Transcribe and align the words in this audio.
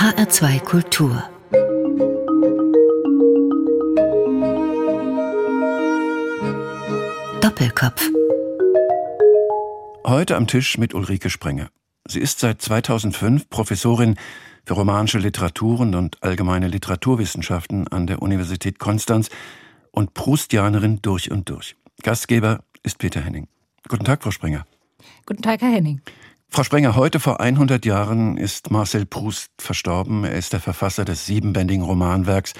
HR2 0.00 0.60
Kultur 0.60 1.22
Doppelkopf 7.42 8.08
Heute 10.06 10.36
am 10.36 10.46
Tisch 10.46 10.78
mit 10.78 10.94
Ulrike 10.94 11.28
Sprenger. 11.28 11.68
Sie 12.08 12.18
ist 12.18 12.38
seit 12.38 12.62
2005 12.62 13.50
Professorin 13.50 14.16
für 14.64 14.72
romanische 14.72 15.18
Literaturen 15.18 15.94
und 15.94 16.22
allgemeine 16.22 16.68
Literaturwissenschaften 16.68 17.86
an 17.88 18.06
der 18.06 18.22
Universität 18.22 18.78
Konstanz 18.78 19.28
und 19.90 20.14
Proustianerin 20.14 21.02
durch 21.02 21.30
und 21.30 21.50
durch. 21.50 21.76
Gastgeber 22.02 22.64
ist 22.82 22.96
Peter 22.96 23.20
Henning. 23.20 23.48
Guten 23.86 24.04
Tag, 24.04 24.22
Frau 24.22 24.30
Sprenger. 24.30 24.64
Guten 25.26 25.42
Tag, 25.42 25.60
Herr 25.60 25.72
Henning. 25.72 26.00
Frau 26.52 26.64
Sprenger, 26.64 26.96
heute 26.96 27.20
vor 27.20 27.38
100 27.38 27.86
Jahren 27.86 28.36
ist 28.36 28.72
Marcel 28.72 29.06
Proust 29.06 29.52
verstorben. 29.58 30.24
Er 30.24 30.34
ist 30.36 30.52
der 30.52 30.58
Verfasser 30.58 31.04
des 31.04 31.24
siebenbändigen 31.24 31.84
Romanwerks 31.84 32.54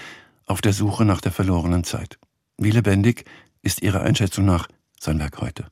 Auf 0.46 0.60
der 0.60 0.72
Suche 0.72 1.04
nach 1.04 1.20
der 1.20 1.32
verlorenen 1.32 1.82
Zeit. 1.82 2.16
Wie 2.56 2.70
lebendig 2.70 3.24
ist 3.62 3.82
Ihrer 3.82 4.02
Einschätzung 4.02 4.45
nach 4.45 4.68
sein 5.00 5.18
Werk 5.18 5.40
heute? 5.40 5.66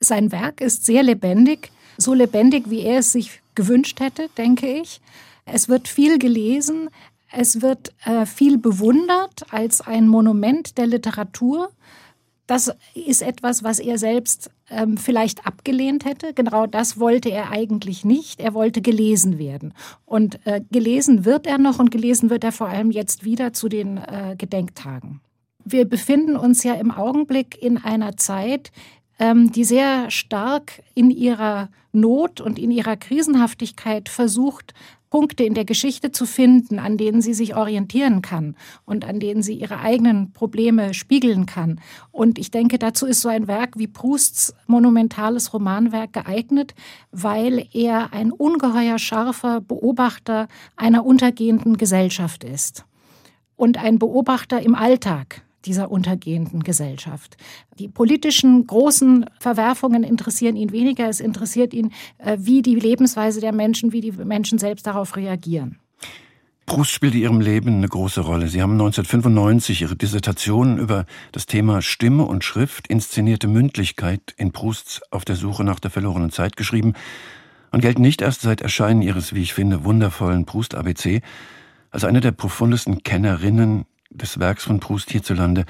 Sein 0.00 0.32
Werk 0.32 0.62
ist 0.62 0.86
sehr 0.86 1.02
lebendig, 1.02 1.70
so 1.98 2.14
lebendig, 2.14 2.70
wie 2.70 2.80
er 2.80 3.00
es 3.00 3.12
sich 3.12 3.42
gewünscht 3.54 4.00
hätte, 4.00 4.30
denke 4.38 4.66
ich. 4.66 5.02
Es 5.44 5.68
wird 5.68 5.86
viel 5.86 6.18
gelesen, 6.18 6.88
es 7.30 7.60
wird 7.60 7.92
äh, 8.06 8.24
viel 8.24 8.56
bewundert 8.56 9.52
als 9.52 9.82
ein 9.82 10.08
Monument 10.08 10.78
der 10.78 10.86
Literatur. 10.86 11.70
Das 12.46 12.70
ist 12.94 13.22
etwas, 13.22 13.62
was 13.62 13.78
er 13.78 13.98
selbst 13.98 14.50
ähm, 14.68 14.98
vielleicht 14.98 15.46
abgelehnt 15.46 16.04
hätte. 16.04 16.34
Genau 16.34 16.66
das 16.66 17.00
wollte 17.00 17.30
er 17.30 17.50
eigentlich 17.50 18.04
nicht. 18.04 18.40
Er 18.40 18.52
wollte 18.52 18.82
gelesen 18.82 19.38
werden. 19.38 19.72
Und 20.04 20.44
äh, 20.46 20.60
gelesen 20.70 21.24
wird 21.24 21.46
er 21.46 21.58
noch 21.58 21.78
und 21.78 21.90
gelesen 21.90 22.28
wird 22.28 22.44
er 22.44 22.52
vor 22.52 22.68
allem 22.68 22.90
jetzt 22.90 23.24
wieder 23.24 23.52
zu 23.52 23.68
den 23.68 23.96
äh, 23.96 24.34
Gedenktagen. 24.36 25.20
Wir 25.64 25.86
befinden 25.86 26.36
uns 26.36 26.62
ja 26.62 26.74
im 26.74 26.90
Augenblick 26.90 27.60
in 27.62 27.78
einer 27.78 28.18
Zeit, 28.18 28.70
ähm, 29.18 29.50
die 29.52 29.64
sehr 29.64 30.10
stark 30.10 30.82
in 30.94 31.10
ihrer 31.10 31.70
Not 31.92 32.40
und 32.40 32.58
in 32.58 32.70
ihrer 32.70 32.96
Krisenhaftigkeit 32.96 34.08
versucht, 34.08 34.74
Punkte 35.14 35.44
in 35.44 35.54
der 35.54 35.64
Geschichte 35.64 36.10
zu 36.10 36.26
finden, 36.26 36.80
an 36.80 36.96
denen 36.96 37.22
sie 37.22 37.34
sich 37.34 37.54
orientieren 37.54 38.20
kann 38.20 38.56
und 38.84 39.04
an 39.04 39.20
denen 39.20 39.44
sie 39.44 39.54
ihre 39.54 39.78
eigenen 39.78 40.32
Probleme 40.32 40.92
spiegeln 40.92 41.46
kann. 41.46 41.80
Und 42.10 42.36
ich 42.36 42.50
denke, 42.50 42.80
dazu 42.80 43.06
ist 43.06 43.20
so 43.20 43.28
ein 43.28 43.46
Werk 43.46 43.78
wie 43.78 43.86
Prousts 43.86 44.56
monumentales 44.66 45.54
Romanwerk 45.54 46.14
geeignet, 46.14 46.74
weil 47.12 47.68
er 47.72 48.12
ein 48.12 48.32
ungeheuer 48.32 48.98
scharfer 48.98 49.60
Beobachter 49.60 50.48
einer 50.74 51.06
untergehenden 51.06 51.76
Gesellschaft 51.76 52.42
ist 52.42 52.84
und 53.54 53.78
ein 53.78 54.00
Beobachter 54.00 54.62
im 54.62 54.74
Alltag 54.74 55.42
dieser 55.66 55.90
untergehenden 55.90 56.62
Gesellschaft. 56.62 57.36
Die 57.78 57.88
politischen 57.88 58.66
großen 58.66 59.26
Verwerfungen 59.38 60.04
interessieren 60.04 60.56
ihn 60.56 60.72
weniger. 60.72 61.08
Es 61.08 61.20
interessiert 61.20 61.74
ihn, 61.74 61.92
äh, 62.18 62.36
wie 62.40 62.62
die 62.62 62.74
Lebensweise 62.74 63.40
der 63.40 63.52
Menschen, 63.52 63.92
wie 63.92 64.00
die 64.00 64.12
Menschen 64.12 64.58
selbst 64.58 64.86
darauf 64.86 65.16
reagieren. 65.16 65.78
Proust 66.66 66.90
spielt 66.90 67.14
in 67.14 67.20
Ihrem 67.20 67.40
Leben 67.40 67.76
eine 67.76 67.88
große 67.88 68.22
Rolle. 68.22 68.48
Sie 68.48 68.62
haben 68.62 68.72
1995 68.72 69.82
Ihre 69.82 69.96
Dissertation 69.96 70.78
über 70.78 71.04
das 71.32 71.46
Thema 71.46 71.82
Stimme 71.82 72.24
und 72.24 72.42
Schrift, 72.42 72.88
inszenierte 72.88 73.48
Mündlichkeit 73.48 74.34
in 74.38 74.52
Prousts 74.52 75.02
Auf 75.10 75.26
der 75.26 75.36
Suche 75.36 75.62
nach 75.62 75.78
der 75.78 75.90
verlorenen 75.90 76.30
Zeit 76.30 76.56
geschrieben 76.56 76.94
und 77.70 77.80
gelten 77.80 78.00
nicht 78.00 78.22
erst 78.22 78.40
seit 78.40 78.62
Erscheinen 78.62 79.02
Ihres, 79.02 79.34
wie 79.34 79.42
ich 79.42 79.52
finde, 79.52 79.84
wundervollen 79.84 80.46
Proust-ABC 80.46 81.20
als 81.90 82.04
eine 82.04 82.20
der 82.20 82.32
profundesten 82.32 83.02
Kennerinnen 83.02 83.84
des 84.14 84.38
Werks 84.38 84.64
von 84.64 84.80
Proust 84.80 85.10
hierzulande. 85.10 85.64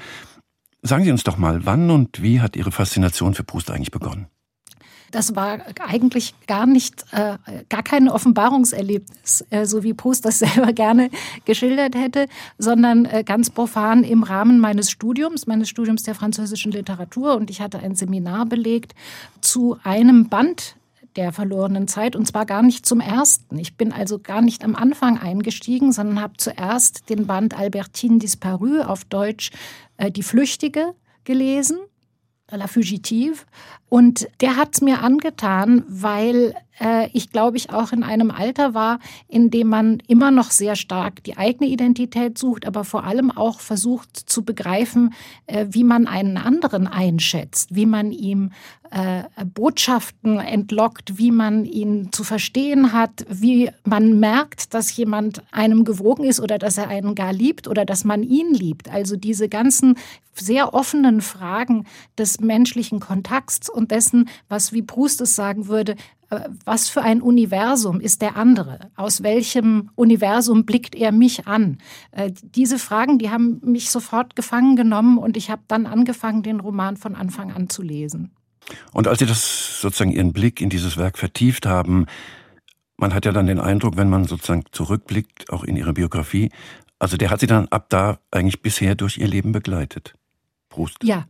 Sagen 0.81 1.03
Sie 1.03 1.11
uns 1.11 1.23
doch 1.23 1.37
mal, 1.37 1.65
wann 1.65 1.89
und 1.89 2.21
wie 2.21 2.41
hat 2.41 2.55
Ihre 2.55 2.71
Faszination 2.71 3.33
für 3.33 3.43
Proust 3.43 3.71
eigentlich 3.71 3.91
begonnen? 3.91 4.27
Das 5.11 5.35
war 5.35 5.59
eigentlich 5.79 6.35
gar 6.45 6.65
nicht, 6.65 7.05
äh, 7.11 7.37
gar 7.69 7.83
kein 7.83 8.09
Offenbarungserlebnis, 8.09 9.45
äh, 9.49 9.65
so 9.65 9.81
wie 9.81 9.93
Proust 9.93 10.25
das 10.25 10.39
selber 10.45 10.73
gerne 10.73 11.09
geschildert 11.45 11.95
hätte, 11.95 12.27
sondern 12.57 13.05
äh, 13.05 13.23
ganz 13.23 13.49
profan 13.49 14.03
im 14.03 14.23
Rahmen 14.23 14.59
meines 14.59 14.91
Studiums, 14.91 15.47
meines 15.47 15.69
Studiums 15.69 16.03
der 16.03 16.15
französischen 16.15 16.71
Literatur. 16.71 17.35
Und 17.35 17.49
ich 17.49 17.61
hatte 17.61 17.79
ein 17.79 17.95
Seminar 17.95 18.45
belegt 18.45 18.93
zu 19.41 19.77
einem 19.83 20.27
Band 20.27 20.75
der 21.15 21.31
verlorenen 21.31 21.87
Zeit 21.87 22.15
und 22.15 22.27
zwar 22.27 22.45
gar 22.45 22.61
nicht 22.61 22.85
zum 22.85 22.99
ersten. 22.99 23.57
Ich 23.57 23.77
bin 23.77 23.91
also 23.91 24.19
gar 24.19 24.41
nicht 24.41 24.63
am 24.63 24.75
Anfang 24.75 25.17
eingestiegen, 25.17 25.91
sondern 25.91 26.21
habe 26.21 26.33
zuerst 26.37 27.09
den 27.09 27.27
Band 27.27 27.57
Albertine 27.57 28.19
Disparu 28.19 28.81
auf 28.81 29.05
Deutsch 29.05 29.51
äh, 29.97 30.11
Die 30.11 30.23
Flüchtige 30.23 30.93
gelesen, 31.23 31.77
La 32.51 32.67
Fugitive. 32.67 33.43
Und 33.89 34.27
der 34.41 34.57
hat 34.57 34.75
es 34.75 34.81
mir 34.81 35.01
angetan, 35.01 35.83
weil 35.87 36.53
äh, 36.79 37.09
ich 37.13 37.31
glaube 37.31 37.57
ich 37.57 37.69
auch 37.71 37.91
in 37.91 38.03
einem 38.03 38.31
Alter 38.31 38.73
war, 38.73 38.99
in 39.27 39.49
dem 39.49 39.67
man 39.67 39.99
immer 40.07 40.31
noch 40.31 40.51
sehr 40.51 40.75
stark 40.75 41.23
die 41.23 41.37
eigene 41.37 41.69
Identität 41.69 42.37
sucht, 42.37 42.65
aber 42.65 42.83
vor 42.83 43.03
allem 43.03 43.31
auch 43.31 43.59
versucht 43.59 44.15
zu 44.15 44.43
begreifen, 44.43 45.13
äh, 45.47 45.65
wie 45.69 45.83
man 45.83 46.07
einen 46.07 46.37
anderen 46.37 46.87
einschätzt, 46.87 47.75
wie 47.75 47.85
man 47.85 48.11
ihm 48.11 48.51
äh, 48.91 49.23
Botschaften 49.45 50.39
entlockt, 50.39 51.17
wie 51.17 51.31
man 51.31 51.65
ihn 51.65 52.11
zu 52.11 52.23
verstehen 52.23 52.93
hat, 52.93 53.25
wie 53.29 53.69
man 53.83 54.19
merkt, 54.19 54.73
dass 54.73 54.95
jemand 54.95 55.43
einem 55.51 55.83
gewogen 55.85 56.23
ist 56.23 56.39
oder 56.39 56.57
dass 56.57 56.77
er 56.77 56.87
einen 56.87 57.15
gar 57.15 57.33
liebt 57.33 57.67
oder 57.67 57.85
dass 57.85 58.03
man 58.05 58.23
ihn 58.23 58.53
liebt. 58.53 58.89
Also 58.89 59.15
diese 59.15 59.49
ganzen 59.49 59.97
sehr 60.33 60.73
offenen 60.73 61.21
Fragen 61.21 61.85
des 62.17 62.39
menschlichen 62.39 62.99
Kontakts 62.99 63.69
und 63.69 63.91
dessen, 63.91 64.29
was 64.49 64.73
wie 64.73 64.81
Proust 64.81 65.21
es 65.21 65.35
sagen 65.35 65.67
würde, 65.67 65.95
was 66.65 66.89
für 66.89 67.01
ein 67.01 67.21
Universum 67.21 67.99
ist 67.99 68.21
der 68.21 68.35
andere? 68.35 68.91
Aus 68.95 69.23
welchem 69.23 69.89
Universum 69.95 70.65
blickt 70.65 70.95
er 70.95 71.11
mich 71.11 71.47
an? 71.47 71.77
Äh, 72.11 72.31
diese 72.41 72.79
Fragen, 72.79 73.19
die 73.19 73.29
haben 73.29 73.61
mich 73.63 73.89
sofort 73.89 74.35
gefangen 74.35 74.75
genommen 74.75 75.17
und 75.17 75.37
ich 75.37 75.49
habe 75.49 75.61
dann 75.67 75.85
angefangen, 75.85 76.43
den 76.43 76.59
Roman 76.59 76.97
von 76.97 77.15
Anfang 77.15 77.51
an 77.51 77.69
zu 77.69 77.81
lesen. 77.81 78.31
Und 78.93 79.07
als 79.07 79.19
Sie 79.19 79.25
das 79.25 79.81
sozusagen 79.81 80.11
Ihren 80.11 80.33
Blick 80.33 80.61
in 80.61 80.69
dieses 80.69 80.97
Werk 80.97 81.17
vertieft 81.17 81.65
haben, 81.65 82.05
man 82.97 83.13
hat 83.13 83.25
ja 83.25 83.31
dann 83.31 83.47
den 83.47 83.59
Eindruck, 83.59 83.97
wenn 83.97 84.09
man 84.09 84.25
sozusagen 84.25 84.63
zurückblickt, 84.71 85.51
auch 85.51 85.63
in 85.63 85.75
Ihre 85.75 85.93
Biografie, 85.93 86.49
also 86.97 87.17
der 87.17 87.29
hat 87.29 87.41
Sie 87.41 87.47
dann 87.47 87.67
ab 87.67 87.87
da 87.89 88.19
eigentlich 88.31 88.61
bisher 88.61 88.95
durch 88.95 89.17
Ihr 89.17 89.27
Leben 89.27 89.51
begleitet. 89.51 90.15
Prost. 90.69 90.97
Ja, 91.03 91.25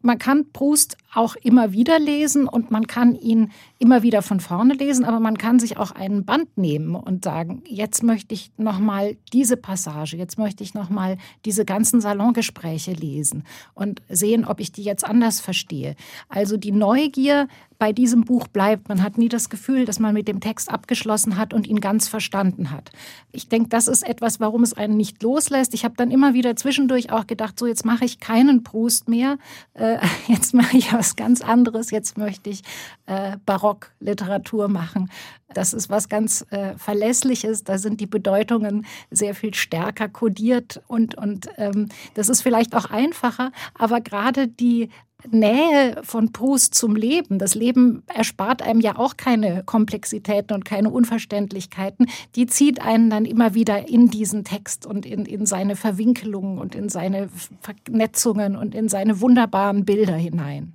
man 0.00 0.18
kann 0.18 0.52
Proust 0.52 0.96
auch 1.14 1.36
immer 1.36 1.72
wieder 1.72 1.98
lesen 1.98 2.48
und 2.48 2.70
man 2.70 2.86
kann 2.86 3.14
ihn 3.14 3.50
immer 3.78 4.02
wieder 4.02 4.22
von 4.22 4.40
vorne 4.40 4.74
lesen, 4.74 5.04
aber 5.04 5.20
man 5.20 5.36
kann 5.36 5.58
sich 5.58 5.76
auch 5.76 5.90
einen 5.90 6.24
Band 6.24 6.56
nehmen 6.56 6.94
und 6.94 7.24
sagen, 7.24 7.62
jetzt 7.66 8.02
möchte 8.02 8.34
ich 8.34 8.50
noch 8.56 8.78
mal 8.78 9.16
diese 9.32 9.56
Passage, 9.56 10.16
jetzt 10.16 10.38
möchte 10.38 10.64
ich 10.64 10.74
noch 10.74 10.88
mal 10.88 11.18
diese 11.44 11.64
ganzen 11.64 12.00
Salongespräche 12.00 12.92
lesen 12.92 13.44
und 13.74 14.00
sehen, 14.08 14.44
ob 14.44 14.60
ich 14.60 14.72
die 14.72 14.82
jetzt 14.82 15.04
anders 15.04 15.40
verstehe. 15.40 15.96
Also 16.28 16.56
die 16.56 16.72
Neugier 16.72 17.48
bei 17.82 17.92
diesem 17.92 18.20
Buch 18.20 18.46
bleibt. 18.46 18.88
Man 18.88 19.02
hat 19.02 19.18
nie 19.18 19.28
das 19.28 19.50
Gefühl, 19.50 19.86
dass 19.86 19.98
man 19.98 20.14
mit 20.14 20.28
dem 20.28 20.38
Text 20.38 20.70
abgeschlossen 20.70 21.36
hat 21.36 21.52
und 21.52 21.66
ihn 21.66 21.80
ganz 21.80 22.06
verstanden 22.06 22.70
hat. 22.70 22.92
Ich 23.32 23.48
denke, 23.48 23.70
das 23.70 23.88
ist 23.88 24.04
etwas, 24.04 24.38
warum 24.38 24.62
es 24.62 24.72
einen 24.72 24.96
nicht 24.96 25.20
loslässt. 25.20 25.74
Ich 25.74 25.84
habe 25.84 25.94
dann 25.96 26.12
immer 26.12 26.32
wieder 26.32 26.54
zwischendurch 26.54 27.10
auch 27.10 27.26
gedacht, 27.26 27.58
so 27.58 27.66
jetzt 27.66 27.84
mache 27.84 28.04
ich 28.04 28.20
keinen 28.20 28.62
Proust 28.62 29.08
mehr, 29.08 29.36
äh, 29.74 29.98
jetzt 30.28 30.54
mache 30.54 30.76
ich 30.76 30.92
was 30.92 31.01
ganz 31.16 31.42
anderes, 31.42 31.90
jetzt 31.90 32.18
möchte 32.18 32.50
ich 32.50 32.62
äh, 33.06 33.36
Barockliteratur 33.44 34.68
machen. 34.68 35.10
Das 35.52 35.72
ist 35.72 35.90
was 35.90 36.08
ganz 36.08 36.46
äh, 36.50 36.76
Verlässliches, 36.76 37.64
da 37.64 37.78
sind 37.78 38.00
die 38.00 38.06
Bedeutungen 38.06 38.86
sehr 39.10 39.34
viel 39.34 39.54
stärker 39.54 40.08
kodiert 40.08 40.82
und, 40.86 41.16
und 41.16 41.48
ähm, 41.58 41.88
das 42.14 42.28
ist 42.28 42.42
vielleicht 42.42 42.74
auch 42.74 42.86
einfacher, 42.86 43.52
aber 43.74 44.00
gerade 44.00 44.48
die 44.48 44.88
Nähe 45.30 46.00
von 46.02 46.32
Proust 46.32 46.74
zum 46.74 46.96
Leben. 46.96 47.38
Das 47.38 47.54
Leben 47.54 48.02
erspart 48.12 48.62
einem 48.62 48.80
ja 48.80 48.98
auch 48.98 49.16
keine 49.16 49.62
Komplexitäten 49.64 50.54
und 50.54 50.64
keine 50.64 50.90
Unverständlichkeiten. 50.90 52.06
Die 52.34 52.46
zieht 52.46 52.80
einen 52.82 53.10
dann 53.10 53.24
immer 53.24 53.54
wieder 53.54 53.88
in 53.88 54.08
diesen 54.08 54.44
Text 54.44 54.86
und 54.86 55.06
in, 55.06 55.24
in 55.24 55.46
seine 55.46 55.76
Verwinkelungen 55.76 56.58
und 56.58 56.74
in 56.74 56.88
seine 56.88 57.28
Vernetzungen 57.60 58.56
und 58.56 58.74
in 58.74 58.88
seine 58.88 59.20
wunderbaren 59.20 59.84
Bilder 59.84 60.16
hinein. 60.16 60.74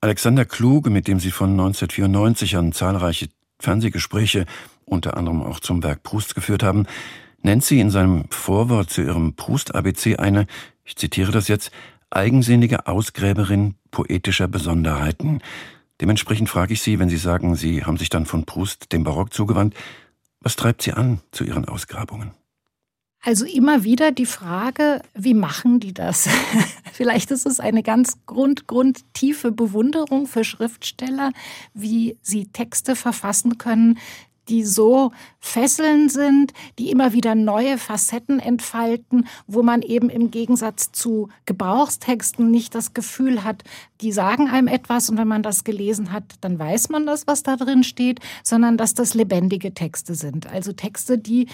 Alexander 0.00 0.44
Kluge, 0.44 0.90
mit 0.90 1.08
dem 1.08 1.18
Sie 1.18 1.32
von 1.32 1.50
1994 1.50 2.56
an 2.56 2.72
zahlreiche 2.72 3.28
Fernsehgespräche, 3.58 4.46
unter 4.84 5.16
anderem 5.16 5.42
auch 5.42 5.58
zum 5.58 5.82
Werk 5.82 6.04
Proust 6.04 6.36
geführt 6.36 6.62
haben, 6.62 6.86
nennt 7.42 7.64
sie 7.64 7.80
in 7.80 7.90
seinem 7.90 8.26
Vorwort 8.30 8.90
zu 8.90 9.02
ihrem 9.02 9.34
Proust-ABC 9.34 10.16
eine, 10.16 10.46
ich 10.84 10.96
zitiere 10.96 11.32
das 11.32 11.48
jetzt, 11.48 11.72
eigensinnige 12.10 12.86
Ausgräberin 12.86 13.74
poetischer 13.90 14.48
Besonderheiten. 14.48 15.42
Dementsprechend 16.00 16.48
frage 16.48 16.72
ich 16.72 16.80
Sie, 16.80 16.98
wenn 16.98 17.08
Sie 17.08 17.16
sagen, 17.16 17.56
Sie 17.56 17.84
haben 17.84 17.96
sich 17.96 18.08
dann 18.08 18.24
von 18.24 18.44
Proust 18.44 18.92
dem 18.92 19.04
Barock 19.04 19.34
zugewandt, 19.34 19.74
Was 20.40 20.54
treibt 20.54 20.82
Sie 20.82 20.92
an 20.92 21.20
zu 21.32 21.42
Ihren 21.42 21.64
Ausgrabungen? 21.64 22.30
Also 23.20 23.44
immer 23.44 23.82
wieder 23.82 24.12
die 24.12 24.26
Frage, 24.26 25.02
wie 25.14 25.34
machen 25.34 25.80
die 25.80 25.92
das? 25.92 26.28
Vielleicht 26.92 27.30
ist 27.30 27.46
es 27.46 27.58
eine 27.58 27.82
ganz 27.82 28.18
grund, 28.26 28.68
grundtiefe 28.68 29.50
Bewunderung 29.50 30.26
für 30.26 30.44
Schriftsteller, 30.44 31.32
wie 31.74 32.16
sie 32.22 32.46
Texte 32.46 32.94
verfassen 32.94 33.58
können, 33.58 33.98
die 34.48 34.64
so 34.64 35.12
fesselnd 35.40 36.10
sind, 36.10 36.52
die 36.78 36.90
immer 36.90 37.12
wieder 37.12 37.34
neue 37.34 37.76
Facetten 37.76 38.40
entfalten, 38.40 39.26
wo 39.46 39.62
man 39.62 39.82
eben 39.82 40.08
im 40.08 40.30
Gegensatz 40.30 40.92
zu 40.92 41.28
Gebrauchstexten 41.44 42.50
nicht 42.50 42.74
das 42.74 42.94
Gefühl 42.94 43.44
hat, 43.44 43.62
die 44.00 44.12
sagen 44.12 44.48
einem 44.48 44.68
etwas 44.68 45.10
und 45.10 45.18
wenn 45.18 45.28
man 45.28 45.42
das 45.42 45.64
gelesen 45.64 46.12
hat, 46.12 46.24
dann 46.40 46.58
weiß 46.58 46.88
man 46.88 47.04
das, 47.04 47.26
was 47.26 47.42
da 47.42 47.56
drin 47.56 47.84
steht, 47.84 48.20
sondern 48.42 48.76
dass 48.76 48.94
das 48.94 49.14
lebendige 49.14 49.74
Texte 49.74 50.14
sind. 50.14 50.46
Also 50.46 50.72
Texte, 50.72 51.18
die 51.18 51.48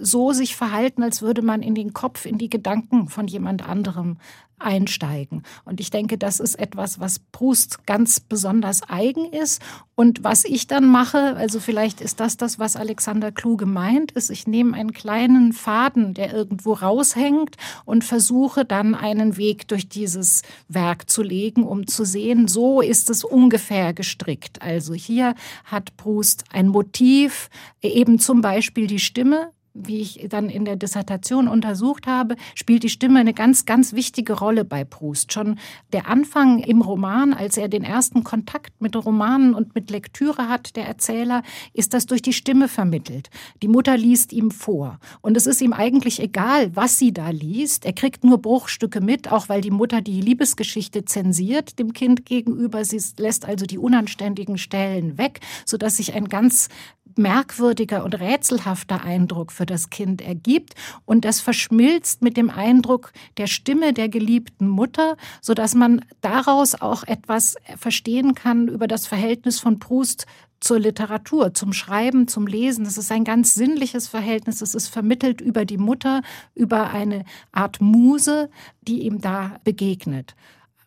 so 0.00 0.32
sich 0.32 0.56
verhalten, 0.56 1.02
als 1.02 1.22
würde 1.22 1.42
man 1.42 1.62
in 1.62 1.74
den 1.74 1.92
Kopf, 1.92 2.26
in 2.26 2.38
die 2.38 2.50
Gedanken 2.50 3.08
von 3.08 3.26
jemand 3.28 3.66
anderem 3.66 4.18
einsteigen. 4.58 5.42
Und 5.64 5.80
ich 5.80 5.90
denke, 5.90 6.16
das 6.16 6.40
ist 6.40 6.54
etwas, 6.54 6.98
was 6.98 7.18
Proust 7.18 7.86
ganz 7.86 8.20
besonders 8.20 8.82
eigen 8.88 9.32
ist. 9.32 9.60
Und 9.94 10.24
was 10.24 10.44
ich 10.44 10.66
dann 10.66 10.86
mache, 10.86 11.36
also 11.36 11.60
vielleicht 11.60 12.00
ist 12.00 12.20
das 12.20 12.36
das, 12.36 12.58
was 12.58 12.76
Alexander 12.76 13.32
Kluge 13.32 13.66
meint, 13.66 14.12
ist, 14.12 14.30
ich 14.30 14.46
nehme 14.46 14.74
einen 14.74 14.92
kleinen 14.92 15.52
Faden, 15.52 16.14
der 16.14 16.32
irgendwo 16.32 16.72
raushängt 16.72 17.56
und 17.84 18.04
versuche 18.04 18.64
dann 18.64 18.94
einen 18.94 19.36
Weg 19.36 19.68
durch 19.68 19.88
dieses 19.88 20.42
Werk 20.68 21.08
zu 21.10 21.22
legen, 21.22 21.62
um 21.62 21.86
zu 21.86 22.04
sehen, 22.04 22.48
so 22.48 22.80
ist 22.80 23.10
es 23.10 23.24
ungefähr 23.24 23.92
gestrickt. 23.92 24.62
Also 24.62 24.94
hier 24.94 25.34
hat 25.64 25.96
Proust 25.96 26.44
ein 26.52 26.68
Motiv, 26.68 27.50
eben 27.82 28.18
zum 28.18 28.40
Beispiel 28.40 28.86
die 28.86 29.00
Stimme, 29.00 29.50
wie 29.82 30.00
ich 30.00 30.26
dann 30.28 30.48
in 30.48 30.64
der 30.64 30.76
Dissertation 30.76 31.48
untersucht 31.48 32.06
habe, 32.06 32.36
spielt 32.54 32.82
die 32.82 32.88
Stimme 32.88 33.20
eine 33.20 33.34
ganz, 33.34 33.64
ganz 33.64 33.92
wichtige 33.92 34.34
Rolle 34.34 34.64
bei 34.64 34.84
Proust. 34.84 35.32
Schon 35.32 35.58
der 35.92 36.08
Anfang 36.08 36.60
im 36.60 36.80
Roman, 36.80 37.32
als 37.32 37.56
er 37.56 37.68
den 37.68 37.84
ersten 37.84 38.24
Kontakt 38.24 38.80
mit 38.80 38.96
Romanen 38.96 39.54
und 39.54 39.74
mit 39.74 39.90
Lektüre 39.90 40.48
hat, 40.48 40.76
der 40.76 40.86
Erzähler, 40.86 41.42
ist 41.72 41.94
das 41.94 42.06
durch 42.06 42.22
die 42.22 42.32
Stimme 42.32 42.68
vermittelt. 42.68 43.30
Die 43.62 43.68
Mutter 43.68 43.96
liest 43.96 44.32
ihm 44.32 44.50
vor. 44.50 44.98
Und 45.20 45.36
es 45.36 45.46
ist 45.46 45.60
ihm 45.60 45.72
eigentlich 45.72 46.20
egal, 46.20 46.74
was 46.74 46.98
sie 46.98 47.12
da 47.12 47.30
liest. 47.30 47.84
Er 47.84 47.92
kriegt 47.92 48.24
nur 48.24 48.38
Bruchstücke 48.38 49.00
mit, 49.00 49.30
auch 49.30 49.48
weil 49.48 49.60
die 49.60 49.70
Mutter 49.70 50.00
die 50.00 50.20
Liebesgeschichte 50.20 51.04
zensiert 51.04 51.78
dem 51.78 51.92
Kind 51.92 52.24
gegenüber. 52.26 52.84
Sie 52.84 53.00
lässt 53.18 53.44
also 53.44 53.66
die 53.66 53.78
unanständigen 53.78 54.58
Stellen 54.58 55.18
weg, 55.18 55.40
sodass 55.64 55.98
sich 55.98 56.14
ein 56.14 56.28
ganz 56.28 56.68
merkwürdiger 57.18 58.04
und 58.04 58.14
rätselhafter 58.14 59.02
Eindruck 59.02 59.52
für 59.52 59.66
das 59.66 59.90
Kind 59.90 60.20
ergibt 60.20 60.74
und 61.04 61.24
das 61.24 61.40
verschmilzt 61.40 62.22
mit 62.22 62.36
dem 62.36 62.50
Eindruck 62.50 63.12
der 63.36 63.46
Stimme 63.46 63.92
der 63.92 64.08
geliebten 64.08 64.68
Mutter, 64.68 65.16
so 65.40 65.54
dass 65.54 65.74
man 65.74 66.04
daraus 66.20 66.74
auch 66.74 67.04
etwas 67.04 67.56
verstehen 67.76 68.34
kann 68.34 68.68
über 68.68 68.86
das 68.86 69.06
Verhältnis 69.06 69.60
von 69.60 69.78
Proust 69.78 70.26
zur 70.60 70.78
Literatur, 70.78 71.54
zum 71.54 71.72
Schreiben, 71.72 72.28
zum 72.28 72.46
Lesen. 72.46 72.86
Es 72.86 72.96
ist 72.96 73.12
ein 73.12 73.24
ganz 73.24 73.54
sinnliches 73.54 74.08
Verhältnis. 74.08 74.62
Es 74.62 74.74
ist 74.74 74.88
vermittelt 74.88 75.40
über 75.40 75.64
die 75.64 75.78
Mutter, 75.78 76.22
über 76.54 76.90
eine 76.90 77.24
Art 77.52 77.80
Muse, 77.80 78.50
die 78.82 79.02
ihm 79.02 79.20
da 79.20 79.60
begegnet. 79.64 80.34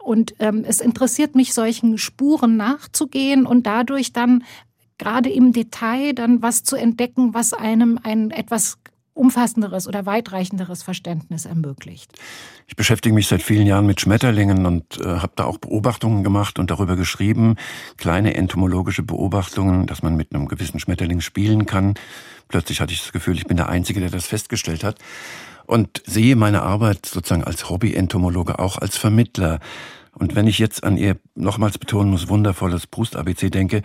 Und 0.01 0.33
ähm, 0.39 0.63
es 0.65 0.79
interessiert 0.79 1.35
mich, 1.35 1.53
solchen 1.53 1.97
Spuren 1.97 2.57
nachzugehen 2.57 3.45
und 3.45 3.67
dadurch 3.67 4.13
dann 4.13 4.43
gerade 4.99 5.29
im 5.29 5.53
Detail 5.53 6.13
dann 6.13 6.43
was 6.43 6.63
zu 6.63 6.75
entdecken, 6.75 7.33
was 7.33 7.53
einem 7.53 7.99
ein 8.03 8.29
etwas 8.29 8.77
umfassenderes 9.19 9.87
oder 9.87 10.05
weitreichenderes 10.05 10.81
Verständnis 10.81 11.45
ermöglicht. 11.45 12.11
Ich 12.67 12.75
beschäftige 12.75 13.13
mich 13.13 13.27
seit 13.27 13.41
vielen 13.41 13.67
Jahren 13.67 13.85
mit 13.85 13.99
Schmetterlingen 13.99 14.65
und 14.65 14.99
äh, 15.01 15.05
habe 15.05 15.33
da 15.35 15.43
auch 15.43 15.57
Beobachtungen 15.57 16.23
gemacht 16.23 16.57
und 16.57 16.71
darüber 16.71 16.95
geschrieben, 16.95 17.55
kleine 17.97 18.35
entomologische 18.35 19.03
Beobachtungen, 19.03 19.87
dass 19.87 20.03
man 20.03 20.15
mit 20.15 20.33
einem 20.33 20.47
gewissen 20.47 20.79
Schmetterling 20.79 21.19
spielen 21.19 21.65
kann. 21.65 21.95
Plötzlich 22.47 22.79
hatte 22.79 22.93
ich 22.93 23.01
das 23.01 23.11
Gefühl, 23.11 23.35
ich 23.35 23.45
bin 23.45 23.57
der 23.57 23.67
Einzige, 23.67 23.99
der 23.99 24.09
das 24.09 24.25
festgestellt 24.25 24.83
hat 24.83 24.97
und 25.65 26.01
sehe 26.05 26.35
meine 26.35 26.63
Arbeit 26.63 27.05
sozusagen 27.05 27.43
als 27.43 27.69
Hobby-Entomologe 27.69 28.57
auch 28.59 28.77
als 28.77 28.97
Vermittler. 28.97 29.59
Und 30.13 30.35
wenn 30.35 30.47
ich 30.47 30.59
jetzt 30.59 30.83
an 30.83 30.97
Ihr 30.97 31.17
nochmals 31.35 31.77
betonen 31.77 32.09
muss, 32.09 32.29
wundervolles 32.29 32.87
Brust-ABC 32.87 33.49
denke, 33.49 33.83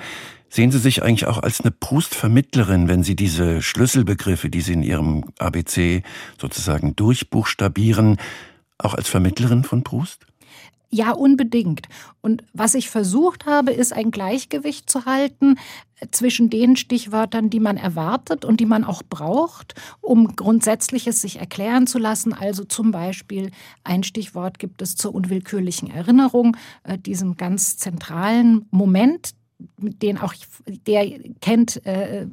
Sehen 0.54 0.70
Sie 0.70 0.78
sich 0.78 1.02
eigentlich 1.02 1.26
auch 1.26 1.38
als 1.38 1.62
eine 1.62 1.72
Proust-Vermittlerin, 1.72 2.86
wenn 2.86 3.02
Sie 3.02 3.16
diese 3.16 3.60
Schlüsselbegriffe, 3.60 4.50
die 4.50 4.60
Sie 4.60 4.74
in 4.74 4.84
Ihrem 4.84 5.24
ABC 5.40 6.04
sozusagen 6.40 6.94
durchbuchstabieren, 6.94 8.18
auch 8.78 8.94
als 8.94 9.08
Vermittlerin 9.08 9.64
von 9.64 9.82
Proust? 9.82 10.24
Ja, 10.90 11.10
unbedingt. 11.10 11.88
Und 12.20 12.44
was 12.52 12.76
ich 12.76 12.88
versucht 12.88 13.46
habe, 13.46 13.72
ist 13.72 13.92
ein 13.92 14.12
Gleichgewicht 14.12 14.88
zu 14.88 15.06
halten 15.06 15.56
zwischen 16.12 16.50
den 16.50 16.76
Stichwörtern, 16.76 17.50
die 17.50 17.58
man 17.58 17.76
erwartet 17.76 18.44
und 18.44 18.60
die 18.60 18.66
man 18.66 18.84
auch 18.84 19.02
braucht, 19.02 19.74
um 20.00 20.36
Grundsätzliches 20.36 21.20
sich 21.20 21.40
erklären 21.40 21.88
zu 21.88 21.98
lassen. 21.98 22.32
Also 22.32 22.62
zum 22.62 22.92
Beispiel 22.92 23.50
ein 23.82 24.04
Stichwort 24.04 24.60
gibt 24.60 24.82
es 24.82 24.94
zur 24.94 25.16
unwillkürlichen 25.16 25.90
Erinnerung, 25.90 26.56
äh, 26.84 26.96
diesem 26.96 27.36
ganz 27.36 27.76
zentralen 27.76 28.66
Moment, 28.70 29.34
den 29.78 30.18
auch 30.18 30.34
der 30.86 31.18
kennt, 31.40 31.84
äh, 31.86 32.26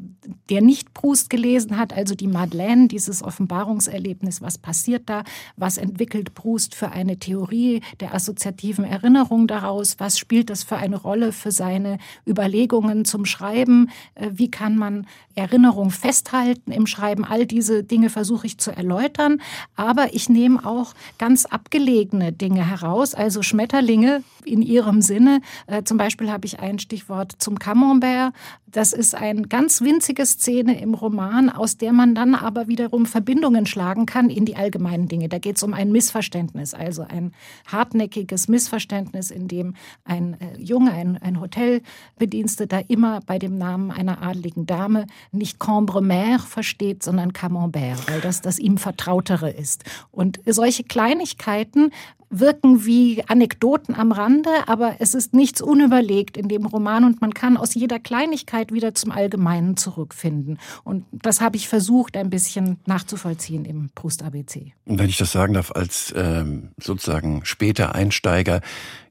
der 0.49 0.61
nicht 0.61 0.93
Proust 0.93 1.29
gelesen 1.29 1.77
hat, 1.77 1.93
also 1.93 2.15
die 2.15 2.27
Madeleine, 2.27 2.87
dieses 2.87 3.23
Offenbarungserlebnis, 3.23 4.41
was 4.41 4.57
passiert 4.57 5.03
da, 5.09 5.23
was 5.57 5.77
entwickelt 5.77 6.33
Proust 6.33 6.75
für 6.75 6.91
eine 6.91 7.17
Theorie 7.17 7.81
der 7.99 8.13
assoziativen 8.13 8.85
Erinnerung 8.85 9.47
daraus, 9.47 9.99
was 9.99 10.17
spielt 10.17 10.49
das 10.49 10.63
für 10.63 10.77
eine 10.77 10.97
Rolle 10.97 11.31
für 11.31 11.51
seine 11.51 11.97
Überlegungen 12.27 13.05
zum 13.05 13.25
Schreiben, 13.25 13.89
äh, 14.15 14.29
wie 14.33 14.51
kann 14.51 14.77
man 14.77 15.07
Erinnerung 15.35 15.91
festhalten 15.91 16.71
im 16.71 16.87
Schreiben, 16.87 17.23
all 17.25 17.45
diese 17.45 17.83
Dinge 17.83 18.09
versuche 18.09 18.47
ich 18.47 18.57
zu 18.57 18.71
erläutern, 18.71 19.41
aber 19.75 20.13
ich 20.13 20.29
nehme 20.29 20.65
auch 20.65 20.93
ganz 21.17 21.45
abgelegene 21.45 22.31
Dinge 22.31 22.67
heraus, 22.67 23.13
also 23.13 23.41
Schmetterlinge 23.41 24.23
in 24.45 24.61
ihrem 24.61 25.01
Sinne, 25.01 25.41
äh, 25.67 25.83
zum 25.83 25.97
Beispiel 25.97 26.31
habe 26.31 26.45
ich 26.45 26.59
ein 26.59 26.79
Stichwort 26.79 27.20
zum 27.27 27.59
Camembert. 27.59 28.33
Das 28.67 28.93
ist 28.93 29.15
eine 29.15 29.41
ganz 29.41 29.81
winzige 29.81 30.25
Szene 30.25 30.79
im 30.79 30.93
Roman, 30.93 31.49
aus 31.49 31.77
der 31.77 31.91
man 31.91 32.15
dann 32.15 32.35
aber 32.35 32.69
wiederum 32.69 33.05
Verbindungen 33.05 33.65
schlagen 33.65 34.05
kann 34.05 34.29
in 34.29 34.45
die 34.45 34.55
allgemeinen 34.55 35.09
Dinge. 35.09 35.27
Da 35.27 35.39
geht 35.39 35.57
es 35.57 35.63
um 35.63 35.73
ein 35.73 35.91
Missverständnis, 35.91 36.73
also 36.73 37.01
ein 37.01 37.33
hartnäckiges 37.67 38.47
Missverständnis, 38.47 39.29
in 39.29 39.49
dem 39.49 39.75
ein 40.05 40.37
äh, 40.39 40.57
Junge, 40.57 40.93
ein, 40.93 41.17
ein 41.17 41.41
Hotelbediensteter 41.41 42.89
immer 42.89 43.19
bei 43.25 43.39
dem 43.39 43.57
Namen 43.57 43.91
einer 43.91 44.21
adligen 44.21 44.65
Dame 44.65 45.05
nicht 45.33 45.59
Cambremer 45.59 46.39
versteht, 46.39 47.03
sondern 47.03 47.33
Camembert, 47.33 48.09
weil 48.09 48.21
das 48.21 48.41
das 48.41 48.57
ihm 48.57 48.77
Vertrautere 48.77 49.49
ist. 49.49 49.83
Und 50.11 50.39
solche 50.45 50.83
Kleinigkeiten 50.83 51.91
wirken 52.31 52.85
wie 52.85 53.23
Anekdoten 53.27 53.93
am 53.93 54.11
Rande, 54.11 54.49
aber 54.67 54.95
es 54.99 55.13
ist 55.13 55.33
nichts 55.33 55.61
unüberlegt 55.61 56.37
in 56.37 56.47
dem 56.47 56.65
Roman 56.65 57.03
und 57.03 57.21
man 57.21 57.33
kann 57.33 57.57
aus 57.57 57.75
jeder 57.75 57.99
Kleinigkeit 57.99 58.71
wieder 58.71 58.95
zum 58.95 59.11
Allgemeinen 59.11 59.77
zurückfinden. 59.77 60.57
Und 60.83 61.05
das 61.11 61.41
habe 61.41 61.57
ich 61.57 61.67
versucht, 61.67 62.15
ein 62.15 62.29
bisschen 62.29 62.79
nachzuvollziehen 62.85 63.65
im 63.65 63.89
Proust-ABC. 63.93 64.73
Wenn 64.85 65.09
ich 65.09 65.17
das 65.17 65.33
sagen 65.33 65.53
darf, 65.53 65.71
als 65.71 66.13
ähm, 66.15 66.69
sozusagen 66.77 67.41
später 67.43 67.93
Einsteiger, 67.93 68.61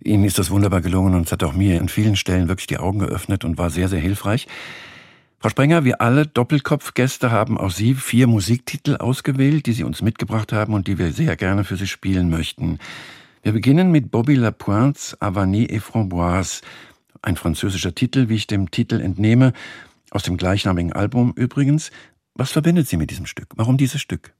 Ihnen 0.03 0.25
ist 0.25 0.39
das 0.39 0.51
wunderbar 0.51 0.81
gelungen 0.81 1.15
und 1.15 1.27
es 1.27 1.33
hat 1.33 1.45
auch 1.45 1.53
mir 1.53 1.79
an 1.79 1.91
vielen 1.91 2.17
Stellen 2.17 2.49
wirklich 2.49 2.67
die 2.67 2.79
Augen 2.79 3.01
geöffnet 3.01 3.45
und 3.45 3.59
war 3.59 3.69
sehr, 3.69 3.89
sehr 3.89 4.01
hilfreich. 4.01 4.49
Frau 5.43 5.49
Sprenger, 5.49 5.87
wir 5.87 6.03
alle 6.03 6.27
Doppelkopfgäste 6.27 7.31
haben 7.31 7.57
auch 7.57 7.71
Sie 7.71 7.95
vier 7.95 8.27
Musiktitel 8.27 8.97
ausgewählt, 8.97 9.65
die 9.65 9.73
Sie 9.73 9.85
uns 9.85 10.03
mitgebracht 10.03 10.53
haben 10.53 10.75
und 10.75 10.87
die 10.87 10.99
wir 10.99 11.13
sehr 11.13 11.35
gerne 11.35 11.65
für 11.65 11.79
Sie 11.79 11.87
spielen 11.87 12.29
möchten. 12.29 12.79
Wir 13.43 13.53
beginnen 13.53 13.91
mit 13.91 14.11
Bobby 14.11 14.35
Lapointes 14.35 15.17
Avanie 15.19 15.65
et 15.65 15.81
Framboise, 15.81 16.61
ein 17.23 17.37
französischer 17.37 17.95
Titel, 17.95 18.29
wie 18.29 18.35
ich 18.35 18.49
dem 18.49 18.71
Titel 18.71 19.01
entnehme, 19.01 19.55
aus 20.11 20.25
dem 20.25 20.37
gleichnamigen 20.37 20.93
Album 20.93 21.33
übrigens. 21.37 21.91
Was 22.35 22.51
verbindet 22.51 22.89
Sie 22.89 22.99
mit 22.99 23.11
diesem 23.11 23.25
Stück? 23.25 23.49
Warum 23.57 23.79
dieses 23.79 24.03
Stück? 24.03 24.35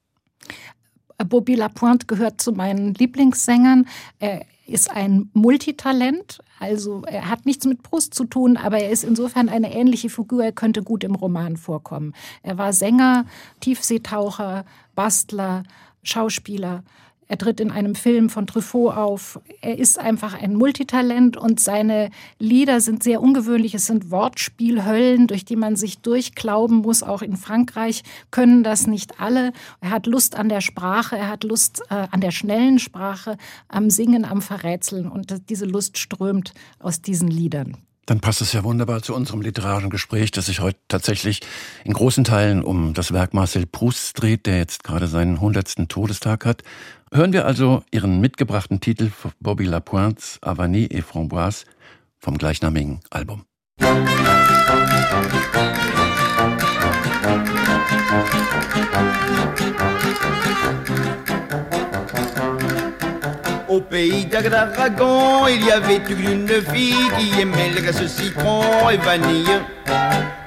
Bobby 1.17 1.55
Lapointe 1.55 2.05
gehört 2.05 2.39
zu 2.39 2.51
meinen 2.51 2.93
Lieblingssängern. 2.93 3.87
Er 4.19 4.45
ist 4.67 4.91
ein 4.91 5.29
Multitalent, 5.33 6.39
also 6.59 7.03
er 7.05 7.29
hat 7.29 7.45
nichts 7.45 7.65
mit 7.65 7.83
Brust 7.83 8.13
zu 8.13 8.25
tun, 8.25 8.57
aber 8.57 8.79
er 8.79 8.89
ist 8.89 9.03
insofern 9.03 9.49
eine 9.49 9.73
ähnliche 9.73 10.09
Figur, 10.09 10.43
er 10.43 10.51
könnte 10.51 10.83
gut 10.83 11.03
im 11.03 11.15
Roman 11.15 11.57
vorkommen. 11.57 12.13
Er 12.43 12.57
war 12.57 12.71
Sänger, 12.73 13.25
Tiefseetaucher, 13.59 14.65
Bastler, 14.95 15.63
Schauspieler. 16.03 16.83
Er 17.31 17.37
tritt 17.37 17.61
in 17.61 17.71
einem 17.71 17.95
Film 17.95 18.29
von 18.29 18.45
Truffaut 18.45 18.97
auf. 18.97 19.39
Er 19.61 19.79
ist 19.79 19.97
einfach 19.97 20.33
ein 20.33 20.53
Multitalent 20.53 21.37
und 21.37 21.61
seine 21.61 22.09
Lieder 22.39 22.81
sind 22.81 23.03
sehr 23.03 23.21
ungewöhnlich. 23.21 23.73
Es 23.73 23.85
sind 23.85 24.11
Wortspielhöllen, 24.11 25.27
durch 25.27 25.45
die 25.45 25.55
man 25.55 25.77
sich 25.77 25.99
durchklauben 25.99 26.79
muss. 26.79 27.03
Auch 27.03 27.21
in 27.21 27.37
Frankreich 27.37 28.03
können 28.31 28.63
das 28.63 28.85
nicht 28.85 29.21
alle. 29.21 29.53
Er 29.79 29.91
hat 29.91 30.07
Lust 30.07 30.35
an 30.35 30.49
der 30.49 30.59
Sprache, 30.59 31.15
er 31.15 31.29
hat 31.29 31.45
Lust 31.45 31.81
äh, 31.89 32.05
an 32.11 32.19
der 32.19 32.31
schnellen 32.31 32.79
Sprache, 32.79 33.37
am 33.69 33.89
Singen, 33.89 34.25
am 34.25 34.41
Verrätseln 34.41 35.07
und 35.07 35.49
diese 35.49 35.65
Lust 35.65 35.97
strömt 35.97 36.53
aus 36.79 37.01
diesen 37.01 37.29
Liedern. 37.29 37.77
Dann 38.11 38.19
passt 38.19 38.41
es 38.41 38.51
ja 38.51 38.65
wunderbar 38.65 39.01
zu 39.01 39.15
unserem 39.15 39.39
literarischen 39.39 39.89
Gespräch, 39.89 40.31
das 40.31 40.47
sich 40.47 40.59
heute 40.59 40.77
tatsächlich 40.89 41.39
in 41.85 41.93
großen 41.93 42.25
Teilen 42.25 42.61
um 42.61 42.93
das 42.93 43.13
Werk 43.13 43.33
Marcel 43.33 43.65
Proust 43.65 44.21
dreht, 44.21 44.47
der 44.47 44.57
jetzt 44.57 44.83
gerade 44.83 45.07
seinen 45.07 45.39
hundertsten 45.39 45.87
Todestag 45.87 46.43
hat. 46.43 46.61
Hören 47.13 47.31
wir 47.31 47.45
also 47.45 47.83
Ihren 47.89 48.19
mitgebrachten 48.19 48.81
Titel 48.81 49.11
Bobby 49.39 49.63
Lapointes 49.63 50.39
Avanie 50.41 50.87
et 50.91 51.05
Framboise 51.05 51.63
vom 52.19 52.37
gleichnamigen 52.37 52.99
Album. 53.11 53.45
Au 63.71 63.79
pays 63.79 64.25
d'Aragon, 64.25 65.47
il 65.47 65.65
y 65.65 65.71
avait 65.71 66.01
une 66.09 66.49
fille 66.73 67.09
qui 67.17 67.39
aimait 67.39 67.69
le 67.73 67.79
glace 67.79 68.05
citron 68.05 68.89
et 68.89 68.97
vanille. 68.97 69.47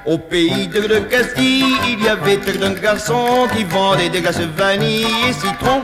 Au 0.05 0.19
pays 0.19 0.67
de, 0.67 0.99
Castille, 1.09 1.65
il 1.87 2.03
y 2.03 2.07
avait 2.07 2.37
un 2.63 2.73
garçon 2.73 3.47
qui 3.57 3.63
vendait 3.63 4.09
des 4.09 4.21
glaces 4.21 4.41
vanille 4.41 5.07
et 5.27 5.33
citron. 5.33 5.81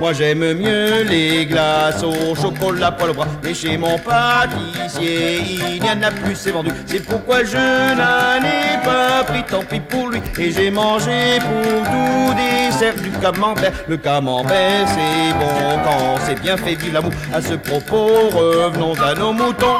Moi 0.00 0.14
j'aime 0.14 0.54
mieux 0.54 1.02
les 1.02 1.44
glaces 1.44 2.02
au 2.02 2.34
chocolat 2.34 2.90
pour 2.90 3.08
le 3.08 3.12
bras. 3.12 3.26
Mais 3.44 3.52
chez 3.52 3.76
mon 3.76 3.98
pâtissier, 3.98 5.42
il 5.74 5.82
n'y 5.82 5.90
en 5.90 6.02
a 6.02 6.10
plus, 6.10 6.34
c'est 6.34 6.52
vendu. 6.52 6.70
C'est 6.86 7.04
pourquoi 7.04 7.44
je 7.44 7.56
n'en 7.56 8.42
ai 8.42 8.82
pas 8.82 9.22
pris, 9.24 9.44
tant 9.44 9.62
pis 9.62 9.78
pour 9.78 10.08
lui. 10.08 10.22
Et 10.38 10.50
j'ai 10.52 10.70
mangé 10.70 11.38
pour 11.40 11.84
tout 11.84 12.34
dessert 12.34 12.94
du 12.94 13.10
camembert. 13.20 13.72
Le 13.88 13.98
camembert, 13.98 14.88
c'est 14.88 15.34
bon 15.38 15.78
quand 15.84 16.16
c'est 16.26 16.40
bien 16.40 16.56
fait, 16.56 16.76
vive 16.76 16.94
l'amour. 16.94 17.12
À 17.34 17.42
ce 17.42 17.52
propos, 17.52 18.30
revenons 18.32 18.94
à 19.02 19.14
nos 19.14 19.34
moutons. 19.34 19.76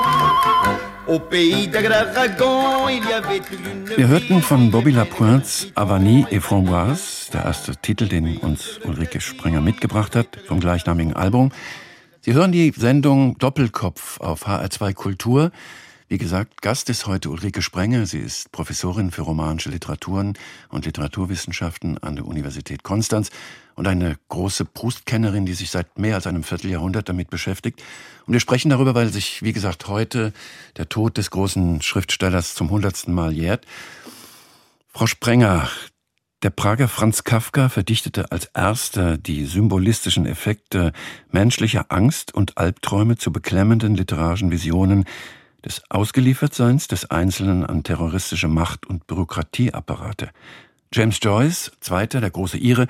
Wir 3.96 4.06
hörten 4.06 4.42
von 4.42 4.70
Bobby 4.70 4.92
Lapointes 4.92 5.72
Avanie 5.74 6.24
et 6.30 6.40
Framboise, 6.40 7.32
der 7.32 7.46
erste 7.46 7.74
Titel, 7.74 8.06
den 8.06 8.36
uns 8.36 8.78
Ulrike 8.84 9.20
Sprenger 9.20 9.60
mitgebracht 9.60 10.14
hat, 10.14 10.38
vom 10.46 10.60
gleichnamigen 10.60 11.14
Album. 11.14 11.50
Sie 12.20 12.32
hören 12.32 12.52
die 12.52 12.72
Sendung 12.76 13.36
Doppelkopf 13.38 14.20
auf 14.20 14.46
HR2 14.46 14.94
Kultur. 14.94 15.50
Wie 16.12 16.18
gesagt, 16.18 16.60
Gast 16.60 16.90
ist 16.90 17.06
heute 17.06 17.30
Ulrike 17.30 17.62
Sprenger. 17.62 18.04
Sie 18.04 18.18
ist 18.18 18.50
Professorin 18.50 19.12
für 19.12 19.22
romanische 19.22 19.70
Literaturen 19.70 20.36
und 20.68 20.84
Literaturwissenschaften 20.84 21.98
an 21.98 22.16
der 22.16 22.26
Universität 22.26 22.82
Konstanz 22.82 23.30
und 23.76 23.86
eine 23.86 24.16
große 24.28 24.64
Proust-Kennerin, 24.64 25.46
die 25.46 25.54
sich 25.54 25.70
seit 25.70 26.00
mehr 26.00 26.16
als 26.16 26.26
einem 26.26 26.42
Vierteljahrhundert 26.42 27.08
damit 27.08 27.30
beschäftigt. 27.30 27.80
Und 28.26 28.32
wir 28.32 28.40
sprechen 28.40 28.70
darüber, 28.70 28.96
weil 28.96 29.10
sich, 29.10 29.44
wie 29.44 29.52
gesagt, 29.52 29.86
heute 29.86 30.32
der 30.76 30.88
Tod 30.88 31.16
des 31.16 31.30
großen 31.30 31.80
Schriftstellers 31.80 32.56
zum 32.56 32.70
hundertsten 32.70 33.14
Mal 33.14 33.32
jährt. 33.32 33.64
Frau 34.88 35.06
Sprenger, 35.06 35.70
der 36.42 36.50
Prager 36.50 36.88
Franz 36.88 37.22
Kafka 37.22 37.68
verdichtete 37.68 38.32
als 38.32 38.46
erster 38.46 39.16
die 39.16 39.44
symbolistischen 39.44 40.26
Effekte 40.26 40.92
menschlicher 41.30 41.86
Angst 41.90 42.34
und 42.34 42.58
Albträume 42.58 43.16
zu 43.16 43.30
beklemmenden 43.30 43.94
literarischen 43.94 44.50
Visionen 44.50 45.04
des 45.64 45.82
Ausgeliefertseins 45.90 46.88
des 46.88 47.10
Einzelnen 47.10 47.64
an 47.64 47.82
terroristische 47.82 48.48
Macht- 48.48 48.86
und 48.86 49.06
Bürokratieapparate. 49.06 50.30
James 50.92 51.18
Joyce, 51.22 51.72
zweiter, 51.80 52.20
der 52.20 52.30
große 52.30 52.58
Ire, 52.58 52.86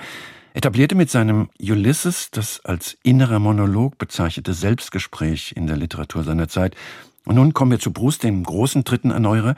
etablierte 0.55 0.95
mit 0.95 1.11
seinem 1.11 1.49
Ulysses 1.61 2.31
das 2.31 2.65
als 2.65 2.97
innerer 3.03 3.39
Monolog 3.39 3.99
bezeichnete 3.99 4.55
Selbstgespräch 4.55 5.53
in 5.57 5.67
der 5.67 5.77
Literatur 5.77 6.25
seiner 6.25 6.49
Zeit. 6.49 6.75
Und 7.25 7.37
nun 7.37 7.55
kommen 7.55 7.73
wir 7.73 7.79
zu 7.79 7.93
Proust, 7.93 8.23
dem 8.23 8.43
großen 8.43 8.85
dritten 8.85 9.11
Erneuerer. 9.11 9.55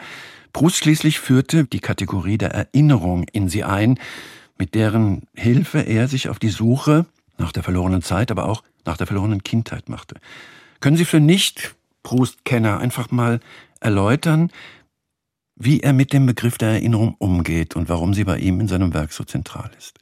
Proust 0.53 0.77
schließlich 0.77 1.21
führte 1.21 1.65
die 1.65 1.81
Kategorie 1.81 2.37
der 2.37 2.53
Erinnerung 2.53 3.25
in 3.33 3.49
sie 3.49 3.65
ein, 3.65 3.99
mit 4.59 4.75
deren 4.75 5.23
Hilfe 5.35 5.81
er 5.81 6.09
sich 6.09 6.29
auf 6.29 6.39
die 6.39 6.51
Suche 6.51 7.07
nach 7.39 7.53
der 7.53 7.63
verlorenen 7.63 8.03
Zeit, 8.03 8.31
aber 8.31 8.47
auch 8.47 8.63
nach 8.85 8.97
der 8.97 9.07
verlorenen 9.07 9.43
Kindheit 9.43 9.89
machte. 9.89 10.17
Können 10.81 10.97
Sie 10.97 11.05
für 11.05 11.21
nicht 11.21 11.75
Proust-Kenner 12.03 12.79
einfach 12.79 13.11
mal 13.11 13.41
erläutern, 13.81 14.51
wie 15.57 15.81
er 15.81 15.93
mit 15.93 16.13
dem 16.13 16.27
Begriff 16.27 16.59
der 16.59 16.71
Erinnerung 16.71 17.15
umgeht 17.19 17.77
und 17.77 17.89
warum 17.89 18.15
sie 18.15 18.25
bei 18.25 18.39
ihm 18.39 18.61
in 18.61 18.69
seinem 18.69 18.95
Werk 18.95 19.13
so 19.13 19.25
zentral 19.25 19.71
ist. 19.79 19.99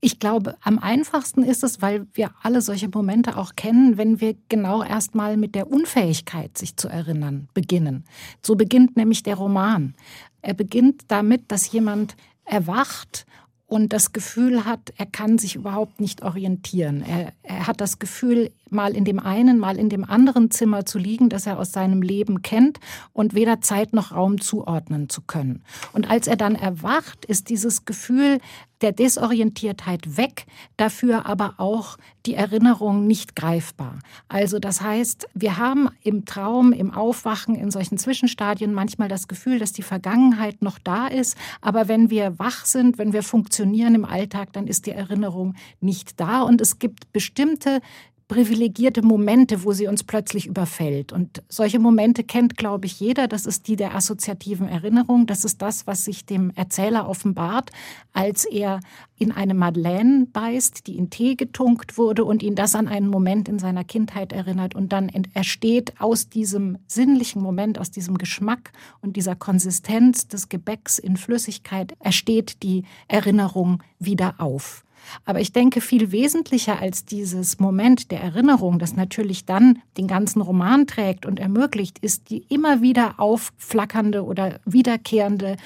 Ich 0.00 0.20
glaube, 0.20 0.56
am 0.60 0.78
einfachsten 0.78 1.42
ist 1.42 1.64
es, 1.64 1.82
weil 1.82 2.06
wir 2.12 2.30
alle 2.42 2.60
solche 2.60 2.88
Momente 2.88 3.36
auch 3.36 3.56
kennen, 3.56 3.96
wenn 3.96 4.20
wir 4.20 4.36
genau 4.48 4.82
erstmal 4.82 5.36
mit 5.36 5.54
der 5.54 5.70
Unfähigkeit, 5.70 6.56
sich 6.56 6.76
zu 6.76 6.88
erinnern, 6.88 7.48
beginnen. 7.54 8.04
So 8.40 8.54
beginnt 8.54 8.96
nämlich 8.96 9.22
der 9.22 9.36
Roman. 9.36 9.94
Er 10.42 10.54
beginnt 10.54 11.06
damit, 11.08 11.50
dass 11.50 11.72
jemand 11.72 12.14
erwacht 12.44 13.26
und 13.66 13.92
das 13.92 14.12
Gefühl 14.12 14.64
hat, 14.64 14.92
er 14.96 15.06
kann 15.06 15.38
sich 15.38 15.56
überhaupt 15.56 16.00
nicht 16.00 16.22
orientieren. 16.22 17.02
Er, 17.02 17.32
er, 17.42 17.66
hat 17.66 17.80
das 17.80 17.98
Gefühl, 17.98 18.52
mal 18.70 18.96
in 18.96 19.04
dem 19.04 19.18
einen, 19.18 19.58
mal 19.58 19.78
in 19.78 19.88
dem 19.88 20.04
anderen 20.04 20.50
Zimmer 20.50 20.86
zu 20.86 20.98
liegen, 20.98 21.28
das 21.28 21.46
er 21.46 21.58
aus 21.58 21.72
seinem 21.72 22.02
Leben 22.02 22.42
kennt 22.42 22.78
und 23.12 23.34
weder 23.34 23.60
Zeit 23.60 23.92
noch 23.92 24.12
Raum 24.12 24.40
zuordnen 24.40 25.08
zu 25.08 25.22
können. 25.22 25.62
Und 25.92 26.10
als 26.10 26.26
er 26.26 26.36
dann 26.36 26.54
erwacht, 26.54 27.24
ist 27.24 27.48
dieses 27.48 27.84
Gefühl 27.84 28.38
der 28.82 28.92
Desorientiertheit 28.92 30.16
weg, 30.16 30.46
dafür 30.76 31.26
aber 31.26 31.54
auch 31.58 31.96
die 32.26 32.34
Erinnerung 32.34 33.06
nicht 33.06 33.34
greifbar. 33.34 34.00
Also 34.28 34.58
das 34.58 34.80
heißt, 34.82 35.28
wir 35.34 35.56
haben 35.56 35.88
im 36.02 36.24
Traum, 36.26 36.72
im 36.72 36.92
Aufwachen, 36.92 37.54
in 37.54 37.70
solchen 37.70 37.96
Zwischenstadien 37.96 38.74
manchmal 38.74 39.08
das 39.08 39.28
Gefühl, 39.28 39.58
dass 39.58 39.72
die 39.72 39.82
Vergangenheit 39.82 40.60
noch 40.60 40.78
da 40.78 41.06
ist, 41.06 41.38
aber 41.62 41.88
wenn 41.88 42.10
wir 42.10 42.38
wach 42.38 42.66
sind, 42.66 42.98
wenn 42.98 43.12
wir 43.12 43.22
funktionieren 43.22 43.94
im 43.94 44.04
Alltag, 44.04 44.52
dann 44.52 44.66
ist 44.66 44.86
die 44.86 44.92
Erinnerung 44.92 45.54
nicht 45.80 46.20
da 46.20 46.42
und 46.42 46.60
es 46.60 46.78
gibt 46.78 47.12
bestimmte 47.12 47.80
privilegierte 48.28 49.02
Momente, 49.02 49.62
wo 49.64 49.72
sie 49.72 49.86
uns 49.86 50.02
plötzlich 50.02 50.46
überfällt. 50.46 51.12
Und 51.12 51.42
solche 51.48 51.78
Momente 51.78 52.24
kennt, 52.24 52.56
glaube 52.56 52.86
ich, 52.86 52.98
jeder. 52.98 53.28
Das 53.28 53.46
ist 53.46 53.68
die 53.68 53.76
der 53.76 53.94
assoziativen 53.94 54.68
Erinnerung. 54.68 55.26
Das 55.26 55.44
ist 55.44 55.62
das, 55.62 55.86
was 55.86 56.04
sich 56.04 56.26
dem 56.26 56.50
Erzähler 56.56 57.08
offenbart, 57.08 57.70
als 58.12 58.44
er 58.44 58.80
in 59.16 59.30
eine 59.30 59.54
Madeleine 59.54 60.26
beißt, 60.26 60.86
die 60.88 60.96
in 60.96 61.08
Tee 61.10 61.36
getunkt 61.36 61.98
wurde 61.98 62.24
und 62.24 62.42
ihn 62.42 62.56
das 62.56 62.74
an 62.74 62.88
einen 62.88 63.08
Moment 63.08 63.48
in 63.48 63.60
seiner 63.60 63.84
Kindheit 63.84 64.32
erinnert. 64.32 64.74
Und 64.74 64.92
dann 64.92 65.08
entsteht 65.08 66.00
aus 66.00 66.28
diesem 66.28 66.78
sinnlichen 66.88 67.40
Moment, 67.40 67.78
aus 67.78 67.92
diesem 67.92 68.18
Geschmack 68.18 68.72
und 69.00 69.16
dieser 69.16 69.36
Konsistenz 69.36 70.26
des 70.26 70.48
Gebäcks 70.48 70.98
in 70.98 71.16
Flüssigkeit, 71.16 71.94
ersteht 72.00 72.62
die 72.64 72.84
Erinnerung 73.06 73.82
wieder 74.00 74.34
auf. 74.38 74.85
Aber 75.24 75.40
ich 75.40 75.52
denke, 75.52 75.80
viel 75.80 76.12
wesentlicher 76.12 76.80
als 76.80 77.04
dieses 77.04 77.58
Moment 77.58 78.10
der 78.10 78.20
Erinnerung, 78.20 78.78
das 78.78 78.96
natürlich 78.96 79.44
dann 79.44 79.80
den 79.96 80.06
ganzen 80.06 80.40
Roman 80.40 80.86
trägt 80.86 81.26
und 81.26 81.40
ermöglicht, 81.40 81.98
ist 81.98 82.30
die 82.30 82.44
immer 82.48 82.82
wieder 82.82 83.18
aufflackernde 83.18 84.24
oder 84.24 84.60
wiederkehrende 84.64 85.56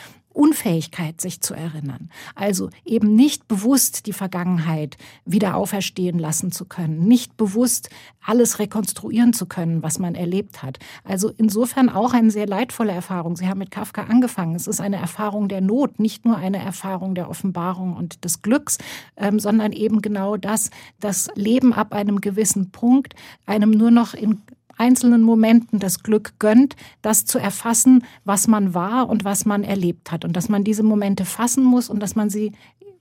Unfähigkeit, 0.41 1.21
sich 1.21 1.43
zu 1.43 1.53
erinnern. 1.53 2.09
Also 2.35 2.71
eben 2.87 3.15
nicht 3.15 3.47
bewusst 3.47 4.07
die 4.07 4.15
Vergangenheit 4.15 4.97
wieder 5.27 5.55
auferstehen 5.55 6.19
lassen 6.19 6.51
zu 6.51 6.65
können, 6.65 7.07
nicht 7.07 7.37
bewusst 7.37 7.91
alles 8.25 8.59
rekonstruieren 8.59 9.35
zu 9.35 9.45
können, 9.45 9.83
was 9.83 9.99
man 9.99 10.15
erlebt 10.15 10.63
hat. 10.63 10.79
Also 11.05 11.31
insofern 11.37 11.91
auch 11.91 12.15
eine 12.15 12.31
sehr 12.31 12.47
leidvolle 12.47 12.93
Erfahrung. 12.93 13.37
Sie 13.37 13.49
haben 13.49 13.59
mit 13.59 13.71
Kafka 13.71 14.05
angefangen. 14.05 14.55
Es 14.55 14.67
ist 14.67 14.81
eine 14.81 14.97
Erfahrung 14.97 15.49
der 15.49 15.61
Not, 15.61 16.01
nicht 16.01 16.25
nur 16.25 16.39
eine 16.39 16.59
Erfahrung 16.59 17.15
der 17.15 17.29
Offenbarung 17.29 17.95
und 17.95 18.25
des 18.25 18.41
Glücks, 18.41 18.79
ähm, 19.19 19.41
sondern 19.41 19.73
eben 19.73 20.01
genau 20.01 20.39
das, 20.39 20.71
das 21.01 21.29
Leben 21.35 21.75
ab 21.75 21.93
einem 21.93 22.23
gewissen 22.23 22.71
Punkt 22.71 23.15
einem 23.45 23.73
nur 23.73 23.91
noch 23.91 24.15
in 24.15 24.41
einzelnen 24.81 25.23
Momenten 25.23 25.79
das 25.79 26.03
Glück 26.03 26.33
gönnt, 26.39 26.75
das 27.03 27.27
zu 27.27 27.39
erfassen, 27.39 28.05
was 28.25 28.49
man 28.49 28.75
war 28.75 29.09
und 29.09 29.25
was 29.25 29.45
man 29.45 29.63
erlebt 29.63 30.11
hat. 30.11 30.25
Und 30.25 30.35
dass 30.35 30.49
man 30.49 30.65
diese 30.65 30.83
Momente 30.83 31.25
fassen 31.25 31.63
muss 31.63 31.89
und 31.89 32.01
dass 32.01 32.17
man 32.17 32.31
sie 32.31 32.53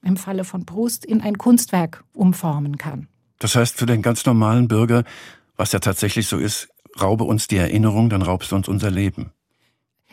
im 0.04 0.18
Falle 0.18 0.44
von 0.44 0.66
Proust 0.66 1.06
in 1.06 1.22
ein 1.22 1.38
Kunstwerk 1.38 2.04
umformen 2.14 2.78
kann. 2.78 3.08
Das 3.40 3.56
heißt 3.56 3.78
für 3.78 3.86
den 3.86 4.02
ganz 4.02 4.26
normalen 4.26 4.68
Bürger, 4.68 5.04
was 5.56 5.72
ja 5.72 5.80
tatsächlich 5.80 6.28
so 6.28 6.38
ist, 6.38 6.70
raube 7.02 7.24
uns 7.24 7.48
die 7.48 7.58
Erinnerung, 7.58 8.10
dann 8.10 8.22
raubst 8.22 8.52
du 8.52 8.56
uns 8.56 8.68
unser 8.68 8.92
Leben. 8.92 9.32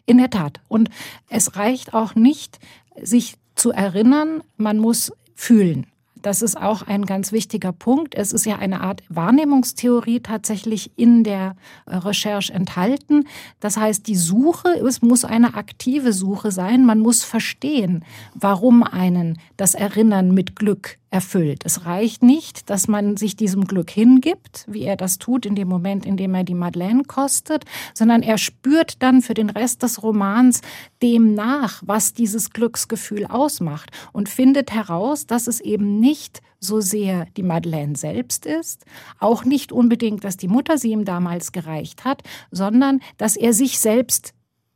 In 0.06 0.18
der 0.18 0.30
Tat. 0.30 0.61
Und 0.68 0.88
es 1.28 1.56
reicht 1.56 1.92
auch 1.94 2.14
nicht, 2.14 2.61
sich 3.00 3.35
zu 3.56 3.73
erinnern, 3.73 4.42
man 4.56 4.78
muss 4.78 5.12
fühlen. 5.35 5.87
Das 6.26 6.42
ist 6.42 6.61
auch 6.61 6.83
ein 6.83 7.06
ganz 7.06 7.30
wichtiger 7.30 7.71
Punkt. 7.71 8.16
Es 8.16 8.33
ist 8.33 8.47
ja 8.47 8.56
eine 8.56 8.80
Art 8.80 9.00
Wahrnehmungstheorie 9.09 10.18
tatsächlich 10.18 10.90
in 10.97 11.23
der 11.23 11.54
äh, 11.87 11.95
Recherche 11.95 12.52
enthalten. 12.52 13.28
Das 13.61 13.76
heißt, 13.76 14.09
die 14.09 14.16
Suche, 14.16 14.71
es 14.71 15.02
muss 15.02 15.25
eine 15.25 15.54
aktive 15.54 16.12
Suche 16.12 16.50
sein. 16.50 16.85
Man 16.85 16.99
muss 16.99 17.23
verstehen, 17.23 18.04
warum 18.35 18.83
einen 18.83 19.38
das 19.56 19.76
Erinnern 19.76 20.35
mit 20.35 20.56
Glück 20.56 20.99
erfüllt. 21.16 21.62
Es 21.64 21.87
reicht 21.87 22.23
nicht, 22.23 22.68
dass 22.68 22.88
man 22.88 23.16
sich 23.16 23.37
diesem 23.37 23.66
Glück 23.66 23.90
hingibt, 23.90 24.66
wie 24.68 24.82
er 24.82 24.96
das 24.96 25.16
tut 25.16 25.46
in 25.46 25.54
dem 25.54 25.66
Moment, 25.66 26.04
in 26.04 26.18
dem 26.18 26.35
er 26.35 26.44
die 26.44 26.52
Madeleine 26.52 27.04
kostet, 27.04 27.64
sondern 27.94 28.23
er 28.23 28.37
spürt 28.37 29.02
dann 29.02 29.23
für 29.23 29.32
den 29.32 29.49
Rest 29.49 29.82
des 29.82 30.02
Romans 30.02 30.61
dem 31.02 31.32
nach, 31.32 31.82
was 31.87 32.12
dieses 32.12 32.50
Glücksgefühl 32.50 33.25
ausmacht 33.25 33.90
und 34.12 34.28
findet 34.28 34.73
heraus, 34.73 35.26
dass 35.26 35.46
es 35.46 35.61
eben 35.61 36.00
nicht 36.00 36.42
so 36.61 36.82
sehr 36.82 37.25
die 37.38 37.42
Madeleine 37.42 37.96
selbst 37.96 38.44
ist, 38.44 38.85
auch 39.18 39.46
nicht 39.46 39.73
unbedingt, 39.73 40.23
dass 40.23 40.37
die 40.37 40.49
Mutter 40.49 40.76
sie 40.76 40.90
ihm 40.90 41.06
damals 41.06 41.50
gereicht 41.50 42.04
hat, 42.04 42.25
sondern 42.50 43.00
dass 43.16 43.37
er 43.37 43.54
sich 43.54 43.78
selbst 43.78 44.35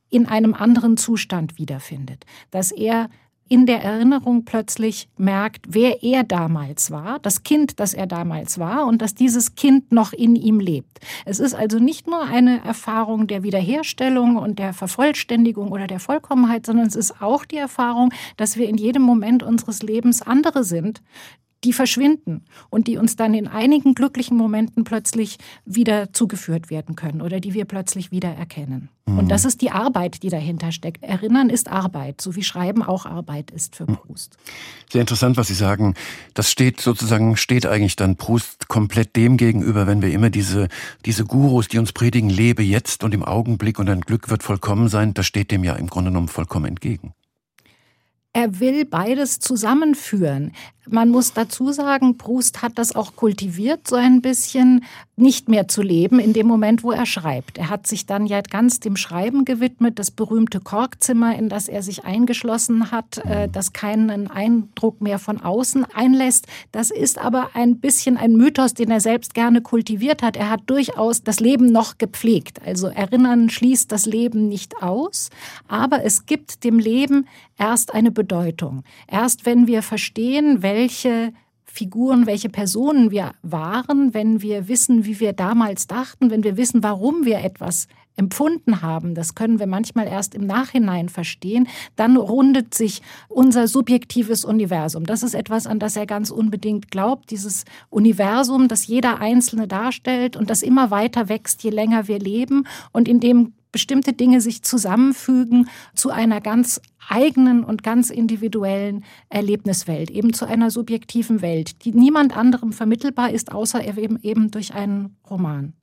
in 0.09 0.25
einem 0.25 0.54
anderen 0.54 0.97
Zustand 0.97 1.59
wiederfindet, 1.59 2.25
dass 2.50 2.73
er 2.73 3.11
in 3.50 3.66
der 3.66 3.83
Erinnerung 3.83 4.45
plötzlich 4.45 5.09
merkt, 5.19 5.66
wer 5.69 6.04
er 6.04 6.23
damals 6.23 6.92
war, 6.92 7.19
das 7.19 7.42
Kind, 7.42 7.80
das 7.80 7.95
er 7.95 8.07
damals 8.07 8.61
war 8.61 8.87
und 8.87 9.02
dass 9.02 9.16
dieses 9.16 9.57
Kind 9.57 9.90
noch 9.90 10.12
in 10.12 10.37
ihm 10.37 10.61
lebt. 10.61 11.00
Es 11.25 11.40
ist 11.40 11.54
also 11.54 11.80
nicht 11.80 12.07
nur 12.07 12.23
eine 12.23 12.64
Erfahrung 12.64 13.26
der 13.26 13.42
Wiederherstellung 13.42 14.37
und 14.37 14.61
der 14.61 14.73
Vervollständigung 14.73 15.73
oder 15.73 15.88
der 15.88 15.99
Vollkommenheit, 15.99 16.64
sondern 16.64 16.87
es 16.87 16.95
ist 16.95 17.21
auch 17.21 17.45
die 17.45 17.57
Erfahrung, 17.57 18.14
dass 18.37 18.57
wir 18.57 18.69
in 18.69 18.76
jedem 18.76 19.02
Moment 19.02 19.42
unseres 19.42 19.83
Lebens 19.83 20.23
andere 20.23 20.62
sind, 20.62 21.02
die 21.64 21.73
verschwinden 21.73 22.45
und 22.71 22.87
die 22.87 22.97
uns 22.97 23.17
dann 23.17 23.35
in 23.35 23.47
einigen 23.47 23.95
glücklichen 23.95 24.37
Momenten 24.37 24.85
plötzlich 24.85 25.38
wieder 25.64 26.12
zugeführt 26.12 26.71
werden 26.71 26.97
können 26.97 27.21
oder 27.21 27.40
die 27.40 27.55
wir 27.55 27.67
plötzlich 27.67 28.11
wieder 28.11 28.31
erkennen. 28.31 28.88
Mhm. 29.07 29.19
Und 29.19 29.29
das 29.29 29.45
ist 29.45 29.61
die 29.61 29.71
Arbeit, 29.71 30.23
die 30.23 30.31
dahinter 30.31 30.73
steckt. 30.73 31.02
Erinnern 31.02 31.50
ist 31.50 31.69
Arbeit, 31.69 32.21
so 32.21 32.35
wie 32.35 32.43
Schreiben 32.43 32.83
auch 32.83 33.05
Arbeit 33.05 33.50
ist 33.50 33.76
für 33.76 33.90
mhm. 33.90 33.97
Proust. 33.97 34.38
Sehr 34.90 35.02
interessant, 35.02 35.37
was 35.37 35.49
Sie 35.49 35.55
sagen. 35.55 35.95
Das 36.35 36.50
steht 36.50 36.81
sozusagen, 36.81 37.37
steht 37.37 37.67
eigentlich 37.67 37.97
dann 37.97 38.17
Proust 38.17 38.69
komplett 38.69 39.17
dem 39.17 39.37
gegenüber, 39.37 39.87
wenn 39.87 40.00
wir 40.00 40.12
immer 40.12 40.31
diese, 40.31 40.69
diese 41.05 41.25
Gurus, 41.25 41.69
die 41.69 41.79
uns 41.79 41.93
predigen, 41.93 42.31
lebe 42.31 42.62
jetzt 42.62 43.05
und 43.05 43.12
im 43.12 43.25
Augenblick 43.25 43.79
und 43.79 43.87
dein 43.87 44.00
Glück 44.00 44.31
wird 44.31 44.43
vollkommen 44.43 44.88
sein, 44.88 45.12
das 45.12 45.26
steht 45.26 45.50
dem 45.50 45.64
ja 45.64 45.75
im 45.75 45.88
Grunde 45.88 46.11
genommen 46.11 46.29
vollkommen 46.29 46.67
entgegen. 46.67 47.12
Er 48.33 48.61
will 48.61 48.85
beides 48.85 49.40
zusammenführen. 49.40 50.52
Man 50.92 51.11
muss 51.11 51.32
dazu 51.32 51.70
sagen, 51.70 52.18
Proust 52.18 52.62
hat 52.62 52.73
das 52.76 52.97
auch 52.97 53.14
kultiviert, 53.14 53.87
so 53.87 53.94
ein 53.97 54.20
bisschen 54.23 54.85
nicht 55.20 55.49
mehr 55.49 55.68
zu 55.68 55.82
leben 55.82 56.18
in 56.18 56.32
dem 56.32 56.47
Moment, 56.47 56.82
wo 56.82 56.90
er 56.92 57.06
schreibt. 57.06 57.59
Er 57.59 57.68
hat 57.68 57.87
sich 57.87 58.06
dann 58.06 58.26
ja 58.26 58.40
ganz 58.40 58.80
dem 58.80 58.97
Schreiben 58.97 59.44
gewidmet, 59.44 59.99
das 59.99 60.11
berühmte 60.11 60.61
Korkzimmer, 60.61 61.37
in 61.37 61.49
das 61.49 61.68
er 61.68 61.82
sich 61.82 62.04
eingeschlossen 62.04 62.90
hat, 62.90 63.18
äh, 63.18 63.49
das 63.49 63.73
keinen 63.73 64.28
Eindruck 64.30 65.00
mehr 65.00 65.18
von 65.18 65.40
außen 65.40 65.85
einlässt. 65.94 66.47
Das 66.73 66.90
ist 66.90 67.18
aber 67.18 67.50
ein 67.54 67.78
bisschen 67.78 68.16
ein 68.16 68.32
Mythos, 68.32 68.75
den 68.75 68.90
er 68.90 69.00
selbst 69.00 69.35
gerne 69.35 69.61
kultiviert 69.61 70.23
hat. 70.23 70.37
Er 70.37 70.50
hat 70.50 70.62
durchaus 70.66 71.23
das 71.23 71.38
Leben 71.38 71.70
noch 71.70 71.99
gepflegt. 71.99 72.61
Also 72.64 72.88
Erinnern 72.88 73.50
schließt 73.50 73.92
das 73.92 74.06
Leben 74.06 74.49
nicht 74.49 74.82
aus, 74.82 75.30
aber 75.68 76.02
es 76.02 76.26
gibt 76.26 76.64
dem 76.64 76.78
Leben 76.78 77.28
erst 77.59 77.94
eine 77.94 78.11
Bedeutung. 78.11 78.82
Erst 79.06 79.44
wenn 79.44 79.66
wir 79.66 79.82
verstehen, 79.82 80.62
welche 80.62 80.79
Figuren, 81.72 82.26
welche 82.26 82.49
Personen 82.49 83.10
wir 83.10 83.32
waren, 83.42 84.12
wenn 84.12 84.42
wir 84.42 84.68
wissen, 84.68 85.04
wie 85.04 85.20
wir 85.20 85.32
damals 85.32 85.87
dachten, 85.87 86.30
wenn 86.30 86.42
wir 86.42 86.56
wissen, 86.56 86.82
warum 86.82 87.25
wir 87.25 87.38
etwas 87.38 87.87
empfunden 88.16 88.82
haben, 88.82 89.14
das 89.14 89.34
können 89.34 89.58
wir 89.58 89.66
manchmal 89.66 90.06
erst 90.06 90.34
im 90.34 90.44
Nachhinein 90.44 91.08
verstehen, 91.08 91.68
dann 91.96 92.16
rundet 92.16 92.75
sich 92.75 93.02
unser 93.28 93.66
subjektives 93.66 94.44
Universum. 94.44 95.04
Das 95.04 95.22
ist 95.22 95.34
etwas, 95.34 95.66
an 95.66 95.78
das 95.78 95.96
er 95.96 96.06
ganz 96.06 96.30
unbedingt 96.30 96.90
glaubt, 96.90 97.30
dieses 97.30 97.64
Universum, 97.88 98.69
das 98.69 98.86
jeder 98.86 99.21
Einzelne 99.21 99.69
darstellt 99.69 100.36
und 100.36 100.50
das 100.50 100.62
immer 100.62 100.90
weiter 100.90 101.28
wächst, 101.28 101.62
je 101.62 101.71
länger 101.71 102.08
wir 102.08 102.19
leben. 102.19 102.66
Und 102.93 103.08
in 103.08 103.21
dem 103.21 103.54
bestimmte 103.73 104.13
Dinge 104.13 104.41
sich 104.41 104.63
zusammenfügen 104.63 105.69
zu 105.95 106.11
einer 106.11 106.41
ganz 106.41 106.80
eigenen 107.09 107.65
und 107.65 107.83
ganz 107.83 108.11
individuellen 108.11 109.04
Erlebniswelt, 109.28 110.11
eben 110.11 110.33
zu 110.33 110.47
einer 110.47 110.71
subjektiven 110.71 111.43
Welt, 111.43 111.85
die 111.85 111.93
niemand 111.93 112.37
anderem 112.37 112.73
vermittelbar 112.73 113.30
ist, 113.30 113.52
außer 113.52 113.85
eben, 113.85 114.21
eben 114.23 114.50
durch 114.50 114.75
einen 114.75 115.17
Roman. 115.28 115.75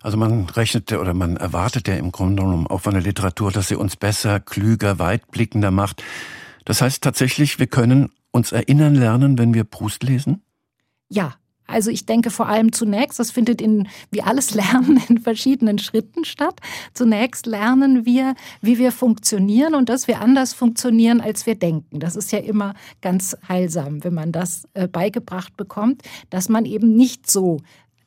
Also 0.00 0.16
man 0.16 0.48
rechnete 0.50 1.00
oder 1.00 1.14
man 1.14 1.36
erwartet 1.36 1.88
ja 1.88 1.94
im 1.94 2.12
Grunde 2.12 2.42
genommen 2.42 2.66
auch 2.66 2.82
von 2.82 2.94
der 2.94 3.02
Literatur, 3.02 3.50
dass 3.50 3.68
sie 3.68 3.76
uns 3.76 3.96
besser, 3.96 4.38
klüger, 4.38 4.98
weitblickender 4.98 5.70
macht. 5.70 6.02
Das 6.64 6.82
heißt 6.82 7.02
tatsächlich, 7.02 7.58
wir 7.58 7.66
können 7.66 8.10
uns 8.30 8.52
erinnern 8.52 8.94
lernen, 8.94 9.38
wenn 9.38 9.54
wir 9.54 9.64
Proust 9.64 10.02
lesen? 10.02 10.42
Ja, 11.08 11.34
also 11.66 11.90
ich 11.90 12.06
denke 12.06 12.30
vor 12.30 12.48
allem 12.48 12.72
zunächst, 12.72 13.18
das 13.18 13.30
findet 13.30 13.60
in, 13.60 13.88
wie 14.10 14.22
alles 14.22 14.54
Lernen 14.54 15.02
in 15.08 15.18
verschiedenen 15.18 15.78
Schritten 15.78 16.24
statt. 16.24 16.60
Zunächst 16.94 17.46
lernen 17.46 18.06
wir, 18.06 18.34
wie 18.60 18.78
wir 18.78 18.92
funktionieren 18.92 19.74
und 19.74 19.88
dass 19.88 20.08
wir 20.08 20.20
anders 20.20 20.52
funktionieren, 20.52 21.20
als 21.20 21.46
wir 21.46 21.54
denken. 21.54 22.00
Das 22.00 22.16
ist 22.16 22.32
ja 22.32 22.38
immer 22.38 22.74
ganz 23.02 23.36
heilsam, 23.48 24.04
wenn 24.04 24.14
man 24.14 24.32
das 24.32 24.68
äh, 24.74 24.88
beigebracht 24.88 25.56
bekommt, 25.56 26.02
dass 26.30 26.48
man 26.48 26.64
eben 26.64 26.94
nicht 26.96 27.30
so 27.30 27.60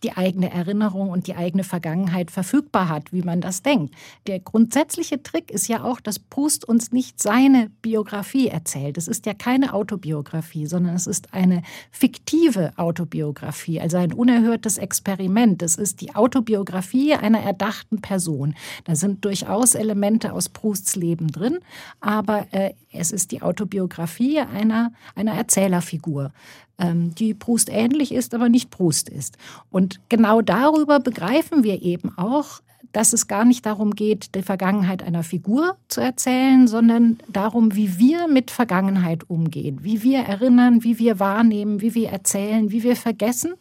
die 0.04 0.14
eigene 0.14 0.52
Erinnerung 0.52 1.10
und 1.10 1.28
die 1.28 1.36
eigene 1.36 1.64
Vergangenheit 1.64 2.32
verfügbar 2.32 2.90
hat, 2.90 3.12
wie 3.12 3.22
man 3.22 3.42
das 3.42 3.62
denkt. 3.62 3.94
Der 4.28 4.40
grundsätzliche 4.40 5.22
Trick 5.22 5.52
ist 5.52 5.68
ja 5.68 5.84
auch, 5.84 6.00
dass 6.00 6.20
Proust 6.20 6.66
uns 6.66 6.92
nicht 6.92 7.22
seine 7.22 7.70
Biografie 7.82 8.48
erzählt. 8.48 8.98
Es 8.98 9.08
ist 9.08 9.26
ja 9.26 9.34
keine 9.34 9.74
Autobiografie, 9.74 10.68
sondern 10.68 10.96
es 10.96 11.08
ist 11.08 11.34
eine 11.34 11.64
fiktive 11.92 12.74
Autobiografie, 12.78 13.82
also 13.82 13.98
ein 13.98 14.14
unerhörtes 14.14 14.78
Experiment. 14.78 15.62
Es 15.62 15.76
ist 15.76 16.02
die 16.02 16.16
Autobiografie 16.16 17.14
einer 17.14 17.40
erdachten 17.40 18.02
Person. 18.02 18.56
Da 18.86 18.96
sind 18.96 19.26
durchaus 19.26 19.76
Elemente 19.76 20.34
aus 20.34 20.50
Prousts 20.50 20.96
Leben 20.96 21.28
drin, 21.28 21.60
aber 22.00 22.48
äh, 22.52 22.74
es 22.92 23.12
ist 23.12 23.32
die 23.32 23.42
Autobiografie 23.42 24.40
einer, 24.40 24.94
einer 25.16 25.34
Erzählerfigur. 25.34 26.32
Ähm, 26.80 27.14
die 27.14 27.34
Proust 27.34 27.70
ähnlich 27.70 28.14
ist, 28.14 28.34
aber 28.34 28.50
nicht 28.50 28.70
Proust 28.72 29.10
ist. 29.10 29.38
Und 29.70 30.00
genau 30.10 30.42
darüber 30.42 31.00
begreifen 31.00 31.64
wir 31.64 31.82
eben 31.82 32.18
auch, 32.18 32.62
dass 32.92 33.14
es 33.14 33.28
gar 33.28 33.46
nicht 33.46 33.66
darum 33.66 33.92
geht, 33.92 34.34
die 34.36 34.42
Vergangenheit 34.42 35.04
einer 35.04 35.24
Figur 35.24 35.78
zu 35.90 36.02
erzählen, 36.02 36.68
sondern 36.68 37.20
darum, 37.28 37.76
wie 37.76 38.00
wir 38.00 38.28
mit 38.28 38.50
Vergangenheit 38.50 39.30
umgehen, 39.30 39.80
wie 39.84 40.02
wir 40.02 40.20
erinnern, 40.20 40.84
wie 40.84 40.98
wir 40.98 41.20
wahrnehmen, 41.20 41.82
wie 41.82 41.94
wir 41.94 42.10
erzählen, 42.10 42.72
wie 42.72 42.84
wir 42.84 42.96
vergessen, 42.96 43.54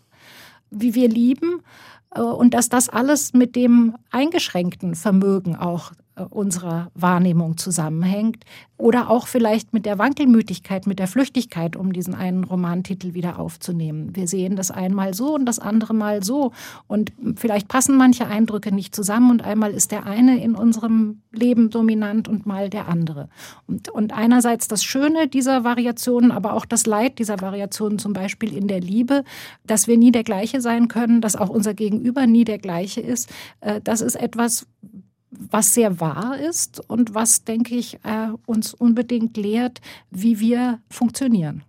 wie 0.71 0.95
wir 0.95 1.09
lieben 1.09 1.61
äh, 2.15 2.21
und 2.21 2.55
dass 2.55 2.69
das 2.69 2.89
alles 2.89 3.33
mit 3.35 3.57
dem 3.57 3.97
eingeschränkten 4.11 4.95
Vermögen 4.95 5.57
auch 5.57 5.93
unserer 6.25 6.91
Wahrnehmung 6.95 7.57
zusammenhängt. 7.57 8.45
Oder 8.77 9.11
auch 9.11 9.27
vielleicht 9.27 9.73
mit 9.73 9.87
der 9.87 9.99
Wankelmütigkeit, 9.99 10.87
mit 10.87 11.01
der 11.01 11.09
Flüchtigkeit, 11.09 11.75
um 11.75 11.93
diesen 11.93 12.15
einen 12.15 12.45
Romantitel 12.45 13.13
wieder 13.15 13.39
aufzunehmen. 13.41 14.15
Wir 14.15 14.29
sehen 14.29 14.55
das 14.55 14.71
einmal 14.71 15.15
so 15.15 15.35
und 15.35 15.47
das 15.47 15.59
andere 15.59 15.95
mal 15.95 16.23
so. 16.23 16.53
Und 16.87 17.13
vielleicht 17.35 17.67
passen 17.67 17.97
manche 17.97 18.27
Eindrücke 18.27 18.73
nicht 18.73 18.95
zusammen 18.95 19.33
und 19.33 19.43
einmal 19.43 19.73
ist 19.73 19.91
der 19.91 20.07
eine 20.07 20.43
in 20.43 20.55
unserem 20.55 21.23
Leben 21.33 21.71
dominant 21.71 22.29
und 22.29 22.47
mal 22.47 22.71
der 22.71 22.89
andere. 22.89 23.29
Und, 23.67 23.89
und 23.89 24.13
einerseits 24.13 24.69
das 24.69 24.85
Schöne 24.85 25.27
dieser 25.27 25.65
Variationen, 25.65 26.31
aber 26.31 26.53
auch 26.53 26.65
das 26.65 26.87
Leid 26.87 27.19
dieser 27.19 27.41
Variationen, 27.41 27.99
zum 27.99 28.13
Beispiel 28.13 28.57
in 28.57 28.69
der 28.69 28.81
Liebe, 28.81 29.25
dass 29.67 29.89
wir 29.89 29.99
nie 29.99 30.13
der 30.13 30.25
gleiche 30.25 30.61
sein 30.61 30.89
können, 30.89 31.21
dass 31.21 31.37
auch 31.37 31.49
unser 31.49 31.75
Gegenüber 31.75 32.27
nie 32.27 32.45
der 32.45 32.59
gleiche 32.59 33.01
ist. 33.01 33.31
Äh, 33.61 33.81
das 33.83 34.01
ist 34.01 34.15
etwas, 34.15 34.67
was 35.31 35.75
sehr 35.75 36.01
wahr 36.01 36.39
ist 36.39 36.81
und 36.89 37.15
was, 37.15 37.45
denke 37.45 37.75
ich, 37.75 38.03
äh, 38.05 38.29
uns 38.47 38.75
unbedingt 38.75 39.37
lehrt, 39.37 39.81
wie 40.11 40.41
wir 40.41 40.81
funktionieren. 40.91 41.65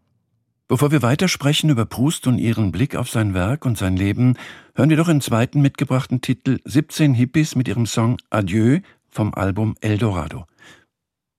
Bevor 0.68 0.92
wir 0.92 1.02
weitersprechen 1.02 1.72
über 1.72 1.86
Proust 1.86 2.28
und 2.28 2.38
ihren 2.38 2.72
Blick 2.72 2.96
auf 2.96 3.10
sein 3.10 3.34
Werk 3.34 3.66
und 3.66 3.78
sein 3.78 3.98
Leben, 3.98 4.38
hören 4.76 4.92
wir 4.92 4.98
doch 4.98 5.08
den 5.08 5.20
zweiten 5.20 5.62
mitgebrachten 5.62 6.22
Titel 6.22 6.60
17 6.64 7.16
Hippies 7.16 7.56
mit 7.56 7.68
ihrem 7.68 7.88
Song 7.88 8.18
Adieu 8.30 8.80
vom 9.08 9.34
Album 9.34 9.76
Eldorado. 9.82 10.46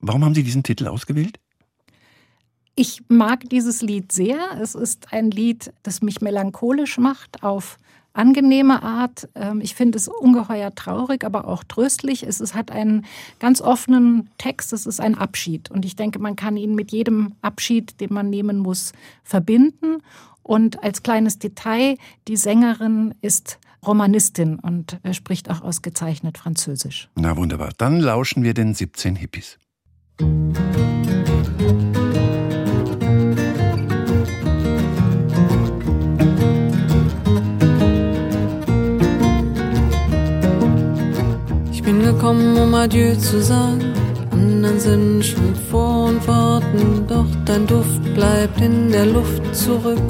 Warum 0.01 0.25
haben 0.25 0.35
Sie 0.35 0.43
diesen 0.43 0.65
Titel 0.65 0.89
ausgewählt? 0.89 1.39
Ich 2.75 3.03
mag 3.09 3.49
dieses 3.51 3.83
Lied 3.83 4.11
sehr. 4.11 4.39
Es 4.61 4.75
ist 4.75 5.13
ein 5.13 5.31
Lied, 5.31 5.73
das 5.83 6.03
mich 6.03 6.21
melancholisch 6.21 6.99
macht 6.99 7.43
auf 7.43 7.79
angenehme 8.13 8.83
Art. 8.83 9.29
Ähm, 9.35 9.61
ich 9.61 9.75
finde 9.75 9.99
es 9.99 10.09
ungeheuer 10.09 10.75
traurig, 10.75 11.25
aber 11.25 11.47
auch 11.47 11.65
tröstlich. 11.65 12.23
Es, 12.23 12.55
hat 12.55 12.71
einen 12.71 13.07
ganz 13.39 13.61
offenen 13.61 14.31
Text. 14.39 14.73
Es 14.73 14.87
ist 14.87 15.01
ein 15.01 15.17
Abschied. 15.17 15.71
Und 15.71 15.85
ich 15.85 15.97
denke, 15.97 16.19
man 16.19 16.37
kann 16.37 16.57
ihn 16.57 16.75
mit 16.75 16.93
jedem 16.93 17.35
Abschied, 17.43 18.01
den 18.01 18.13
man 18.13 18.31
nehmen 18.31 18.59
muss, 18.59 18.93
verbinden. 19.23 20.03
Und 20.43 20.83
als 20.83 21.03
kleines 21.03 21.39
Detail, 21.39 21.97
die 22.27 22.37
Sängerin 22.37 23.15
ist 23.21 23.59
Romanistin 23.87 24.59
und 24.59 24.99
äh, 25.05 25.15
spricht 25.15 25.51
auch 25.51 25.63
ausgezeichnet 25.63 26.39
Französisch. 26.39 27.09
Na 27.15 27.37
wunderbar. 27.37 27.71
Dann 27.79 28.01
lauschen 28.01 28.43
wir 28.43 28.55
den 28.55 28.75
17 28.75 29.17
Hippies. 29.17 29.59
Ich 30.19 30.70
gekommen, 42.21 42.55
um 42.59 42.75
Adieu 42.75 43.15
zu 43.17 43.43
sagen. 43.43 43.81
Anderen 44.31 44.79
sind 44.79 45.25
schon 45.25 45.55
vor 45.71 46.09
und 46.09 46.29
warten, 46.29 47.07
doch 47.09 47.25
dein 47.47 47.67
Duft 47.67 48.03
bleibt 48.15 48.61
in 48.61 48.93
der 48.93 49.07
Luft 49.07 49.43
zurück. 49.57 50.03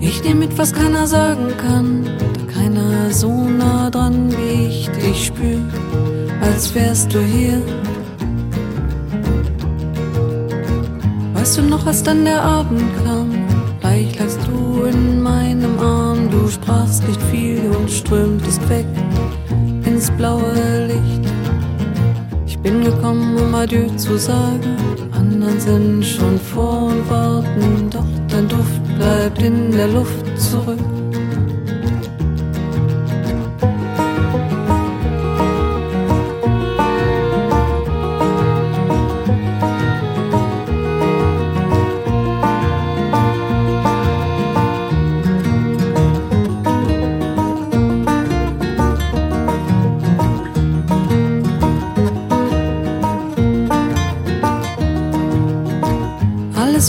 Ich 0.00 0.22
nehm 0.24 0.40
mit, 0.40 0.58
was 0.58 0.72
keiner 0.72 1.06
sagen 1.06 1.46
kann, 1.56 2.04
da 2.18 2.52
keiner 2.52 3.12
so 3.12 3.30
nah 3.30 3.88
dran 3.88 4.32
wie 4.36 4.66
ich 4.66 4.90
dich 4.90 5.26
spür, 5.26 5.60
als 6.40 6.74
wärst 6.74 7.14
du 7.14 7.20
hier. 7.20 7.62
Weißt 11.34 11.58
du 11.58 11.62
noch, 11.62 11.86
als 11.86 12.02
dann 12.02 12.24
der 12.24 12.42
Abend 12.42 12.82
kam, 13.04 13.43
du 16.34 16.48
sprachst 16.48 17.06
nicht 17.06 17.22
viel 17.30 17.60
und 17.78 17.90
strömtest 17.90 18.68
weg 18.68 18.86
ins 19.84 20.10
blaue 20.10 20.86
Licht. 20.86 21.32
Ich 22.46 22.58
bin 22.58 22.82
gekommen, 22.82 23.36
um 23.36 23.54
Adieu 23.54 23.88
zu 23.96 24.18
sagen, 24.18 24.76
anderen 25.12 25.60
sind 25.60 26.04
schon 26.04 26.38
vor 26.38 26.86
und 26.86 27.08
warten, 27.08 27.90
doch 27.90 28.04
dein 28.28 28.48
Duft 28.48 28.82
bleibt 28.96 29.42
in 29.42 29.70
der 29.70 29.88
Luft 29.88 30.26
zurück. 30.38 31.03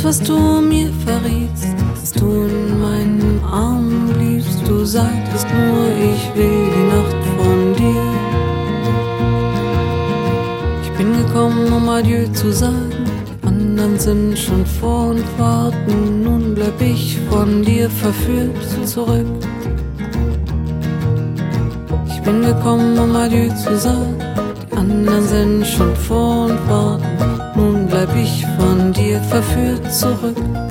Was 0.05 0.19
du 0.21 0.61
mir 0.61 0.91
verrietst, 1.03 1.75
dass 1.99 2.11
du 2.11 2.43
in 2.45 2.79
meinen 2.79 3.41
Armen 3.43 4.13
bliebst, 4.13 4.61
du 4.67 4.85
sagtest 4.85 5.47
nur, 5.49 5.87
ich 6.13 6.23
will 6.35 6.69
die 6.75 6.87
Nacht 6.93 7.21
von 7.37 7.73
dir. 7.73 8.05
Ich 10.83 10.91
bin 10.91 11.11
gekommen, 11.17 11.73
um 11.73 11.89
Adieu 11.89 12.27
zu 12.33 12.53
sagen, 12.53 12.91
die 13.41 13.47
anderen 13.47 13.97
sind 13.97 14.37
schon 14.37 14.63
vor 14.63 15.07
und 15.09 15.25
warten, 15.39 16.21
nun 16.23 16.53
bleib 16.53 16.79
ich 16.79 17.19
von 17.31 17.63
dir 17.63 17.89
verführt 17.89 18.87
zurück. 18.87 19.25
Ich 22.07 22.21
bin 22.21 22.43
gekommen, 22.43 22.99
um 22.99 23.15
Adieu 23.15 23.49
zu 23.55 23.75
sagen, 23.75 24.17
die 24.71 24.77
anderen 24.77 25.27
sind 25.27 25.65
schon 25.65 25.95
vor 25.95 26.45
und 26.45 26.69
warten, 26.69 27.44
bleib 28.05 28.23
ich 28.23 28.45
von 28.57 28.93
dir 28.93 29.19
verführt 29.21 29.93
zurück. 29.93 30.64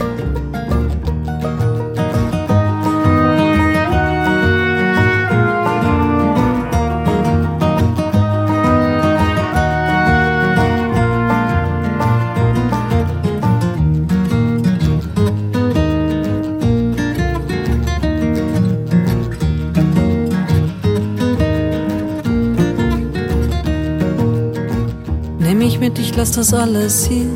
Lass 26.36 26.50
das 26.50 26.60
alles 26.60 27.06
hier. 27.06 27.30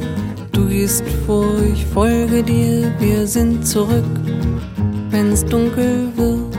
Du 0.50 0.66
gehst 0.66 1.04
vor, 1.24 1.46
ich 1.72 1.87
folge 1.87 2.42
dir, 2.42 2.92
wir 2.98 3.26
sind 3.26 3.66
zurück, 3.66 4.04
wenn's 5.11 5.44
dunkel 5.44 6.08
wird. 6.16 6.58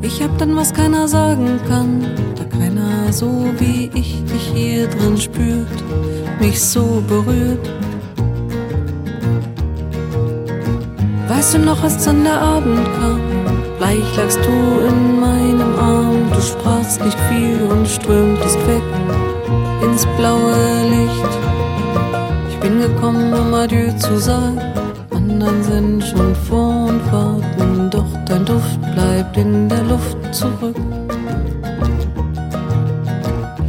Ich 0.00 0.22
hab 0.22 0.36
dann, 0.38 0.56
was 0.56 0.72
keiner 0.72 1.06
sagen 1.06 1.60
kann, 1.68 2.06
da 2.36 2.44
keiner 2.44 3.12
so 3.12 3.44
wie 3.58 3.90
ich 3.94 4.24
dich 4.24 4.52
hier 4.54 4.86
drin 4.86 5.18
spürt, 5.18 5.84
mich 6.40 6.60
so 6.60 7.02
berührt. 7.06 7.68
Weißt 11.28 11.54
du 11.54 11.58
noch, 11.58 11.82
als 11.82 12.04
dann 12.04 12.24
der 12.24 12.40
Abend 12.40 12.84
kam? 12.98 13.27
Bleich 13.88 14.16
lagst 14.18 14.38
du 14.44 14.86
in 14.86 15.18
meinem 15.18 15.74
Arm, 15.78 16.30
du 16.30 16.40
sprachst 16.42 17.02
nicht 17.02 17.18
viel 17.30 17.58
und 17.70 17.88
strömtest 17.88 18.58
weg 18.66 18.82
ins 19.82 20.04
blaue 20.18 20.52
Licht. 20.90 21.32
Ich 22.50 22.58
bin 22.58 22.82
gekommen, 22.82 23.32
um 23.32 23.54
Adieu 23.54 23.90
zu 23.92 24.18
sagen, 24.18 24.60
anderen 25.10 25.62
sind 25.62 26.04
schon 26.04 26.34
vor 26.34 26.88
und 26.88 27.00
warten, 27.10 27.88
doch 27.88 28.12
dein 28.26 28.44
Duft 28.44 28.78
bleibt 28.94 29.38
in 29.38 29.70
der 29.70 29.84
Luft 29.84 30.18
zurück. 30.32 30.76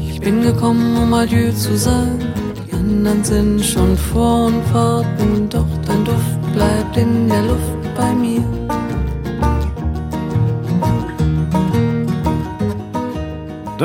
Ich 0.05 0.19
bin 0.19 0.41
gekommen, 0.41 0.97
um 0.97 1.13
Adieu 1.13 1.49
zu 1.53 1.77
sagen, 1.77 2.19
die 2.67 2.73
anderen 2.73 3.23
sind 3.23 3.63
schon 3.63 3.95
vor 3.95 4.47
und 4.47 4.73
warten, 4.73 5.47
doch 5.49 5.71
dein 5.87 6.03
Duft 6.03 6.53
bleibt 6.53 6.97
in 6.97 7.29
der 7.29 7.43
Luft 7.43 7.95
bei 7.95 8.13
mir. 8.13 8.58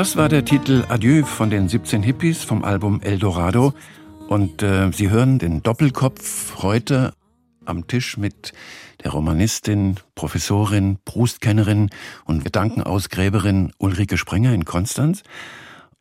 Das 0.05 0.15
war 0.15 0.29
der 0.29 0.45
Titel 0.45 0.85
Adieu 0.87 1.25
von 1.25 1.49
den 1.49 1.67
17 1.67 2.03
Hippies 2.03 2.43
vom 2.43 2.63
Album 2.63 3.01
Eldorado. 3.01 3.73
Und 4.27 4.61
äh, 4.61 4.91
Sie 4.91 5.09
hören 5.09 5.39
den 5.39 5.63
Doppelkopf 5.63 6.61
heute 6.61 7.15
am 7.65 7.87
Tisch 7.87 8.15
mit 8.15 8.53
der 9.03 9.09
Romanistin, 9.09 9.95
Professorin, 10.13 10.99
Prustkennerin 11.05 11.89
und 12.25 12.43
Gedankenausgräberin 12.43 13.71
Ulrike 13.79 14.19
Sprenger 14.19 14.53
in 14.53 14.63
Konstanz. 14.63 15.23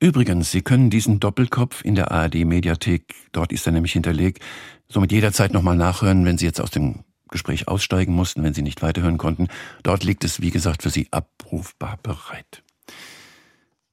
Übrigens, 0.01 0.51
Sie 0.51 0.61
können 0.61 0.91
diesen 0.91 1.19
Doppelkopf 1.19 1.83
in 1.83 1.95
der 1.95 2.13
ARD-Mediathek, 2.13 3.15
dort 3.33 3.53
ist 3.53 3.65
er 3.65 3.73
nämlich 3.73 3.95
hinterlegt, 3.95 4.43
somit 4.87 5.13
jederzeit 5.13 5.55
nochmal 5.55 5.77
nachhören, 5.77 6.27
wenn 6.27 6.37
Sie 6.37 6.45
jetzt 6.45 6.61
aus 6.61 6.71
dem 6.71 7.05
Gespräch 7.31 7.69
aussteigen 7.69 8.13
mussten, 8.13 8.43
wenn 8.43 8.53
Sie 8.53 8.61
nicht 8.61 8.83
weiterhören 8.83 9.17
konnten. 9.17 9.49
Dort 9.83 10.05
liegt 10.05 10.25
es, 10.25 10.43
wie 10.43 10.51
gesagt, 10.51 10.83
für 10.83 10.91
Sie 10.91 11.09
abrufbar 11.11 11.99
bereit. 12.03 12.65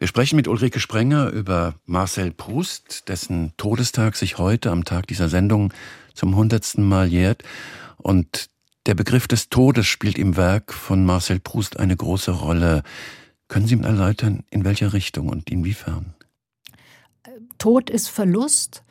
Wir 0.02 0.08
sprechen 0.08 0.36
mit 0.36 0.48
Ulrike 0.48 0.80
Sprenger 0.80 1.30
über 1.30 1.76
Marcel 1.86 2.32
Proust, 2.32 3.08
dessen 3.08 3.54
Todestag 3.58 4.16
sich 4.16 4.40
heute 4.40 4.72
am 4.72 4.84
Tag 4.84 5.06
dieser 5.06 5.30
Sendung 5.30 5.72
zum 6.16 6.36
hundertsten 6.36 6.84
Mal 6.84 7.08
jährt. 7.08 7.44
Und 7.98 8.50
der 8.88 8.96
Begriff 8.96 9.28
des 9.28 9.50
Todes 9.50 9.86
spielt 9.86 10.18
im 10.18 10.38
Werk 10.38 10.74
von 10.74 11.06
Marcel 11.06 11.40
Proust 11.40 11.80
eine 11.80 11.96
große 11.96 12.32
Rolle. 12.32 12.82
Können 13.48 13.68
Sie 13.68 13.76
mir 13.76 13.86
erläutern, 13.86 14.44
in 14.50 14.66
welcher 14.66 14.94
Richtung 14.94 15.30
und 15.30 15.52
inwiefern? 15.52 16.16
Tod 17.60 17.92
ist 17.92 18.08
Verlust. 18.08 18.82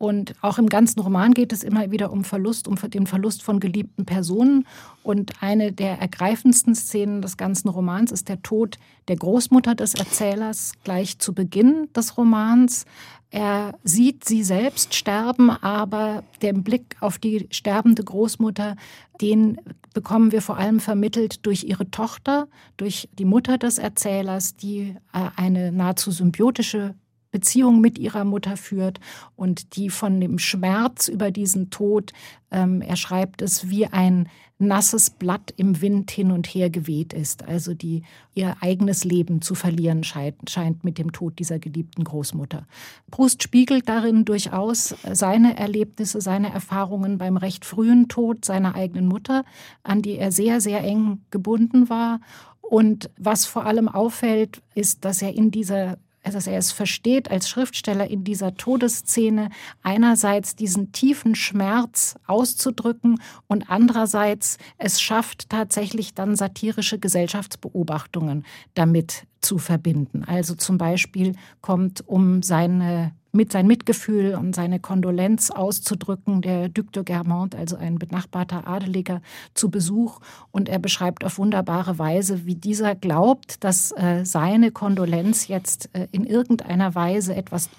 Und 0.00 0.32
auch 0.40 0.56
im 0.56 0.70
ganzen 0.70 0.98
Roman 1.00 1.34
geht 1.34 1.52
es 1.52 1.62
immer 1.62 1.90
wieder 1.90 2.10
um 2.10 2.24
Verlust, 2.24 2.66
um 2.68 2.76
den 2.76 3.06
Verlust 3.06 3.42
von 3.42 3.60
geliebten 3.60 4.06
Personen. 4.06 4.66
Und 5.02 5.42
eine 5.42 5.72
der 5.72 5.98
ergreifendsten 5.98 6.74
Szenen 6.74 7.20
des 7.20 7.36
ganzen 7.36 7.68
Romans 7.68 8.10
ist 8.10 8.30
der 8.30 8.40
Tod 8.40 8.78
der 9.08 9.16
Großmutter 9.16 9.74
des 9.74 9.92
Erzählers 9.92 10.72
gleich 10.84 11.18
zu 11.18 11.34
Beginn 11.34 11.90
des 11.94 12.16
Romans. 12.16 12.86
Er 13.30 13.78
sieht 13.84 14.24
sie 14.24 14.42
selbst 14.42 14.94
sterben, 14.94 15.50
aber 15.50 16.24
den 16.40 16.64
Blick 16.64 16.96
auf 17.00 17.18
die 17.18 17.46
sterbende 17.50 18.02
Großmutter, 18.02 18.76
den 19.20 19.58
bekommen 19.92 20.32
wir 20.32 20.40
vor 20.40 20.56
allem 20.56 20.80
vermittelt 20.80 21.44
durch 21.44 21.64
ihre 21.64 21.90
Tochter, 21.90 22.48
durch 22.78 23.10
die 23.18 23.26
Mutter 23.26 23.58
des 23.58 23.76
Erzählers, 23.76 24.56
die 24.56 24.96
eine 25.12 25.72
nahezu 25.72 26.10
symbiotische 26.10 26.94
Beziehung 27.30 27.80
mit 27.80 27.98
ihrer 27.98 28.24
Mutter 28.24 28.56
führt 28.56 29.00
und 29.36 29.76
die 29.76 29.90
von 29.90 30.20
dem 30.20 30.38
Schmerz 30.38 31.08
über 31.08 31.30
diesen 31.30 31.70
Tod, 31.70 32.12
ähm, 32.50 32.82
er 32.82 32.96
schreibt 32.96 33.42
es, 33.42 33.70
wie 33.70 33.86
ein 33.86 34.28
nasses 34.60 35.08
Blatt 35.10 35.54
im 35.56 35.80
Wind 35.80 36.10
hin 36.10 36.30
und 36.30 36.46
her 36.46 36.68
geweht 36.68 37.14
ist, 37.14 37.42
also 37.48 37.72
die 37.72 38.02
ihr 38.34 38.56
eigenes 38.60 39.04
Leben 39.04 39.40
zu 39.40 39.54
verlieren 39.54 40.04
scheint, 40.04 40.50
scheint 40.50 40.84
mit 40.84 40.98
dem 40.98 41.12
Tod 41.12 41.38
dieser 41.38 41.58
geliebten 41.58 42.04
Großmutter. 42.04 42.66
Proust 43.10 43.42
spiegelt 43.42 43.88
darin 43.88 44.26
durchaus 44.26 44.94
seine 45.10 45.56
Erlebnisse, 45.56 46.20
seine 46.20 46.52
Erfahrungen 46.52 47.16
beim 47.16 47.38
recht 47.38 47.64
frühen 47.64 48.08
Tod 48.08 48.44
seiner 48.44 48.74
eigenen 48.74 49.06
Mutter, 49.06 49.44
an 49.82 50.02
die 50.02 50.18
er 50.18 50.30
sehr, 50.30 50.60
sehr 50.60 50.84
eng 50.84 51.22
gebunden 51.30 51.88
war. 51.88 52.20
Und 52.60 53.10
was 53.16 53.46
vor 53.46 53.64
allem 53.64 53.88
auffällt, 53.88 54.60
ist, 54.74 55.04
dass 55.06 55.22
er 55.22 55.34
in 55.34 55.50
dieser 55.50 55.96
dass 56.22 56.46
er 56.46 56.58
es 56.58 56.72
versteht, 56.72 57.30
als 57.30 57.48
Schriftsteller 57.48 58.08
in 58.08 58.24
dieser 58.24 58.54
Todesszene 58.54 59.50
einerseits 59.82 60.56
diesen 60.56 60.92
tiefen 60.92 61.34
Schmerz 61.34 62.16
auszudrücken 62.26 63.20
und 63.46 63.70
andererseits 63.70 64.58
es 64.78 65.00
schafft, 65.00 65.48
tatsächlich 65.48 66.14
dann 66.14 66.36
satirische 66.36 66.98
Gesellschaftsbeobachtungen 66.98 68.44
damit 68.74 69.26
zu 69.40 69.58
verbinden. 69.58 70.24
Also 70.24 70.54
zum 70.54 70.78
Beispiel 70.78 71.34
kommt 71.60 72.06
um 72.06 72.42
seine 72.42 73.12
mit 73.32 73.52
sein 73.52 73.66
Mitgefühl 73.66 74.34
und 74.34 74.54
seine 74.54 74.80
Kondolenz 74.80 75.50
auszudrücken, 75.50 76.42
der 76.42 76.68
Duc 76.68 76.92
de 76.92 77.04
Guermantes, 77.04 77.58
also 77.58 77.76
ein 77.76 77.98
benachbarter 77.98 78.66
Adeliger, 78.66 79.22
zu 79.54 79.70
Besuch. 79.70 80.20
Und 80.50 80.68
er 80.68 80.78
beschreibt 80.78 81.24
auf 81.24 81.38
wunderbare 81.38 81.98
Weise, 81.98 82.44
wie 82.46 82.56
dieser 82.56 82.94
glaubt, 82.94 83.62
dass 83.62 83.92
äh, 83.92 84.24
seine 84.24 84.72
Kondolenz 84.72 85.46
jetzt 85.48 85.90
äh, 85.92 86.08
in 86.10 86.24
irgendeiner 86.24 86.94
Weise 86.94 87.34
etwas 87.34 87.70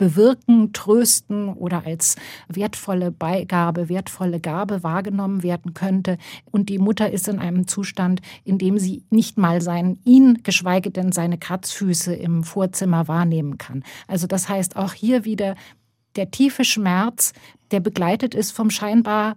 bewirken, 0.00 0.72
trösten 0.72 1.50
oder 1.50 1.84
als 1.84 2.16
wertvolle 2.48 3.10
Beigabe, 3.10 3.90
wertvolle 3.90 4.40
Gabe 4.40 4.82
wahrgenommen 4.82 5.42
werden 5.42 5.74
könnte. 5.74 6.16
Und 6.50 6.70
die 6.70 6.78
Mutter 6.78 7.10
ist 7.10 7.28
in 7.28 7.38
einem 7.38 7.68
Zustand, 7.68 8.22
in 8.42 8.56
dem 8.56 8.78
sie 8.78 9.02
nicht 9.10 9.36
mal 9.36 9.60
sein, 9.60 9.98
ihn, 10.06 10.40
geschweige 10.42 10.90
denn 10.90 11.12
seine 11.12 11.36
Kratzfüße 11.36 12.14
im 12.14 12.44
Vorzimmer 12.44 13.08
wahrnehmen 13.08 13.58
kann. 13.58 13.84
Also 14.08 14.26
das 14.26 14.48
heißt 14.48 14.76
auch 14.76 14.94
hier 14.94 15.26
wieder 15.26 15.54
der 16.16 16.30
tiefe 16.30 16.64
Schmerz, 16.64 17.34
der 17.70 17.80
begleitet 17.80 18.34
ist 18.34 18.52
vom 18.52 18.70
scheinbar 18.70 19.36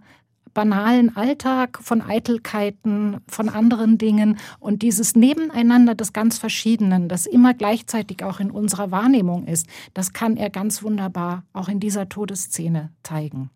banalen 0.54 1.14
Alltag, 1.16 1.80
von 1.82 2.00
Eitelkeiten, 2.00 3.18
von 3.28 3.48
anderen 3.48 3.98
Dingen 3.98 4.38
und 4.60 4.82
dieses 4.82 5.16
Nebeneinander 5.16 5.94
des 5.94 6.12
ganz 6.12 6.38
Verschiedenen, 6.38 7.08
das 7.08 7.26
immer 7.26 7.52
gleichzeitig 7.52 8.24
auch 8.24 8.40
in 8.40 8.50
unserer 8.50 8.90
Wahrnehmung 8.90 9.46
ist, 9.46 9.66
das 9.92 10.12
kann 10.12 10.36
er 10.36 10.50
ganz 10.50 10.82
wunderbar 10.82 11.44
auch 11.52 11.68
in 11.68 11.80
dieser 11.80 12.08
Todesszene 12.08 12.92
zeigen. 13.02 13.50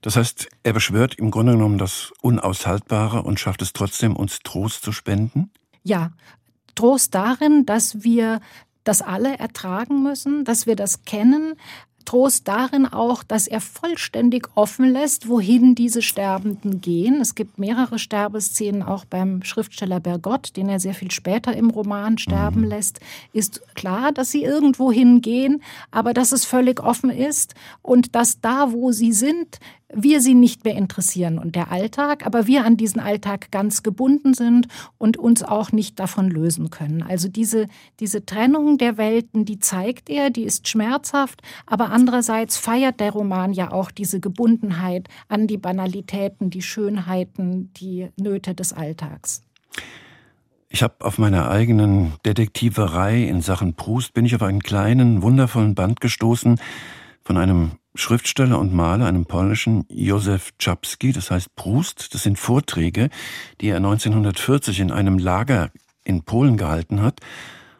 Das 0.00 0.16
heißt, 0.16 0.48
er 0.62 0.72
beschwört 0.72 1.16
im 1.16 1.30
Grunde 1.30 1.52
genommen 1.52 1.78
das 1.78 2.12
Unaushaltbare 2.22 3.22
und 3.22 3.38
schafft 3.38 3.60
es 3.62 3.72
trotzdem, 3.72 4.16
uns 4.16 4.40
Trost 4.40 4.82
zu 4.82 4.92
spenden? 4.92 5.50
Ja, 5.82 6.12
Trost 6.74 7.14
darin, 7.14 7.66
dass 7.66 8.02
wir 8.02 8.40
das 8.84 9.02
alle 9.02 9.38
ertragen 9.38 10.02
müssen, 10.02 10.44
dass 10.44 10.66
wir 10.66 10.76
das 10.76 11.04
kennen, 11.04 11.54
Trost 12.10 12.48
darin 12.48 12.86
auch, 12.86 13.22
dass 13.22 13.46
er 13.46 13.60
vollständig 13.60 14.48
offen 14.56 14.90
lässt, 14.90 15.28
wohin 15.28 15.76
diese 15.76 16.02
Sterbenden 16.02 16.80
gehen. 16.80 17.20
Es 17.20 17.36
gibt 17.36 17.60
mehrere 17.60 18.00
Sterbeszenen, 18.00 18.82
auch 18.82 19.04
beim 19.04 19.44
Schriftsteller 19.44 20.00
Bergott, 20.00 20.56
den 20.56 20.68
er 20.68 20.80
sehr 20.80 20.94
viel 20.94 21.12
später 21.12 21.54
im 21.54 21.70
Roman 21.70 22.18
sterben 22.18 22.62
mhm. 22.62 22.66
lässt. 22.66 22.98
Ist 23.32 23.62
klar, 23.76 24.10
dass 24.10 24.32
sie 24.32 24.42
irgendwo 24.42 24.90
hingehen, 24.90 25.62
aber 25.92 26.12
dass 26.12 26.32
es 26.32 26.44
völlig 26.44 26.80
offen 26.82 27.10
ist 27.10 27.54
und 27.80 28.16
dass 28.16 28.40
da, 28.40 28.72
wo 28.72 28.90
sie 28.90 29.12
sind, 29.12 29.60
wir 29.92 30.20
sie 30.20 30.34
nicht 30.34 30.64
mehr 30.64 30.74
interessieren 30.76 31.38
und 31.38 31.56
der 31.56 31.70
Alltag, 31.70 32.26
aber 32.26 32.46
wir 32.46 32.64
an 32.64 32.76
diesen 32.76 33.00
Alltag 33.00 33.50
ganz 33.50 33.82
gebunden 33.82 34.34
sind 34.34 34.68
und 34.98 35.16
uns 35.16 35.42
auch 35.42 35.72
nicht 35.72 35.98
davon 35.98 36.30
lösen 36.30 36.70
können. 36.70 37.02
Also 37.02 37.28
diese, 37.28 37.66
diese 37.98 38.24
Trennung 38.24 38.78
der 38.78 38.96
Welten, 38.98 39.44
die 39.44 39.58
zeigt 39.58 40.08
er, 40.10 40.30
die 40.30 40.44
ist 40.44 40.68
schmerzhaft, 40.68 41.42
aber 41.66 41.90
andererseits 41.90 42.56
feiert 42.56 43.00
der 43.00 43.12
Roman 43.12 43.52
ja 43.52 43.72
auch 43.72 43.90
diese 43.90 44.20
Gebundenheit 44.20 45.08
an 45.28 45.46
die 45.46 45.58
Banalitäten, 45.58 46.50
die 46.50 46.62
Schönheiten, 46.62 47.72
die 47.74 48.08
Nöte 48.16 48.54
des 48.54 48.72
Alltags. 48.72 49.42
Ich 50.72 50.84
habe 50.84 50.94
auf 51.00 51.18
meiner 51.18 51.50
eigenen 51.50 52.12
Detektiverei 52.24 53.24
in 53.24 53.40
Sachen 53.40 53.74
Proust 53.74 54.14
bin 54.14 54.24
ich 54.24 54.36
auf 54.36 54.42
einen 54.42 54.62
kleinen, 54.62 55.20
wundervollen 55.20 55.74
Band 55.74 56.00
gestoßen 56.00 56.60
von 57.24 57.36
einem 57.36 57.72
Schriftsteller 57.94 58.58
und 58.58 58.72
Maler, 58.72 59.06
einem 59.06 59.26
polnischen 59.26 59.84
Józef 59.88 60.50
Czapski, 60.58 61.12
das 61.12 61.30
heißt 61.30 61.54
Proust. 61.56 62.14
Das 62.14 62.22
sind 62.22 62.38
Vorträge, 62.38 63.10
die 63.60 63.68
er 63.68 63.76
1940 63.76 64.80
in 64.80 64.92
einem 64.92 65.18
Lager 65.18 65.70
in 66.04 66.22
Polen 66.22 66.56
gehalten 66.56 67.02
hat. 67.02 67.20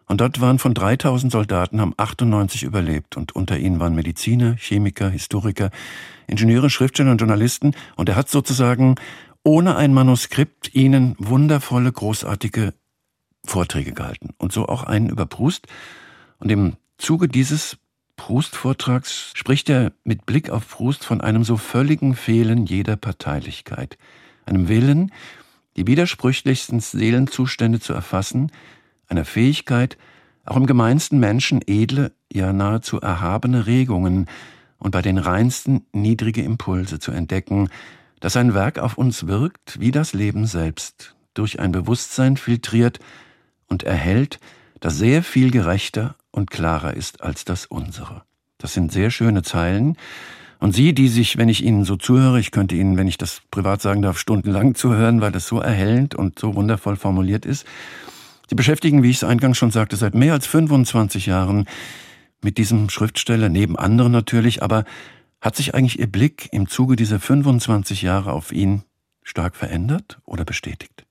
Und 0.07 0.21
dort 0.21 0.41
waren 0.41 0.59
von 0.59 0.75
3000 0.75 1.31
Soldaten, 1.31 1.81
haben 1.81 1.95
98 1.97 2.65
überlebt. 2.65 3.17
Und 3.17 3.37
unter 3.37 3.57
ihnen 3.59 3.79
waren 3.79 3.95
Mediziner, 3.95 4.57
Chemiker, 4.57 5.09
Historiker, 5.09 5.71
Ingenieure, 6.27 6.69
Schriftsteller 6.69 7.13
und 7.13 7.19
Journalisten. 7.19 7.77
Und 7.95 8.09
er 8.09 8.17
hat 8.17 8.29
sozusagen 8.29 8.97
ohne 9.45 9.77
ein 9.77 9.95
Manuskript 9.95 10.75
ihnen 10.75 11.15
wundervolle, 11.19 11.93
großartige 11.93 12.75
Vorträge 13.45 13.93
gehalten. 13.93 14.31
Und 14.39 14.53
so 14.53 14.67
auch 14.67 14.83
einen 14.83 15.09
über 15.09 15.27
Proust. 15.27 15.69
Und 16.41 16.51
im 16.51 16.75
Zuge 16.99 17.29
dieses 17.29 17.79
Proust-Vortrags 18.21 19.33
spricht 19.35 19.71
er 19.71 19.93
mit 20.05 20.27
Blick 20.27 20.51
auf 20.51 20.69
Proust 20.69 21.07
von 21.07 21.23
einem 21.23 21.43
so 21.43 21.57
völligen 21.57 22.15
Fehlen 22.15 22.67
jeder 22.67 22.97
Parteilichkeit, 22.97 23.97
einem 24.45 24.69
Willen, 24.69 25.11
die 25.79 25.87
widersprüchlichsten 25.87 26.81
Seelenzustände 26.81 27.81
zu 27.81 27.95
erfassen, 27.95 28.53
einer 29.09 29.25
Fähigkeit, 29.25 29.97
auch 30.45 30.59
im 30.59 30.67
gemeinsten 30.67 31.19
Menschen 31.19 31.63
edle, 31.67 32.13
ja 32.31 32.53
nahezu 32.53 33.01
erhabene 33.01 33.67
Regungen 33.67 34.27
und 34.77 34.91
bei 34.91 35.01
den 35.01 35.17
reinsten 35.17 35.87
niedrige 35.93 36.43
Impulse 36.43 36.99
zu 36.99 37.13
entdecken, 37.13 37.71
dass 38.21 38.37
ein 38.37 38.53
Werk 38.53 38.79
auf 38.79 38.99
uns 38.99 39.29
wirkt, 39.29 39.81
wie 39.81 39.93
das 39.93 40.13
Leben 40.13 40.45
selbst, 40.45 41.17
durch 41.33 41.59
ein 41.59 41.73
Bewusstsein 41.73 42.37
filtriert 42.37 42.99
und 43.67 43.83
erhält, 43.83 44.41
das 44.79 44.99
sehr 44.99 45.23
viel 45.23 45.51
gerechter 45.51 46.17
und 46.33 46.51
klarer 46.51 46.95
ist 46.95 47.23
als 47.23 47.45
das 47.45 47.67
unsere. 47.67 48.23
Das 48.59 48.75
sind 48.75 48.93
sehr 48.93 49.11
schöne 49.11 49.43
Zeilen. 49.43 49.97
Und 50.59 50.75
Sie, 50.75 50.93
die 50.93 51.09
sich, 51.09 51.39
wenn 51.39 51.49
ich 51.49 51.65
Ihnen 51.65 51.85
so 51.85 51.97
zuhöre, 51.97 52.39
ich 52.39 52.51
könnte 52.51 52.75
Ihnen, 52.75 52.99
wenn 52.99 53.09
ich 53.09 53.17
das 53.17 53.41
privat 53.51 53.81
sagen 53.81 54.03
darf, 54.03 54.19
stundenlang 54.19 54.75
zuhören, 54.75 55.23
weil 55.23 55.33
das 55.33 55.47
so 55.47 55.59
erhellend 55.59 56.15
und 56.15 56.39
so 56.39 56.55
wundervoll 56.55 56.97
formuliert 56.97 57.47
ist. 57.47 57.67
Sie 58.49 58.55
beschäftigen, 58.55 59.03
wie 59.03 59.11
ich 59.11 59.17
es 59.17 59.25
eingangs 59.25 59.57
schon 59.57 59.71
sagte, 59.71 59.97
seit 59.97 60.15
mehr 60.15 60.35
als 60.35 60.47
25 60.47 61.27
Jahren 61.27 61.67
mit 62.43 62.59
diesem 62.59 62.91
Schriftsteller, 62.91 63.49
neben 63.49 63.79
anderen 63.79 64.13
natürlich, 64.13 64.63
aber 64.63 64.85
hat 65.41 65.57
sich 65.57 65.75
eigentlich 65.75 65.99
Ihr 65.99 66.11
Blick 66.11 66.49
im 66.53 66.69
Zuge 66.69 66.97
dieser 66.97 67.21
25 67.21 68.03
Jahre 68.03 68.33
auf 68.33 68.53
ihn 68.53 68.83
stark 69.23 69.57
verändert 69.57 70.21
oder 70.27 70.45
bestätigt? 70.45 71.07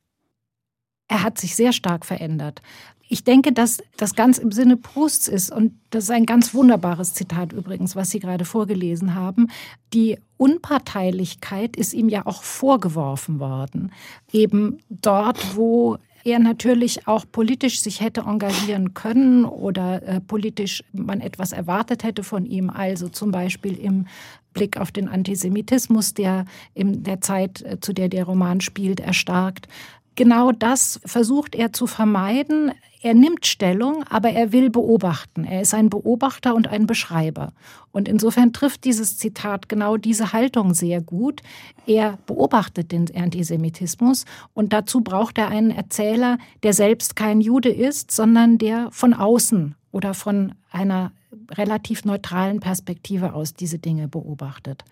Er 1.08 1.23
hat 1.23 1.39
sich 1.39 1.55
sehr 1.55 1.73
stark 1.73 2.05
verändert. 2.05 2.62
Ich 3.11 3.23
denke, 3.23 3.51
dass 3.51 3.81
das 3.97 4.13
ganz 4.13 4.37
im 4.37 4.51
Sinne 4.51 4.77
Prousts 4.77 5.27
ist, 5.27 5.51
und 5.51 5.73
das 5.89 6.05
ist 6.05 6.11
ein 6.11 6.27
ganz 6.27 6.53
wunderbares 6.53 7.15
Zitat 7.15 7.53
übrigens, 7.53 7.95
was 7.95 8.11
Sie 8.11 8.19
gerade 8.19 8.45
vorgelesen 8.45 9.15
haben. 9.15 9.47
Die 9.93 10.19
Unparteilichkeit 10.37 11.75
ist 11.75 11.93
ihm 11.93 12.07
ja 12.07 12.27
auch 12.27 12.43
vorgeworfen 12.43 13.39
worden. 13.39 13.91
Eben 14.31 14.77
dort, 14.89 15.55
wo 15.55 15.97
er 16.23 16.37
natürlich 16.37 17.07
auch 17.07 17.25
politisch 17.29 17.81
sich 17.81 17.99
hätte 17.99 18.21
engagieren 18.21 18.93
können 18.93 19.43
oder 19.43 20.03
äh, 20.03 20.21
politisch 20.21 20.83
man 20.93 21.19
etwas 21.19 21.51
erwartet 21.51 22.03
hätte 22.03 22.23
von 22.23 22.45
ihm, 22.45 22.69
also 22.69 23.09
zum 23.09 23.31
Beispiel 23.31 23.75
im 23.75 24.05
Blick 24.53 24.77
auf 24.77 24.91
den 24.91 25.07
Antisemitismus, 25.07 26.13
der 26.13 26.45
in 26.75 27.03
der 27.03 27.21
Zeit, 27.21 27.63
äh, 27.63 27.79
zu 27.79 27.93
der 27.93 28.09
der 28.09 28.25
Roman 28.25 28.61
spielt, 28.61 28.99
erstarkt. 28.99 29.67
Genau 30.15 30.51
das 30.51 30.99
versucht 31.05 31.55
er 31.55 31.71
zu 31.71 31.87
vermeiden. 31.87 32.71
Er 33.01 33.13
nimmt 33.13 33.45
Stellung, 33.45 34.03
aber 34.09 34.31
er 34.31 34.51
will 34.51 34.69
beobachten. 34.69 35.45
Er 35.45 35.62
ist 35.62 35.73
ein 35.73 35.89
Beobachter 35.89 36.53
und 36.53 36.67
ein 36.67 36.85
Beschreiber. 36.85 37.53
Und 37.91 38.09
insofern 38.09 38.51
trifft 38.51 38.83
dieses 38.83 39.17
Zitat 39.17 39.69
genau 39.69 39.95
diese 39.95 40.33
Haltung 40.33 40.73
sehr 40.73 41.01
gut. 41.01 41.41
Er 41.85 42.17
beobachtet 42.25 42.91
den 42.91 43.07
Antisemitismus 43.15 44.25
und 44.53 44.73
dazu 44.73 44.99
braucht 44.99 45.38
er 45.38 45.47
einen 45.47 45.71
Erzähler, 45.71 46.38
der 46.63 46.73
selbst 46.73 47.15
kein 47.15 47.39
Jude 47.39 47.69
ist, 47.69 48.12
sondern 48.12 48.57
der 48.57 48.89
von 48.91 49.13
außen 49.13 49.75
oder 49.91 50.13
von 50.13 50.53
einer 50.69 51.13
relativ 51.51 52.03
neutralen 52.03 52.59
Perspektive 52.59 53.33
aus 53.33 53.53
diese 53.53 53.79
Dinge 53.79 54.07
beobachtet. 54.07 54.83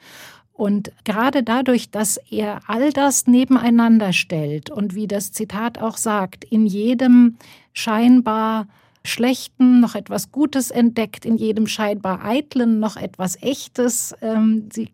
Und 0.54 0.92
gerade 1.04 1.44
dadurch, 1.44 1.92
dass 1.92 2.18
er 2.32 2.62
all 2.66 2.92
das 2.92 3.28
nebeneinander 3.28 4.12
stellt 4.12 4.72
und 4.72 4.96
wie 4.96 5.06
das 5.08 5.32
Zitat 5.32 5.80
auch 5.80 5.98
sagt, 5.98 6.44
in 6.46 6.66
jedem 6.66 7.38
scheinbar 7.78 8.68
Schlechten 9.04 9.80
noch 9.80 9.96
etwas 9.96 10.32
Gutes 10.32 10.72
entdeckt, 10.72 11.26
in 11.26 11.38
jedem 11.38 11.68
scheinbar 11.68 12.26
Eitlen 12.26 12.80
noch 12.80 12.98
etwas 12.98 13.42
Echtes. 13.42 14.16
Ähm, 14.22 14.68
sie 14.74 14.90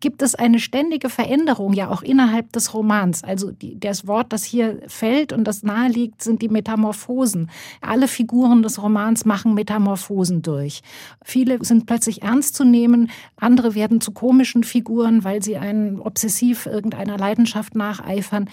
gibt 0.00 0.22
es 0.22 0.34
eine 0.34 0.58
ständige 0.58 1.08
Veränderung 1.08 1.72
ja 1.72 1.90
auch 1.90 2.02
innerhalb 2.02 2.52
des 2.52 2.74
Romans. 2.74 3.22
Also 3.24 3.50
die, 3.50 3.78
das 3.78 4.06
Wort, 4.06 4.32
das 4.32 4.44
hier 4.44 4.80
fällt 4.88 5.32
und 5.32 5.44
das 5.44 5.62
naheliegt, 5.62 6.22
sind 6.22 6.42
die 6.42 6.48
Metamorphosen. 6.48 7.50
Alle 7.80 8.08
Figuren 8.08 8.62
des 8.62 8.82
Romans 8.82 9.24
machen 9.24 9.54
Metamorphosen 9.54 10.42
durch. 10.42 10.82
Viele 11.24 11.62
sind 11.64 11.86
plötzlich 11.86 12.22
ernst 12.22 12.54
zu 12.54 12.64
nehmen, 12.64 13.10
andere 13.36 13.74
werden 13.74 14.00
zu 14.00 14.12
komischen 14.12 14.64
Figuren, 14.64 15.24
weil 15.24 15.42
sie 15.42 15.56
einen 15.56 16.00
obsessiv 16.00 16.66
irgendeiner 16.66 17.18
Leidenschaft 17.18 17.74
nacheifern. 17.74 18.48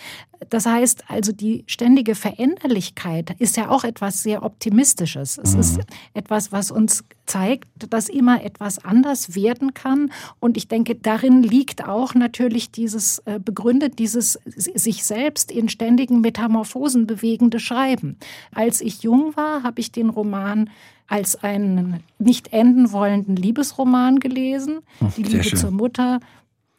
Das 0.50 0.66
heißt 0.66 1.06
also, 1.08 1.32
die 1.32 1.64
ständige 1.68 2.16
Veränderlichkeit 2.16 3.36
ist 3.40 3.58
ja 3.58 3.70
auch 3.70 3.84
etwas 3.84 4.24
sehr 4.24 4.44
Optimistisches. 4.44 5.38
Es 5.38 5.54
mhm. 5.54 5.60
ist 5.60 5.80
etwas, 6.14 6.52
was 6.52 6.72
uns 6.72 7.04
zeigt, 7.26 7.68
dass 7.90 8.10
immer 8.10 8.44
etwas 8.44 8.84
anders 8.84 9.36
werden 9.36 9.74
kann. 9.74 10.12
Und 10.40 10.58
ich 10.58 10.68
denke, 10.68 10.96
darin 10.96 11.44
liegt 11.44 11.88
auch 11.88 12.16
natürlich 12.16 12.72
dieses 12.72 13.20
äh, 13.20 13.40
begründet, 13.40 14.00
dieses 14.00 14.40
sich 14.46 15.04
selbst 15.04 15.52
in 15.52 15.70
ständigen 15.70 16.22
Metamorphosen 16.22 17.08
bewegende 17.08 17.60
Schreiben. 17.60 18.18
Als 18.54 18.82
ich 18.82 19.04
jung 19.04 19.36
war, 19.36 19.64
habe 19.64 19.80
ich 19.80 19.92
den 19.92 20.10
Roman 20.10 20.70
als 21.08 21.36
einen 21.44 22.00
nicht 22.18 22.54
enden 22.54 22.92
wollenden 22.92 23.36
Liebesroman 23.36 24.20
gelesen. 24.20 24.80
Die 25.18 25.24
Liebe 25.24 25.56
zur 25.56 25.72
Mutter, 25.72 26.20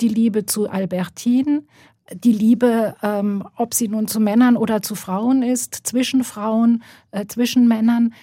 die 0.01 0.09
Liebe 0.09 0.47
zu 0.47 0.69
Albertine, 0.69 1.63
die 2.13 2.33
Liebe, 2.33 2.97
ähm, 3.03 3.47
ob 3.57 3.75
sie 3.75 3.89
nun 3.89 4.09
zu 4.09 4.21
Männern 4.21 4.57
oder 4.57 4.83
zu 4.83 4.95
Frauen 4.95 5.43
ist, 5.43 5.75
zwischen 5.87 6.25
Frauen, 6.25 6.83
äh, 7.11 7.27
zwischen 7.27 7.67
Männern. 7.67 8.15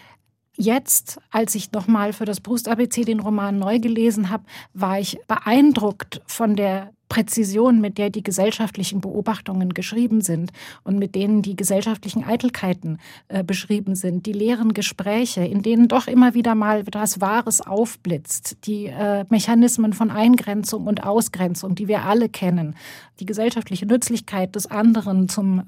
Jetzt, 0.56 1.20
als 1.32 1.56
ich 1.56 1.72
nochmal 1.72 2.14
für 2.14 2.26
das 2.26 2.42
Brust-ABC 2.42 3.04
den 3.06 3.20
Roman 3.20 3.58
neu 3.58 3.80
gelesen 3.80 4.30
habe, 4.30 4.44
war 4.74 5.00
ich 5.00 5.18
beeindruckt 5.28 6.22
von 6.28 6.56
der 6.56 6.94
Präzision, 7.12 7.82
mit 7.82 7.98
der 7.98 8.10
die 8.10 8.24
gesellschaftlichen 8.24 9.02
Beobachtungen 9.02 9.74
geschrieben 9.74 10.22
sind 10.22 10.54
und 10.86 10.98
mit 10.98 11.14
denen 11.14 11.42
die 11.42 11.58
gesellschaftlichen 11.58 12.24
Eitelkeiten 12.24 13.00
äh, 13.28 13.44
beschrieben 13.44 13.96
sind, 13.96 14.26
die 14.26 14.32
leeren 14.32 14.74
Gespräche, 14.74 15.42
in 15.44 15.62
denen 15.62 15.90
doch 15.90 16.08
immer 16.08 16.36
wieder 16.36 16.56
mal 16.56 16.80
etwas 16.80 17.20
Wahres 17.20 17.60
aufblitzt, 17.60 18.66
die 18.66 18.86
äh, 18.86 19.26
Mechanismen 19.28 19.92
von 19.92 20.10
Eingrenzung 20.10 20.88
und 20.88 21.04
Ausgrenzung, 21.04 21.76
die 21.76 21.90
wir 21.90 22.06
alle 22.06 22.30
kennen, 22.30 22.78
die 23.20 23.26
gesellschaftliche 23.26 23.86
Nützlichkeit 23.86 24.56
des 24.56 24.68
anderen 24.68 25.28
zum 25.28 25.64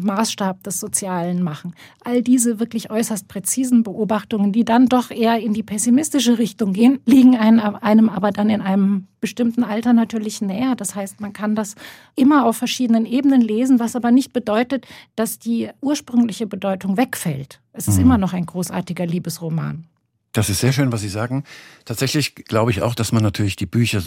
Maßstab 0.00 0.62
des 0.62 0.80
Sozialen 0.80 1.42
machen. 1.42 1.74
All 2.04 2.22
diese 2.22 2.58
wirklich 2.58 2.90
äußerst 2.90 3.28
präzisen 3.28 3.82
Beobachtungen, 3.82 4.50
die 4.52 4.64
dann 4.64 4.86
doch 4.86 5.10
eher 5.10 5.38
in 5.40 5.52
die 5.52 5.62
pessimistische 5.62 6.38
Richtung 6.38 6.72
gehen, 6.72 7.00
liegen 7.06 7.36
einem 7.36 8.08
aber 8.08 8.30
dann 8.30 8.48
in 8.48 8.62
einem 8.62 9.08
bestimmten 9.26 9.64
Alter 9.64 9.92
natürlich 9.92 10.40
näher. 10.40 10.76
Das 10.76 10.94
heißt, 10.94 11.20
man 11.20 11.32
kann 11.32 11.56
das 11.56 11.74
immer 12.14 12.46
auf 12.46 12.56
verschiedenen 12.56 13.06
Ebenen 13.06 13.40
lesen, 13.40 13.80
was 13.80 13.96
aber 13.96 14.12
nicht 14.12 14.32
bedeutet, 14.32 14.86
dass 15.16 15.40
die 15.40 15.68
ursprüngliche 15.80 16.46
Bedeutung 16.46 16.96
wegfällt. 16.96 17.60
Es 17.72 17.88
ist 17.88 17.96
mhm. 17.96 18.02
immer 18.02 18.18
noch 18.18 18.34
ein 18.34 18.46
großartiger 18.46 19.04
Liebesroman. 19.04 19.88
Das 20.32 20.48
ist 20.48 20.60
sehr 20.60 20.72
schön, 20.72 20.92
was 20.92 21.00
Sie 21.00 21.08
sagen. 21.08 21.42
Tatsächlich 21.86 22.36
glaube 22.36 22.70
ich 22.70 22.82
auch, 22.82 22.94
dass 22.94 23.10
man 23.10 23.24
natürlich 23.24 23.56
die 23.56 23.66
Bücher 23.66 24.00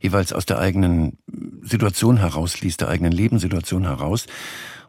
jeweils 0.00 0.32
aus 0.32 0.46
der 0.46 0.58
eigenen 0.60 1.18
Situation 1.64 2.18
herausliest, 2.18 2.80
der 2.80 2.88
eigenen 2.88 3.12
Lebenssituation 3.12 3.84
heraus. 3.84 4.26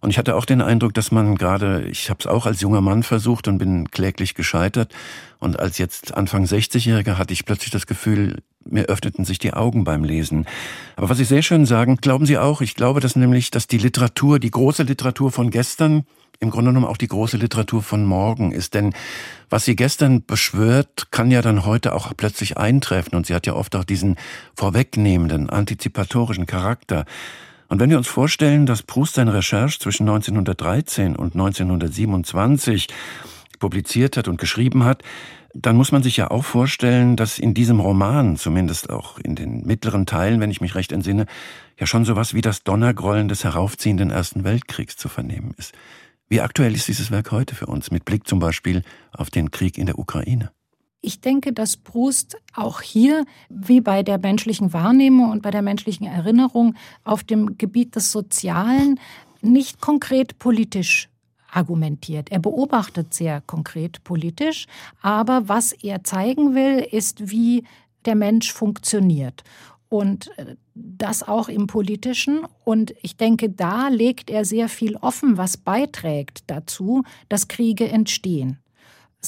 Und 0.01 0.11
ich 0.11 0.19
hatte 0.19 0.35
auch 0.35 0.45
den 0.45 0.61
Eindruck, 0.61 0.93
dass 0.93 1.11
man 1.11 1.35
gerade, 1.35 1.87
ich 1.87 2.09
habe 2.11 2.19
es 2.19 2.27
auch 2.27 2.45
als 2.45 2.61
junger 2.61 2.81
Mann 2.81 3.01
versucht 3.01 3.47
und 3.47 3.57
bin 3.57 3.89
kläglich 3.89 4.35
gescheitert. 4.35 4.93
Und 5.39 5.59
als 5.59 5.77
jetzt 5.79 6.13
Anfang 6.13 6.45
60-Jähriger 6.45 7.17
hatte 7.17 7.33
ich 7.33 7.45
plötzlich 7.45 7.71
das 7.71 7.87
Gefühl, 7.87 8.43
mir 8.63 8.85
öffneten 8.85 9.25
sich 9.25 9.39
die 9.39 9.53
Augen 9.53 9.83
beim 9.83 10.03
Lesen. 10.03 10.45
Aber 10.95 11.09
was 11.09 11.17
Sie 11.17 11.25
sehr 11.25 11.41
schön 11.41 11.65
sagen, 11.65 11.97
glauben 11.97 12.25
Sie 12.25 12.37
auch, 12.37 12.61
ich 12.61 12.75
glaube 12.75 12.99
dass 12.99 13.15
nämlich, 13.15 13.51
dass 13.51 13.67
die 13.67 13.77
Literatur, 13.77 14.39
die 14.39 14.51
große 14.51 14.83
Literatur 14.83 15.31
von 15.31 15.49
gestern, 15.49 16.05
im 16.39 16.49
Grunde 16.49 16.71
genommen 16.71 16.85
auch 16.85 16.97
die 16.97 17.07
große 17.07 17.37
Literatur 17.37 17.81
von 17.81 18.05
morgen 18.05 18.51
ist. 18.51 18.73
Denn 18.73 18.93
was 19.49 19.65
sie 19.65 19.75
gestern 19.75 20.25
beschwört, 20.25 21.11
kann 21.11 21.31
ja 21.31 21.41
dann 21.41 21.65
heute 21.65 21.93
auch 21.93 22.11
plötzlich 22.15 22.57
eintreffen. 22.57 23.15
Und 23.15 23.25
sie 23.25 23.33
hat 23.33 23.47
ja 23.47 23.53
oft 23.53 23.75
auch 23.75 23.83
diesen 23.83 24.15
vorwegnehmenden, 24.55 25.49
antizipatorischen 25.49 26.45
Charakter. 26.45 27.05
Und 27.67 27.79
wenn 27.79 27.89
wir 27.89 27.97
uns 27.97 28.07
vorstellen, 28.07 28.65
dass 28.65 28.83
Proust 28.83 29.15
seine 29.15 29.33
Recherche 29.33 29.79
zwischen 29.79 30.03
1913 30.03 31.15
und 31.15 31.33
1927 31.33 32.87
publiziert 33.59 34.17
hat 34.17 34.27
und 34.27 34.39
geschrieben 34.39 34.83
hat, 34.83 35.03
dann 35.55 35.77
muss 35.77 35.93
man 35.93 36.03
sich 36.03 36.17
ja 36.17 36.29
auch 36.29 36.43
vorstellen, 36.43 37.15
dass 37.15 37.39
in 37.39 37.53
diesem 37.53 37.79
Roman, 37.79 38.35
zumindest 38.35 38.89
auch 38.89 39.17
in 39.19 39.35
den 39.35 39.65
mittleren 39.65 40.05
Teilen, 40.05 40.41
wenn 40.41 40.51
ich 40.51 40.59
mich 40.59 40.75
recht 40.75 40.91
entsinne, 40.91 41.25
ja 41.79 41.87
schon 41.87 42.03
sowas 42.03 42.33
wie 42.33 42.41
das 42.41 42.63
Donnergrollen 42.63 43.29
des 43.29 43.45
heraufziehenden 43.45 44.11
Ersten 44.11 44.43
Weltkriegs 44.43 44.97
zu 44.97 45.07
vernehmen 45.07 45.53
ist. 45.57 45.73
Wie 46.27 46.41
aktuell 46.41 46.73
ist 46.73 46.87
dieses 46.87 47.11
Werk 47.11 47.31
heute 47.31 47.53
für 47.53 47.67
uns, 47.67 47.91
mit 47.91 48.03
Blick 48.03 48.27
zum 48.27 48.39
Beispiel 48.39 48.81
auf 49.13 49.29
den 49.29 49.51
Krieg 49.51 49.77
in 49.77 49.85
der 49.85 49.99
Ukraine? 49.99 50.51
Ich 51.01 51.21
denke, 51.21 51.53
dass 51.53 51.77
Proust 51.77 52.37
auch 52.55 52.81
hier, 52.81 53.25
wie 53.49 53.79
bei 53.79 54.01
der 54.01 54.17
menschlichen 54.17 54.73
Wahrnehmung 54.73 55.29
und 55.29 55.43
bei 55.43 55.51
der 55.51 55.61
menschlichen 55.61 56.07
Erinnerung, 56.07 56.73
auf 57.03 57.23
dem 57.23 57.59
Gebiet 57.59 57.95
des 57.95 58.11
Sozialen 58.11 58.99
nicht 59.41 59.81
konkret 59.81 60.39
politisch 60.39 61.09
argumentiert. 61.51 62.31
Er 62.31 62.39
beobachtet 62.39 63.13
sehr 63.13 63.41
konkret 63.41 64.03
politisch, 64.03 64.65
aber 65.03 65.47
was 65.47 65.73
er 65.73 66.03
zeigen 66.03 66.55
will, 66.55 66.79
ist, 66.79 67.29
wie 67.29 67.65
der 68.05 68.15
Mensch 68.15 68.51
funktioniert 68.51 69.43
und 69.95 70.37
äh, 70.37 70.55
das 70.73 71.23
auch 71.23 71.47
im 71.47 71.67
politischen. 71.67 72.41
Und 72.65 72.93
ich 73.01 73.15
denke, 73.15 73.49
da 73.49 73.87
legt 73.87 74.29
er 74.29 74.43
sehr 74.43 74.67
viel 74.67 74.97
offen, 74.97 75.37
was 75.37 75.55
beiträgt 75.55 76.43
dazu, 76.47 77.03
dass 77.29 77.47
Kriege 77.47 77.87
entstehen. 77.87 78.59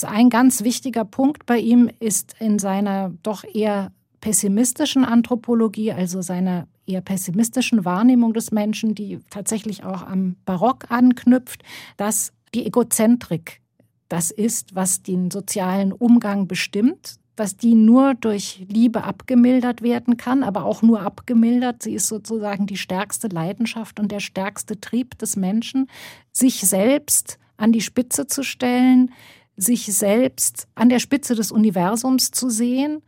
ein 0.03 0.29
ganz 0.29 0.63
wichtiger 0.63 1.05
Punkt 1.05 1.45
bei 1.45 1.57
ihm 1.57 1.89
ist 1.99 2.35
in 2.39 2.59
seiner 2.59 3.13
doch 3.23 3.43
eher 3.45 3.91
pessimistischen 4.19 5.05
Anthropologie, 5.05 5.93
also 5.93 6.21
seiner 6.21 6.67
eher 6.85 7.01
pessimistischen 7.01 7.85
Wahrnehmung 7.85 8.33
des 8.33 8.51
Menschen, 8.51 8.93
die 8.93 9.19
tatsächlich 9.29 9.85
auch 9.85 10.03
am 10.03 10.35
Barock 10.45 10.91
anknüpft, 10.91 11.63
dass 11.95 12.33
die 12.53 12.65
Egozentrik 12.65 13.61
das 14.09 14.31
ist, 14.31 14.75
was 14.75 15.01
den 15.01 15.31
sozialen 15.31 15.91
Umgang 15.93 16.47
bestimmt, 16.47 17.19
dass 17.37 17.55
die 17.55 17.75
nur 17.75 18.15
durch 18.15 18.65
Liebe 18.67 19.03
abgemildert 19.03 19.83
werden 19.83 20.17
kann, 20.17 20.43
aber 20.43 20.65
auch 20.65 20.81
nur 20.81 21.01
abgemildert. 21.01 21.83
Sie 21.83 21.93
ist 21.93 22.07
sozusagen 22.07 22.65
die 22.65 22.77
stärkste 22.77 23.27
Leidenschaft 23.27 23.99
und 23.99 24.11
der 24.11 24.19
stärkste 24.19 24.81
Trieb 24.81 25.17
des 25.19 25.37
Menschen, 25.37 25.87
sich 26.31 26.61
selbst 26.61 27.37
an 27.55 27.71
die 27.71 27.81
Spitze 27.81 28.25
zu 28.25 28.43
stellen, 28.43 29.13
sich 29.55 29.85
selbst 29.85 30.67
an 30.73 30.89
der 30.89 30.99
Spitze 30.99 31.35
des 31.35 31.51
Universums 31.51 32.31
zu 32.31 32.49
sehen 32.49 33.03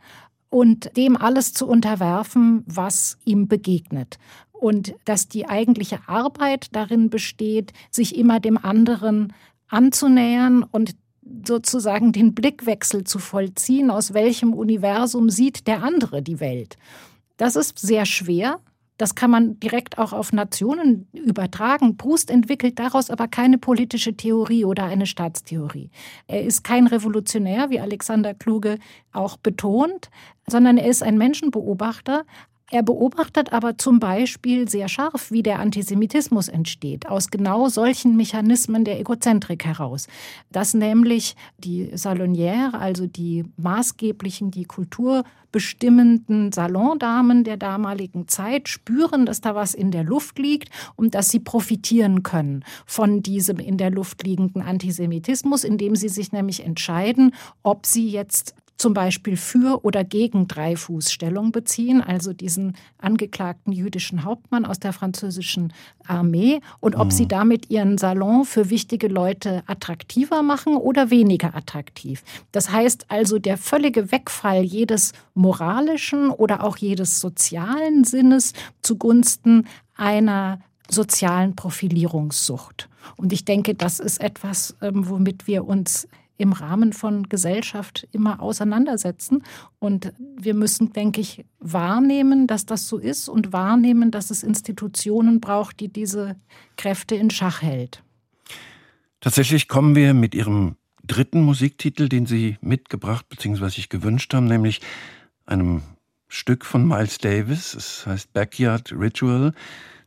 und 0.49 0.95
dem 0.95 1.17
alles 1.17 1.53
zu 1.53 1.67
unterwerfen, 1.67 2.63
was 2.67 3.17
ihm 3.25 3.47
begegnet. 3.47 4.19
Und 4.51 4.93
dass 5.05 5.27
die 5.27 5.49
eigentliche 5.49 6.07
Arbeit 6.07 6.67
darin 6.73 7.09
besteht, 7.09 7.73
sich 7.89 8.15
immer 8.15 8.39
dem 8.39 8.57
anderen 8.57 9.33
anzunähern 9.69 10.63
und 10.63 10.95
sozusagen 11.45 12.11
den 12.11 12.33
Blickwechsel 12.33 13.03
zu 13.03 13.19
vollziehen, 13.19 13.91
aus 13.91 14.13
welchem 14.13 14.53
Universum 14.53 15.29
sieht 15.29 15.67
der 15.67 15.83
andere 15.83 16.21
die 16.21 16.39
Welt. 16.39 16.77
Das 17.37 17.55
ist 17.55 17.79
sehr 17.79 18.05
schwer. 18.05 18.59
Das 18.97 19.15
kann 19.15 19.31
man 19.31 19.57
direkt 19.61 19.97
auch 19.97 20.11
auf 20.11 20.33
Nationen 20.33 21.07
übertragen. 21.13 21.95
Proust 21.95 22.29
entwickelt 22.29 22.79
daraus 22.79 23.09
aber 23.09 23.29
keine 23.29 23.57
politische 23.57 24.13
Theorie 24.13 24.65
oder 24.65 24.83
eine 24.83 25.05
Staatstheorie. 25.05 25.89
Er 26.27 26.43
ist 26.43 26.65
kein 26.65 26.85
Revolutionär, 26.85 27.69
wie 27.69 27.79
Alexander 27.79 28.33
Kluge 28.33 28.77
auch 29.13 29.37
betont, 29.37 30.09
sondern 30.47 30.77
er 30.77 30.89
ist 30.89 31.01
ein 31.01 31.17
Menschenbeobachter, 31.17 32.25
er 32.71 32.83
beobachtet 32.83 33.51
aber 33.51 33.77
zum 33.77 33.99
Beispiel 33.99 34.69
sehr 34.69 34.87
scharf, 34.87 35.31
wie 35.31 35.41
der 35.41 35.59
Antisemitismus 35.59 36.47
entsteht, 36.47 37.07
aus 37.07 37.29
genau 37.31 37.67
solchen 37.67 38.15
Mechanismen 38.15 38.85
der 38.85 38.99
Egozentrik 38.99 39.65
heraus. 39.65 40.07
Dass 40.51 40.73
nämlich 40.73 41.35
die 41.57 41.87
Salonière, 41.93 42.73
also 42.73 43.07
die 43.07 43.45
maßgeblichen, 43.57 44.51
die 44.51 44.65
kulturbestimmenden 44.65 46.51
Salondamen 46.51 47.43
der 47.43 47.57
damaligen 47.57 48.27
Zeit 48.27 48.69
spüren, 48.69 49.25
dass 49.25 49.41
da 49.41 49.55
was 49.55 49.73
in 49.73 49.89
der 49.89 50.03
Luft 50.03 50.37
liegt 50.37 50.69
und 50.95 51.15
dass 51.15 51.29
sie 51.29 51.39
profitieren 51.39 52.21
können 52.21 52.63
von 52.85 53.23
diesem 53.23 53.57
in 53.57 53.77
der 53.77 53.89
Luft 53.89 54.23
liegenden 54.23 54.61
Antisemitismus, 54.61 55.63
indem 55.63 55.95
sie 55.95 56.09
sich 56.09 56.31
nämlich 56.31 56.63
entscheiden, 56.63 57.33
ob 57.63 57.87
sie 57.87 58.09
jetzt 58.09 58.53
zum 58.79 58.93
Beispiel 58.93 59.35
für 59.35 59.83
oder 59.83 60.03
gegen 60.03 60.47
Dreyfus 60.47 61.11
Stellung 61.11 61.51
beziehen, 61.51 62.01
also 62.01 62.31
diesen 62.31 62.75
angeklagten 62.97 63.73
jüdischen 63.73 64.23
Hauptmann 64.23 64.65
aus 64.65 64.79
der 64.79 64.93
französischen 64.93 65.73
Armee, 66.07 66.61
und 66.79 66.95
ob 66.95 67.07
mhm. 67.07 67.11
sie 67.11 67.27
damit 67.27 67.69
ihren 67.69 67.97
Salon 67.97 68.45
für 68.45 68.69
wichtige 68.69 69.09
Leute 69.09 69.63
attraktiver 69.67 70.41
machen 70.43 70.77
oder 70.77 71.09
weniger 71.09 71.55
attraktiv. 71.55 72.23
Das 72.53 72.71
heißt 72.71 73.07
also, 73.09 73.37
der 73.37 73.57
völlige 73.57 74.11
Wegfall 74.11 74.63
jedes 74.63 75.11
moralischen 75.33 76.29
oder 76.29 76.63
auch 76.63 76.77
jedes 76.77 77.19
sozialen 77.19 78.05
Sinnes 78.05 78.53
zugunsten 78.81 79.67
einer 79.95 80.61
sozialen 80.89 81.55
Profilierungssucht. 81.55 82.87
Und 83.17 83.33
ich 83.33 83.43
denke, 83.43 83.75
das 83.75 83.99
ist 83.99 84.21
etwas, 84.21 84.75
ähm, 84.81 85.09
womit 85.09 85.47
wir 85.47 85.67
uns 85.67 86.07
im 86.39 86.53
Rahmen 86.53 86.93
von 86.93 87.27
Gesellschaft 87.29 88.07
immer 88.11 88.41
auseinandersetzen. 88.41 89.43
Und 89.77 90.13
wir 90.37 90.53
müssen, 90.53 90.93
denke 90.93 91.21
ich, 91.21 91.45
wahrnehmen, 91.59 92.47
dass 92.47 92.65
das 92.65 92.87
so 92.87 92.97
ist 92.97 93.27
und 93.29 93.51
wahrnehmen, 93.53 94.09
dass 94.09 94.31
es 94.31 94.41
Institutionen 94.41 95.41
braucht, 95.41 95.81
die 95.81 95.89
diese 95.89 96.37
Kräfte 96.77 97.15
in 97.15 97.29
Schach 97.29 97.61
hält. 97.61 98.03
Tatsächlich 99.19 99.67
kommen 99.67 99.95
wir 99.95 100.13
mit 100.13 100.33
Ihrem 100.33 100.77
dritten 101.05 101.41
Musiktitel, 101.41 102.07
den 102.07 102.25
Sie 102.25 102.57
mitgebracht 102.61 103.27
bzw. 103.27 103.67
sich 103.69 103.89
gewünscht 103.89 104.33
haben, 104.33 104.45
nämlich 104.45 104.79
einem 105.45 105.81
Stück 106.29 106.63
von 106.63 106.87
Miles 106.87 107.17
Davis. 107.17 107.73
Es 107.73 108.05
heißt 108.07 108.31
Backyard 108.31 108.93
Ritual 108.93 109.53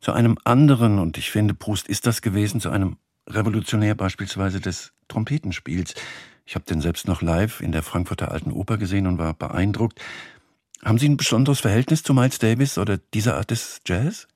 zu 0.00 0.12
einem 0.12 0.38
anderen, 0.44 0.98
und 0.98 1.18
ich 1.18 1.30
finde, 1.30 1.52
Proust 1.52 1.88
ist 1.88 2.06
das 2.06 2.22
gewesen, 2.22 2.58
zu 2.60 2.70
einem 2.70 2.96
Revolutionär 3.28 3.94
beispielsweise 3.94 4.60
des 4.60 4.92
Trompetenspiels. 5.12 5.94
Ich 6.46 6.54
habe 6.54 6.64
den 6.64 6.80
selbst 6.80 7.06
noch 7.06 7.22
live 7.22 7.60
in 7.60 7.72
der 7.72 7.82
Frankfurter 7.82 8.32
Alten 8.32 8.52
Oper 8.52 8.78
gesehen 8.78 9.06
und 9.06 9.18
war 9.18 9.34
beeindruckt. 9.34 10.00
Haben 10.84 10.98
Sie 10.98 11.08
ein 11.08 11.16
besonderes 11.16 11.60
Verhältnis 11.60 12.02
zu 12.02 12.12
Miles 12.14 12.38
Davis 12.38 12.78
oder 12.78 12.98
dieser 13.14 13.36
Art 13.36 13.50
des 13.50 13.80
Jazz? 13.86 14.26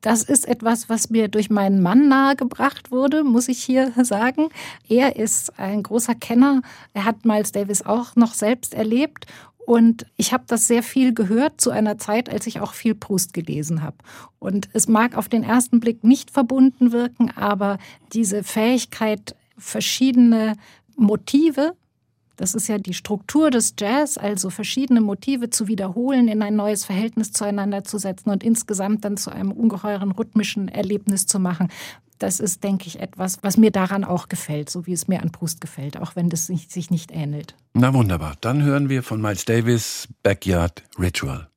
Das 0.00 0.22
ist 0.22 0.48
etwas, 0.48 0.88
was 0.88 1.10
mir 1.10 1.28
durch 1.28 1.50
meinen 1.50 1.82
Mann 1.82 2.08
nahegebracht 2.08 2.90
wurde, 2.90 3.22
muss 3.22 3.48
ich 3.48 3.62
hier 3.62 3.92
sagen. 4.02 4.48
Er 4.88 5.16
ist 5.16 5.58
ein 5.58 5.82
großer 5.82 6.14
Kenner. 6.14 6.62
Er 6.94 7.04
hat 7.04 7.26
Miles 7.26 7.52
Davis 7.52 7.82
auch 7.82 8.16
noch 8.16 8.32
selbst 8.32 8.72
erlebt 8.72 9.26
und 9.70 10.04
ich 10.16 10.32
habe 10.32 10.42
das 10.48 10.66
sehr 10.66 10.82
viel 10.82 11.14
gehört 11.14 11.60
zu 11.60 11.70
einer 11.70 11.96
Zeit, 11.96 12.28
als 12.28 12.48
ich 12.48 12.58
auch 12.58 12.74
viel 12.74 12.96
Proust 12.96 13.32
gelesen 13.32 13.82
habe. 13.82 13.98
Und 14.40 14.68
es 14.72 14.88
mag 14.88 15.16
auf 15.16 15.28
den 15.28 15.44
ersten 15.44 15.78
Blick 15.78 16.02
nicht 16.02 16.32
verbunden 16.32 16.90
wirken, 16.90 17.30
aber 17.36 17.78
diese 18.12 18.42
Fähigkeit, 18.42 19.36
verschiedene 19.56 20.54
Motive, 20.96 21.76
das 22.36 22.56
ist 22.56 22.66
ja 22.66 22.78
die 22.78 22.94
Struktur 22.94 23.52
des 23.52 23.74
Jazz, 23.78 24.18
also 24.18 24.50
verschiedene 24.50 25.00
Motive 25.00 25.50
zu 25.50 25.68
wiederholen, 25.68 26.26
in 26.26 26.42
ein 26.42 26.56
neues 26.56 26.84
Verhältnis 26.84 27.30
zueinander 27.30 27.84
zu 27.84 27.98
setzen 27.98 28.30
und 28.30 28.42
insgesamt 28.42 29.04
dann 29.04 29.16
zu 29.16 29.30
einem 29.30 29.52
ungeheuren 29.52 30.10
rhythmischen 30.10 30.66
Erlebnis 30.66 31.26
zu 31.26 31.38
machen 31.38 31.68
das 32.22 32.40
ist, 32.40 32.62
denke 32.64 32.86
ich, 32.86 33.00
etwas, 33.00 33.38
was 33.42 33.56
mir 33.56 33.70
daran 33.70 34.04
auch 34.04 34.28
gefällt, 34.28 34.70
so 34.70 34.86
wie 34.86 34.92
es 34.92 35.08
mir 35.08 35.22
an 35.22 35.32
Proust 35.32 35.60
gefällt, 35.60 35.98
auch 35.98 36.16
wenn 36.16 36.28
das 36.28 36.46
sich 36.46 36.90
nicht 36.90 37.10
ähnelt. 37.12 37.54
Na 37.74 37.92
wunderbar. 37.94 38.34
Dann 38.40 38.62
hören 38.62 38.88
wir 38.88 39.02
von 39.02 39.20
Miles 39.20 39.44
Davis 39.44 40.08
Backyard 40.22 40.82
Ritual. 40.98 41.49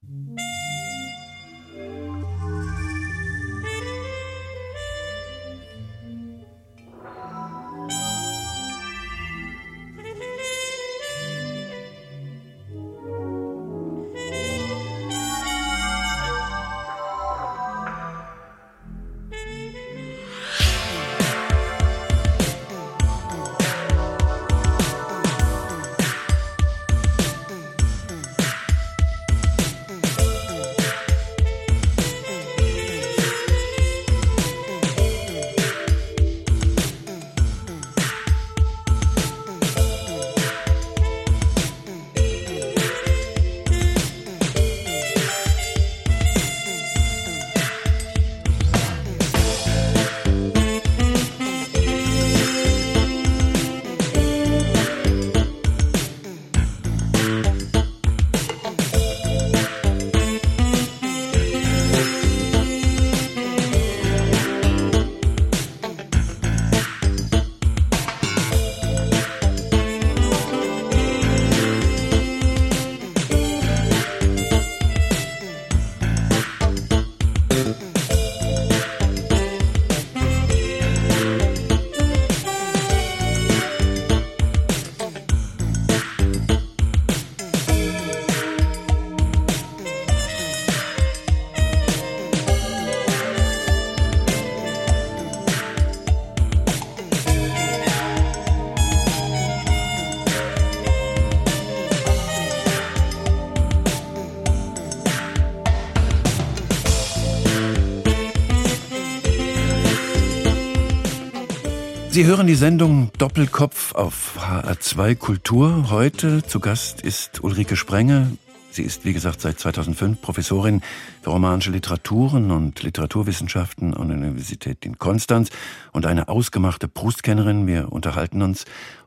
Sie 112.13 112.27
hören 112.27 112.45
die 112.45 112.53
Sendung 112.53 113.09
Doppelkopf 113.17 113.95
auf 113.95 114.37
HR2 114.37 115.15
Kultur. 115.15 115.89
Heute 115.89 116.43
zu 116.43 116.59
Gast 116.59 117.01
ist 117.01 117.43
Ulrike 117.43 117.75
Sprenge. 117.75 118.37
Sie 118.69 118.83
ist, 118.83 119.03
wie 119.03 119.13
gesagt, 119.13 119.41
seit 119.41 119.59
2005 119.59 120.21
Professorin 120.21 120.83
für 121.23 121.31
romanische 121.31 121.71
Literaturen 121.71 122.51
und 122.51 122.83
Literaturwissenschaften 122.83 123.95
an 123.95 124.09
der 124.09 124.17
Universität 124.17 124.85
in 124.85 124.99
Konstanz 124.99 125.49
und 125.91 126.05
eine 126.05 126.27
ausgemachte 126.27 126.87
Proust-Kennerin. 126.87 127.65
Wir 127.65 127.91
unterhalten 127.91 128.43
uns 128.43 128.65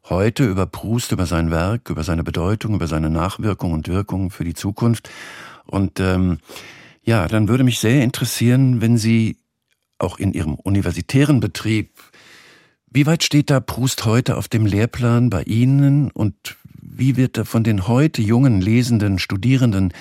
heute 0.09 0.45
über 0.45 0.67
Proust, 0.67 1.13
über 1.13 1.27
sein 1.27 1.53
Werk, 1.53 1.91
über 1.91 2.03
seine 2.03 2.25
Bedeutung, 2.25 2.75
über 2.75 2.89
seine 2.89 3.09
Nachwirkung 3.09 3.71
und 3.71 3.87
Wirkung 3.87 4.31
für 4.33 4.43
die 4.43 4.55
Zukunft. 4.55 5.11
Und 5.65 6.01
ähm, 6.01 6.39
ja, 7.05 7.29
dann 7.29 7.47
würde 7.47 7.63
mich 7.63 7.79
sehr 7.79 8.03
interessieren, 8.03 8.81
wenn 8.81 8.99
Sie 8.99 9.37
auch 9.99 10.19
in 10.19 10.33
Ihrem 10.33 10.57
universitären 10.57 11.39
Betrieb 11.39 11.91
wie 12.97 13.05
weit 13.05 13.23
steht 13.23 13.51
da 13.51 13.61
Proust 13.61 14.07
heute 14.07 14.39
auf 14.39 14.49
dem 14.49 14.65
Lehrplan 14.65 15.29
bei 15.29 15.43
Ihnen 15.43 16.11
und 16.11 16.57
wie 16.81 17.19
wird 17.19 17.37
er 17.37 17.45
von 17.45 17.63
den 17.63 17.89
heute 17.89 18.23
jungen 18.23 18.63
Lesenden, 18.63 19.19
Studierenden 19.19 19.93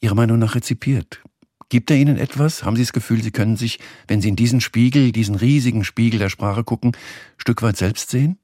Ihrer 0.00 0.14
Meinung 0.14 0.38
nach 0.38 0.54
rezipiert? 0.54 1.24
Gibt 1.70 1.90
er 1.90 1.96
Ihnen 1.96 2.16
etwas? 2.16 2.62
Haben 2.62 2.76
Sie 2.76 2.82
das 2.82 2.92
Gefühl, 2.92 3.20
Sie 3.20 3.32
können 3.32 3.56
sich, 3.56 3.80
wenn 4.06 4.20
Sie 4.20 4.28
in 4.28 4.36
diesen 4.36 4.60
Spiegel, 4.60 5.10
diesen 5.10 5.34
riesigen 5.34 5.82
Spiegel 5.82 6.20
der 6.20 6.28
Sprache 6.28 6.62
gucken, 6.62 6.92
Stück 7.36 7.62
weit 7.62 7.78
selbst 7.78 8.10
sehen? 8.10 8.38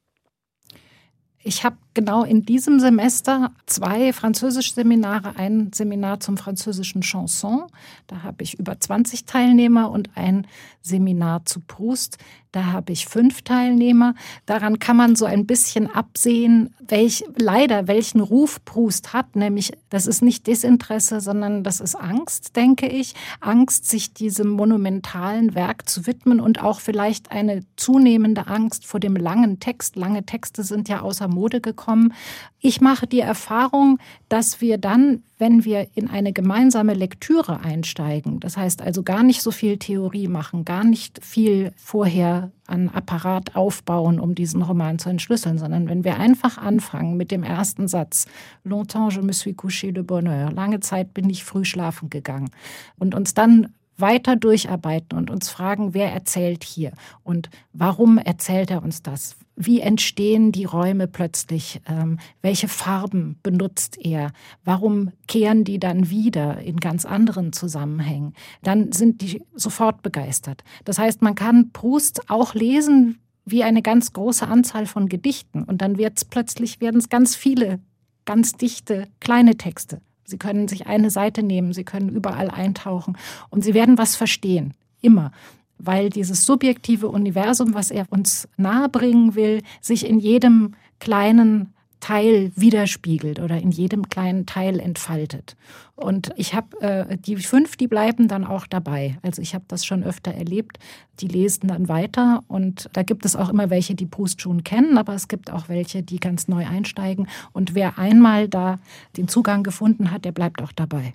Ich 1.41 1.63
habe 1.63 1.77
genau 1.93 2.23
in 2.23 2.45
diesem 2.45 2.79
Semester 2.79 3.51
zwei 3.65 4.13
Französisch-Seminare, 4.13 5.35
ein 5.37 5.71
Seminar 5.73 6.19
zum 6.19 6.37
französischen 6.37 7.01
Chanson. 7.01 7.63
Da 8.07 8.23
habe 8.23 8.43
ich 8.43 8.59
über 8.59 8.79
20 8.79 9.25
Teilnehmer 9.25 9.91
und 9.91 10.09
ein 10.15 10.47
Seminar 10.81 11.45
zu 11.45 11.59
Proust. 11.61 12.17
Da 12.51 12.65
habe 12.65 12.91
ich 12.91 13.07
fünf 13.07 13.41
Teilnehmer. 13.41 14.13
Daran 14.45 14.77
kann 14.77 14.95
man 14.95 15.15
so 15.15 15.25
ein 15.25 15.47
bisschen 15.47 15.89
absehen, 15.89 16.75
welch, 16.79 17.23
leider 17.35 17.87
welchen 17.87 18.19
Ruf 18.19 18.63
Proust 18.63 19.13
hat. 19.13 19.35
Nämlich, 19.35 19.71
das 19.89 20.05
ist 20.05 20.21
nicht 20.21 20.45
Desinteresse, 20.45 21.19
sondern 21.19 21.63
das 21.63 21.79
ist 21.79 21.95
Angst, 21.95 22.55
denke 22.55 22.87
ich. 22.87 23.15
Angst, 23.39 23.89
sich 23.89 24.13
diesem 24.13 24.49
monumentalen 24.49 25.55
Werk 25.55 25.89
zu 25.89 26.05
widmen 26.05 26.39
und 26.39 26.61
auch 26.61 26.79
vielleicht 26.79 27.31
eine 27.31 27.61
zunehmende 27.75 28.45
Angst 28.45 28.85
vor 28.85 28.99
dem 28.99 29.15
langen 29.15 29.59
Text. 29.59 29.95
Lange 29.95 30.23
Texte 30.23 30.63
sind 30.63 30.89
ja 30.89 31.01
außer 31.01 31.27
Mode 31.27 31.59
gekommen 31.59 31.82
bekommen. 31.83 32.13
Ich 32.59 32.79
mache 32.79 33.07
die 33.07 33.19
Erfahrung, 33.19 33.99
dass 34.29 34.61
wir 34.61 34.77
dann, 34.77 35.23
wenn 35.37 35.65
wir 35.65 35.87
in 35.95 36.09
eine 36.09 36.31
gemeinsame 36.31 36.93
Lektüre 36.93 37.59
einsteigen, 37.59 38.39
das 38.39 38.55
heißt 38.55 38.81
also 38.81 39.03
gar 39.03 39.21
nicht 39.21 39.41
so 39.41 39.51
viel 39.51 39.77
Theorie 39.77 40.29
machen, 40.29 40.63
gar 40.63 40.85
nicht 40.85 41.23
viel 41.23 41.73
vorher 41.75 42.51
an 42.65 42.87
Apparat 42.87 43.57
aufbauen, 43.57 44.19
um 44.19 44.33
diesen 44.33 44.61
Roman 44.61 44.97
zu 44.97 45.09
entschlüsseln, 45.09 45.57
sondern 45.57 45.89
wenn 45.89 46.05
wir 46.05 46.17
einfach 46.17 46.57
anfangen 46.57 47.17
mit 47.17 47.31
dem 47.31 47.43
ersten 47.43 47.89
Satz, 47.89 48.27
Longtemps 48.63 49.13
je 49.15 49.21
me 49.21 49.33
suis 49.33 49.55
couché 49.55 49.91
de 49.91 50.03
bonheur, 50.03 50.51
lange 50.53 50.79
Zeit 50.79 51.13
bin 51.13 51.29
ich 51.29 51.43
früh 51.43 51.65
schlafen 51.65 52.09
gegangen 52.09 52.49
und 52.97 53.13
uns 53.13 53.33
dann 53.33 53.73
weiter 53.97 54.35
durcharbeiten 54.35 55.17
und 55.17 55.29
uns 55.29 55.49
fragen, 55.49 55.93
wer 55.93 56.11
erzählt 56.11 56.63
hier 56.63 56.91
und 57.23 57.49
warum 57.73 58.17
erzählt 58.17 58.71
er 58.71 58.83
uns 58.83 59.01
das? 59.01 59.35
Wie 59.55 59.81
entstehen 59.81 60.51
die 60.51 60.65
Räume 60.65 61.07
plötzlich? 61.07 61.79
Ähm, 61.87 62.19
welche 62.41 62.67
Farben 62.67 63.37
benutzt 63.43 63.97
er? 63.99 64.31
Warum 64.63 65.11
kehren 65.27 65.63
die 65.63 65.79
dann 65.79 66.09
wieder 66.09 66.59
in 66.59 66.77
ganz 66.77 67.05
anderen 67.05 67.53
Zusammenhängen? 67.53 68.33
Dann 68.63 68.91
sind 68.91 69.21
die 69.21 69.43
sofort 69.53 70.01
begeistert. 70.01 70.63
Das 70.85 70.97
heißt, 70.97 71.21
man 71.21 71.35
kann 71.35 71.71
Proust 71.71 72.29
auch 72.31 72.55
lesen 72.55 73.19
wie 73.45 73.63
eine 73.63 73.81
ganz 73.81 74.13
große 74.13 74.47
Anzahl 74.47 74.87
von 74.87 75.07
Gedichten 75.07 75.63
und 75.63 75.81
dann 75.81 75.97
wird 75.97 76.17
es 76.17 76.25
plötzlich 76.25 76.81
werden 76.81 76.99
es 76.99 77.09
ganz 77.09 77.35
viele 77.35 77.79
ganz 78.25 78.53
dichte 78.53 79.07
kleine 79.19 79.57
Texte. 79.57 80.01
Sie 80.25 80.37
können 80.37 80.67
sich 80.67 80.87
eine 80.87 81.09
Seite 81.09 81.43
nehmen, 81.43 81.73
Sie 81.73 81.83
können 81.83 82.09
überall 82.09 82.49
eintauchen 82.49 83.17
und 83.49 83.63
Sie 83.63 83.73
werden 83.73 83.97
was 83.97 84.15
verstehen. 84.15 84.73
Immer. 85.01 85.31
Weil 85.77 86.09
dieses 86.09 86.45
subjektive 86.45 87.09
Universum, 87.09 87.73
was 87.73 87.91
er 87.91 88.05
uns 88.09 88.47
nahebringen 88.57 89.35
will, 89.35 89.61
sich 89.81 90.07
in 90.07 90.19
jedem 90.19 90.75
kleinen 90.99 91.73
Teil 92.03 92.51
widerspiegelt 92.57 93.39
oder 93.39 93.61
in 93.61 93.71
jedem 93.71 94.09
kleinen 94.09 94.45
Teil 94.45 94.81
entfaltet. 94.81 95.55
Und 95.95 96.31
ich 96.35 96.53
habe 96.53 96.81
äh, 96.81 97.17
die 97.17 97.37
fünf, 97.37 97.77
die 97.77 97.87
bleiben 97.87 98.27
dann 98.27 98.43
auch 98.43 98.67
dabei. 98.67 99.17
Also 99.21 99.41
ich 99.41 99.55
habe 99.55 99.63
das 99.69 99.85
schon 99.85 100.03
öfter 100.03 100.33
erlebt. 100.33 100.79
Die 101.21 101.29
lesen 101.29 101.69
dann 101.69 101.87
weiter 101.87 102.43
und 102.49 102.89
da 102.91 103.03
gibt 103.03 103.23
es 103.23 103.37
auch 103.37 103.47
immer 103.47 103.69
welche, 103.69 103.95
die 103.95 104.05
Proust 104.05 104.41
schon 104.41 104.65
kennen, 104.65 104.97
aber 104.97 105.13
es 105.13 105.29
gibt 105.29 105.49
auch 105.49 105.69
welche, 105.69 106.03
die 106.03 106.19
ganz 106.19 106.49
neu 106.49 106.67
einsteigen. 106.67 107.29
Und 107.53 107.73
wer 107.73 107.97
einmal 107.97 108.49
da 108.49 108.79
den 109.15 109.29
Zugang 109.29 109.63
gefunden 109.63 110.11
hat, 110.11 110.25
der 110.25 110.33
bleibt 110.33 110.61
auch 110.61 110.73
dabei. 110.73 111.13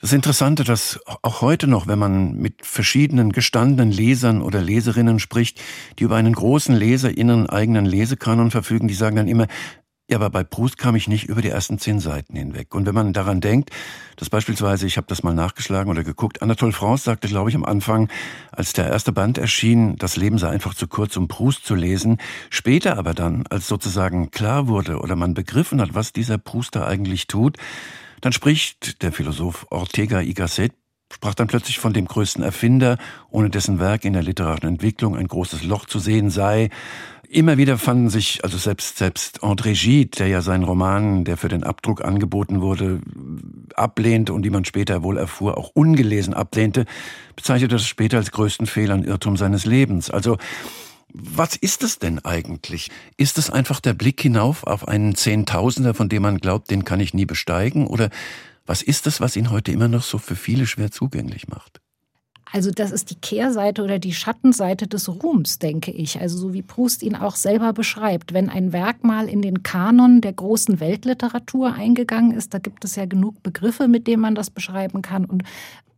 Das 0.00 0.12
Interessante, 0.12 0.64
dass 0.64 1.00
auch 1.22 1.40
heute 1.40 1.68
noch, 1.68 1.86
wenn 1.86 1.98
man 1.98 2.36
mit 2.36 2.66
verschiedenen 2.66 3.32
gestandenen 3.32 3.92
Lesern 3.92 4.42
oder 4.42 4.60
Leserinnen 4.60 5.20
spricht, 5.20 5.60
die 5.98 6.04
über 6.04 6.16
einen 6.16 6.34
großen 6.34 6.74
leserinnen 6.74 7.48
eigenen 7.48 7.86
Lesekanon 7.86 8.50
verfügen, 8.50 8.88
die 8.88 8.94
sagen 8.94 9.16
dann 9.16 9.28
immer, 9.28 9.46
ja, 10.12 10.18
aber 10.18 10.28
bei 10.28 10.44
Proust 10.44 10.76
kam 10.76 10.94
ich 10.94 11.08
nicht 11.08 11.24
über 11.28 11.40
die 11.40 11.48
ersten 11.48 11.78
zehn 11.78 11.98
Seiten 11.98 12.36
hinweg. 12.36 12.74
Und 12.74 12.84
wenn 12.84 12.94
man 12.94 13.14
daran 13.14 13.40
denkt, 13.40 13.70
dass 14.16 14.28
beispielsweise, 14.28 14.86
ich 14.86 14.98
habe 14.98 15.06
das 15.08 15.22
mal 15.22 15.34
nachgeschlagen 15.34 15.90
oder 15.90 16.04
geguckt, 16.04 16.42
Anatole 16.42 16.72
France 16.72 17.04
sagte, 17.04 17.28
glaube 17.28 17.48
ich, 17.48 17.56
am 17.56 17.64
Anfang, 17.64 18.10
als 18.50 18.74
der 18.74 18.88
erste 18.88 19.10
Band 19.10 19.38
erschien, 19.38 19.96
das 19.96 20.16
Leben 20.16 20.36
sei 20.36 20.50
einfach 20.50 20.74
zu 20.74 20.86
kurz, 20.86 21.16
um 21.16 21.28
Proust 21.28 21.64
zu 21.64 21.74
lesen. 21.74 22.18
Später 22.50 22.98
aber 22.98 23.14
dann, 23.14 23.44
als 23.48 23.66
sozusagen 23.66 24.30
klar 24.30 24.68
wurde 24.68 24.98
oder 24.98 25.16
man 25.16 25.32
begriffen 25.32 25.80
hat, 25.80 25.94
was 25.94 26.12
dieser 26.12 26.36
Proust 26.36 26.76
da 26.76 26.86
eigentlich 26.86 27.26
tut, 27.26 27.56
dann 28.20 28.32
spricht 28.32 29.02
der 29.02 29.12
Philosoph 29.12 29.66
Ortega 29.70 30.20
y 30.20 30.34
Gasset 30.34 30.72
sprach 31.12 31.34
dann 31.34 31.46
plötzlich 31.46 31.78
von 31.78 31.92
dem 31.92 32.06
größten 32.06 32.42
Erfinder, 32.42 32.96
ohne 33.30 33.50
dessen 33.50 33.78
Werk 33.78 34.04
in 34.04 34.14
der 34.14 34.22
literarischen 34.22 34.68
Entwicklung 34.68 35.16
ein 35.16 35.28
großes 35.28 35.62
Loch 35.62 35.86
zu 35.86 35.98
sehen 35.98 36.30
sei. 36.30 36.70
Immer 37.32 37.56
wieder 37.56 37.78
fanden 37.78 38.10
sich, 38.10 38.44
also 38.44 38.58
selbst, 38.58 38.98
selbst 38.98 39.42
André 39.42 39.72
Gide, 39.72 40.18
der 40.18 40.26
ja 40.26 40.42
seinen 40.42 40.64
Roman, 40.64 41.24
der 41.24 41.38
für 41.38 41.48
den 41.48 41.64
Abdruck 41.64 42.04
angeboten 42.04 42.60
wurde, 42.60 43.00
ablehnte 43.74 44.34
und 44.34 44.42
die 44.42 44.50
man 44.50 44.66
später 44.66 45.02
wohl 45.02 45.16
erfuhr, 45.16 45.56
auch 45.56 45.70
ungelesen 45.72 46.34
ablehnte, 46.34 46.84
bezeichnete 47.34 47.76
das 47.76 47.86
später 47.86 48.18
als 48.18 48.32
größten 48.32 48.66
Fehler 48.66 48.96
und 48.96 49.06
Irrtum 49.06 49.38
seines 49.38 49.64
Lebens. 49.64 50.10
Also, 50.10 50.36
was 51.14 51.56
ist 51.56 51.82
es 51.82 51.98
denn 51.98 52.22
eigentlich? 52.22 52.90
Ist 53.16 53.38
es 53.38 53.48
einfach 53.48 53.80
der 53.80 53.94
Blick 53.94 54.20
hinauf 54.20 54.64
auf 54.64 54.86
einen 54.86 55.14
Zehntausender, 55.14 55.94
von 55.94 56.10
dem 56.10 56.20
man 56.20 56.36
glaubt, 56.36 56.70
den 56.70 56.84
kann 56.84 57.00
ich 57.00 57.14
nie 57.14 57.24
besteigen? 57.24 57.86
Oder 57.86 58.10
was 58.66 58.82
ist 58.82 59.06
es, 59.06 59.22
was 59.22 59.36
ihn 59.36 59.50
heute 59.50 59.72
immer 59.72 59.88
noch 59.88 60.02
so 60.02 60.18
für 60.18 60.36
viele 60.36 60.66
schwer 60.66 60.90
zugänglich 60.90 61.48
macht? 61.48 61.81
Also 62.52 62.70
das 62.70 62.90
ist 62.90 63.10
die 63.10 63.14
Kehrseite 63.14 63.82
oder 63.82 63.98
die 63.98 64.12
Schattenseite 64.12 64.86
des 64.86 65.08
Ruhms, 65.08 65.58
denke 65.58 65.90
ich. 65.90 66.20
Also 66.20 66.36
so 66.36 66.52
wie 66.52 66.60
Proust 66.60 67.02
ihn 67.02 67.16
auch 67.16 67.34
selber 67.34 67.72
beschreibt. 67.72 68.34
Wenn 68.34 68.50
ein 68.50 68.74
Werk 68.74 69.04
mal 69.04 69.26
in 69.26 69.40
den 69.40 69.62
Kanon 69.62 70.20
der 70.20 70.34
großen 70.34 70.78
Weltliteratur 70.78 71.72
eingegangen 71.72 72.32
ist, 72.32 72.52
da 72.52 72.58
gibt 72.58 72.84
es 72.84 72.96
ja 72.96 73.06
genug 73.06 73.42
Begriffe, 73.42 73.88
mit 73.88 74.06
denen 74.06 74.20
man 74.20 74.34
das 74.34 74.50
beschreiben 74.50 75.00
kann. 75.00 75.24
Und 75.24 75.44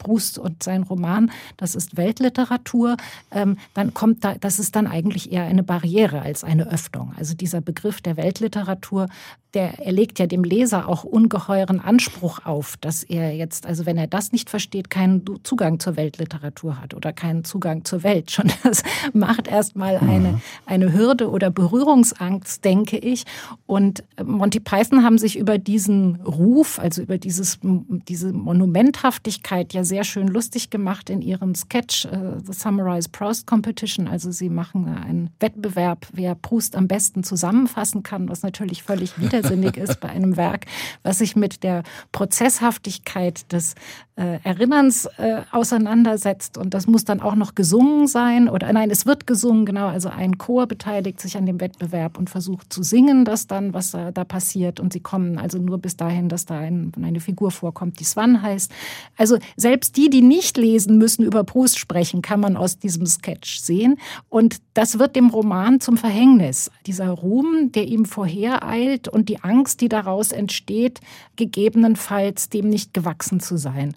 Proust 0.05 0.39
und 0.39 0.63
sein 0.63 0.83
Roman, 0.83 1.31
das 1.57 1.75
ist 1.75 1.97
Weltliteratur, 1.97 2.97
ähm, 3.31 3.57
dann 3.75 3.95
kommt 3.95 4.25
da, 4.25 4.35
das 4.35 4.59
ist 4.59 4.77
dann 4.77 4.87
eigentlich 4.87 5.33
eher 5.33 5.45
eine 5.45 5.63
Barriere 5.63 6.23
als 6.23 6.45
eine 6.45 6.71
Öffnung. 6.71 7.13
Also 7.17 7.35
dieser 7.35 7.61
Begriff 7.61 8.01
der 8.01 8.17
Weltliteratur, 8.17 9.09
der 9.55 9.79
erlegt 9.79 10.19
ja 10.19 10.27
dem 10.27 10.45
Leser 10.45 10.89
auch 10.89 11.05
ungeheuren 11.05 11.81
Anspruch 11.81 12.45
auf, 12.45 12.77
dass 12.81 13.05
er 13.05 13.35
jetzt, 13.35 13.67
also 13.67 13.87
wenn 13.87 13.97
er 13.97 14.09
das 14.09 14.33
nicht 14.33 14.51
versteht, 14.51 14.91
keinen 14.91 15.25
Zugang 15.45 15.79
zur 15.79 15.97
Weltliteratur 15.97 16.81
hat 16.81 16.93
oder 16.93 17.13
keinen 17.13 17.45
Zugang 17.45 17.85
zur 17.85 18.03
Welt. 18.03 18.31
Schon 18.31 18.51
das 18.65 18.83
macht 19.13 19.47
erstmal 19.49 19.97
eine, 19.99 20.33
mhm. 20.33 20.41
eine 20.67 20.93
Hürde 20.93 21.31
oder 21.31 21.51
Berührungsangst, 21.51 22.65
denke 22.65 22.99
ich. 22.99 23.25
Und 23.67 24.03
Monty 24.23 24.61
Python 24.61 25.05
haben 25.05 25.19
sich 25.19 25.39
über 25.39 25.59
diesen 25.59 26.17
Ruf, 26.17 26.79
also 26.79 27.03
über 27.03 27.19
dieses, 27.19 27.59
diese 27.63 28.33
Monumenthaftigkeit 28.33 29.73
ja 29.73 29.85
sehr 29.85 29.94
schön 30.03 30.27
lustig 30.27 30.71
gemacht 30.71 31.11
in 31.11 31.23
ihrem 31.23 31.55
Sketch 31.55 32.07
uh, 32.07 32.41
The 32.45 32.53
Summarized 32.53 33.13
Proust 33.13 33.47
Competition. 33.47 34.09
Also 34.09 34.33
sie 34.33 34.49
machen 34.49 34.89
einen 34.89 35.31
Wettbewerb, 35.39 36.09
wer 36.13 36.35
Proust 36.35 36.75
am 36.75 36.89
besten 36.89 37.23
zusammenfassen 37.23 38.03
kann, 38.03 38.29
was 38.29 38.43
natürlich 38.43 38.83
völlig 38.83 39.21
widersinnig 39.21 39.77
ist 39.77 40.01
bei 40.01 40.09
einem 40.09 40.37
Werk, 40.37 40.67
was 41.05 41.19
sich 41.19 41.37
mit 41.37 41.63
der 41.63 41.85
Prozesshaftigkeit 42.11 43.53
des 43.53 43.77
äh, 44.17 44.39
Erinnerns 44.45 45.07
äh, 45.19 45.43
auseinandersetzt. 45.51 46.57
Und 46.57 46.73
das 46.73 46.87
muss 46.87 47.05
dann 47.05 47.21
auch 47.21 47.35
noch 47.35 47.55
gesungen 47.55 48.07
sein. 48.07 48.49
Oder 48.49 48.73
nein, 48.73 48.91
es 48.91 49.07
wird 49.07 49.27
gesungen, 49.27 49.67
genau. 49.67 49.89
Also 49.89 50.09
ein 50.09 50.39
Chor 50.39 50.67
beteiligt 50.67 51.21
sich 51.21 51.37
an 51.37 51.47
dem 51.47 51.61
Wettbewerb 51.61 52.17
und 52.17 52.31
versucht 52.31 52.73
zu 52.73 52.85
singen, 52.85 53.25
das 53.25 53.49
dann, 53.49 53.75
was 53.75 53.93
äh, 53.95 54.13
da 54.13 54.25
passiert. 54.25 54.79
Und 54.79 54.93
sie 54.93 55.01
kommen 55.01 55.39
also 55.39 55.59
nur 55.59 55.79
bis 55.79 55.97
dahin, 55.97 56.29
dass 56.29 56.47
da 56.47 56.59
ein, 56.59 56.93
eine 57.03 57.19
Figur 57.19 57.51
vorkommt, 57.51 57.99
die 57.99 58.05
Swan 58.05 58.41
heißt. 58.41 58.71
Also 59.17 59.39
selbst 59.57 59.97
die, 59.97 60.11
die 60.11 60.23
nicht 60.23 60.57
lesen 60.57 60.97
müssen, 60.97 61.25
über 61.25 61.43
Proust 61.43 61.79
sprechen, 61.79 62.23
kann 62.23 62.39
man 62.39 62.57
aus 62.57 62.79
diesem 62.79 63.07
Sketch 63.07 63.59
sehen. 63.59 63.97
Und 64.29 64.59
das 64.75 65.01
wird 65.01 65.17
dem 65.17 65.29
Roman 65.31 65.81
zum 65.81 65.97
Verhängnis. 65.97 66.71
Dieser 66.87 67.11
Ruhm, 67.11 67.73
der 67.73 67.87
ihm 67.87 68.05
vorhereilt 68.05 69.09
und 69.09 69.29
die 69.29 69.43
Angst, 69.43 69.81
die 69.81 69.89
daraus 69.89 70.31
entsteht, 70.31 71.01
gegebenenfalls 71.35 72.49
dem 72.49 72.69
nicht 72.69 72.95
gewachsen 72.95 73.41
zu 73.41 73.57
sein. 73.57 73.97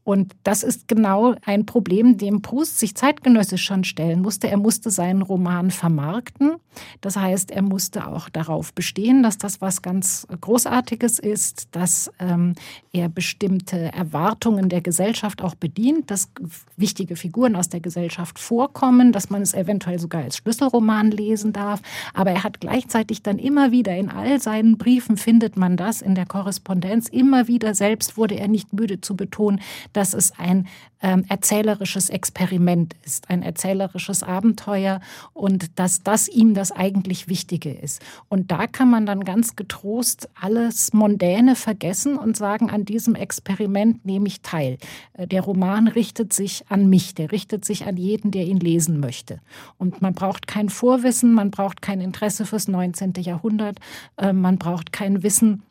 Und 0.03 0.33
das 0.43 0.63
ist 0.63 0.87
genau 0.87 1.35
ein 1.45 1.65
Problem, 1.65 2.17
dem 2.17 2.41
Proust 2.41 2.79
sich 2.79 2.95
zeitgenössisch 2.95 3.63
schon 3.63 3.83
stellen 3.83 4.21
musste. 4.21 4.49
Er 4.49 4.57
musste 4.57 4.89
seinen 4.89 5.21
Roman 5.21 5.69
vermarkten. 5.69 6.53
Das 7.01 7.17
heißt, 7.17 7.51
er 7.51 7.61
musste 7.61 8.07
auch 8.07 8.29
darauf 8.29 8.73
bestehen, 8.73 9.23
dass 9.23 9.37
das 9.37 9.61
was 9.61 9.81
ganz 9.81 10.25
Großartiges 10.39 11.19
ist, 11.19 11.67
dass 11.75 12.11
ähm, 12.19 12.55
er 12.93 13.09
bestimmte 13.09 13.91
Erwartungen 13.93 14.69
der 14.69 14.81
Gesellschaft 14.81 15.41
auch 15.41 15.55
bedient, 15.55 16.09
dass 16.09 16.29
wichtige 16.77 17.15
Figuren 17.15 17.55
aus 17.55 17.69
der 17.69 17.81
Gesellschaft 17.81 18.39
vorkommen, 18.39 19.11
dass 19.11 19.29
man 19.29 19.41
es 19.41 19.53
eventuell 19.53 19.99
sogar 19.99 20.23
als 20.23 20.37
Schlüsselroman 20.37 21.11
lesen 21.11 21.53
darf. 21.53 21.81
Aber 22.13 22.31
er 22.31 22.43
hat 22.43 22.59
gleichzeitig 22.59 23.21
dann 23.21 23.37
immer 23.37 23.71
wieder 23.71 23.95
in 23.95 24.09
all 24.09 24.41
seinen 24.41 24.77
Briefen 24.77 25.17
findet 25.17 25.57
man 25.57 25.77
das 25.77 26.01
in 26.01 26.15
der 26.15 26.25
Korrespondenz 26.25 27.07
immer 27.07 27.47
wieder 27.47 27.75
selbst 27.75 28.17
wurde 28.17 28.35
er 28.35 28.47
nicht 28.47 28.73
müde 28.73 29.01
zu 29.01 29.15
betonen, 29.15 29.59
dass 29.93 30.13
es 30.13 30.31
ein 30.37 30.67
ähm, 31.01 31.25
erzählerisches 31.27 32.09
Experiment 32.09 32.95
ist, 33.03 33.29
ein 33.29 33.41
erzählerisches 33.41 34.23
Abenteuer 34.23 35.01
und 35.33 35.79
dass 35.79 36.03
das 36.03 36.27
ihm 36.27 36.53
das 36.53 36.71
eigentlich 36.71 37.27
Wichtige 37.27 37.71
ist. 37.71 38.01
Und 38.29 38.51
da 38.51 38.67
kann 38.67 38.89
man 38.89 39.05
dann 39.05 39.23
ganz 39.23 39.55
getrost 39.55 40.29
alles 40.39 40.93
Mondäne 40.93 41.55
vergessen 41.55 42.17
und 42.17 42.37
sagen, 42.37 42.69
an 42.69 42.85
diesem 42.85 43.15
Experiment 43.15 44.05
nehme 44.05 44.27
ich 44.27 44.41
teil. 44.41 44.77
Äh, 45.13 45.27
der 45.27 45.41
Roman 45.41 45.87
richtet 45.87 46.33
sich 46.33 46.65
an 46.69 46.89
mich, 46.89 47.15
der 47.15 47.31
richtet 47.31 47.65
sich 47.65 47.85
an 47.85 47.97
jeden, 47.97 48.31
der 48.31 48.45
ihn 48.45 48.59
lesen 48.59 48.99
möchte. 48.99 49.39
Und 49.77 50.01
man 50.01 50.13
braucht 50.13 50.47
kein 50.47 50.69
Vorwissen, 50.69 51.33
man 51.33 51.51
braucht 51.51 51.81
kein 51.81 52.01
Interesse 52.01 52.45
fürs 52.45 52.67
19. 52.67 53.13
Jahrhundert, 53.19 53.79
äh, 54.17 54.33
man 54.33 54.57
braucht 54.57 54.93
kein 54.93 55.23
Wissen, 55.23 55.63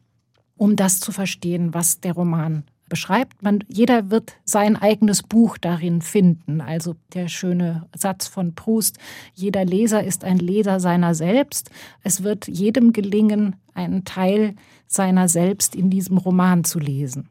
um 0.57 0.77
das 0.77 1.01
zu 1.01 1.13
verstehen, 1.13 1.73
was 1.73 2.01
der 2.01 2.13
Roman 2.13 2.65
beschreibt. 2.91 3.43
Man, 3.43 3.65
jeder 3.69 4.11
wird 4.11 4.35
sein 4.45 4.77
eigenes 4.77 5.23
Buch 5.23 5.57
darin 5.57 6.03
finden. 6.03 6.61
Also 6.61 6.97
der 7.15 7.29
schöne 7.29 7.89
Satz 7.97 8.27
von 8.27 8.55
Proust, 8.55 8.99
jeder 9.33 9.65
Leser 9.65 10.05
ist 10.05 10.25
ein 10.25 10.39
Leser 10.39 10.79
seiner 10.79 11.15
selbst. 11.15 11.71
Es 12.03 12.23
wird 12.23 12.47
jedem 12.49 12.93
gelingen, 12.93 13.57
einen 13.73 14.05
Teil 14.05 14.55
seiner 14.87 15.29
selbst 15.29 15.75
in 15.75 15.89
diesem 15.89 16.19
Roman 16.19 16.65
zu 16.65 16.79
lesen. 16.79 17.31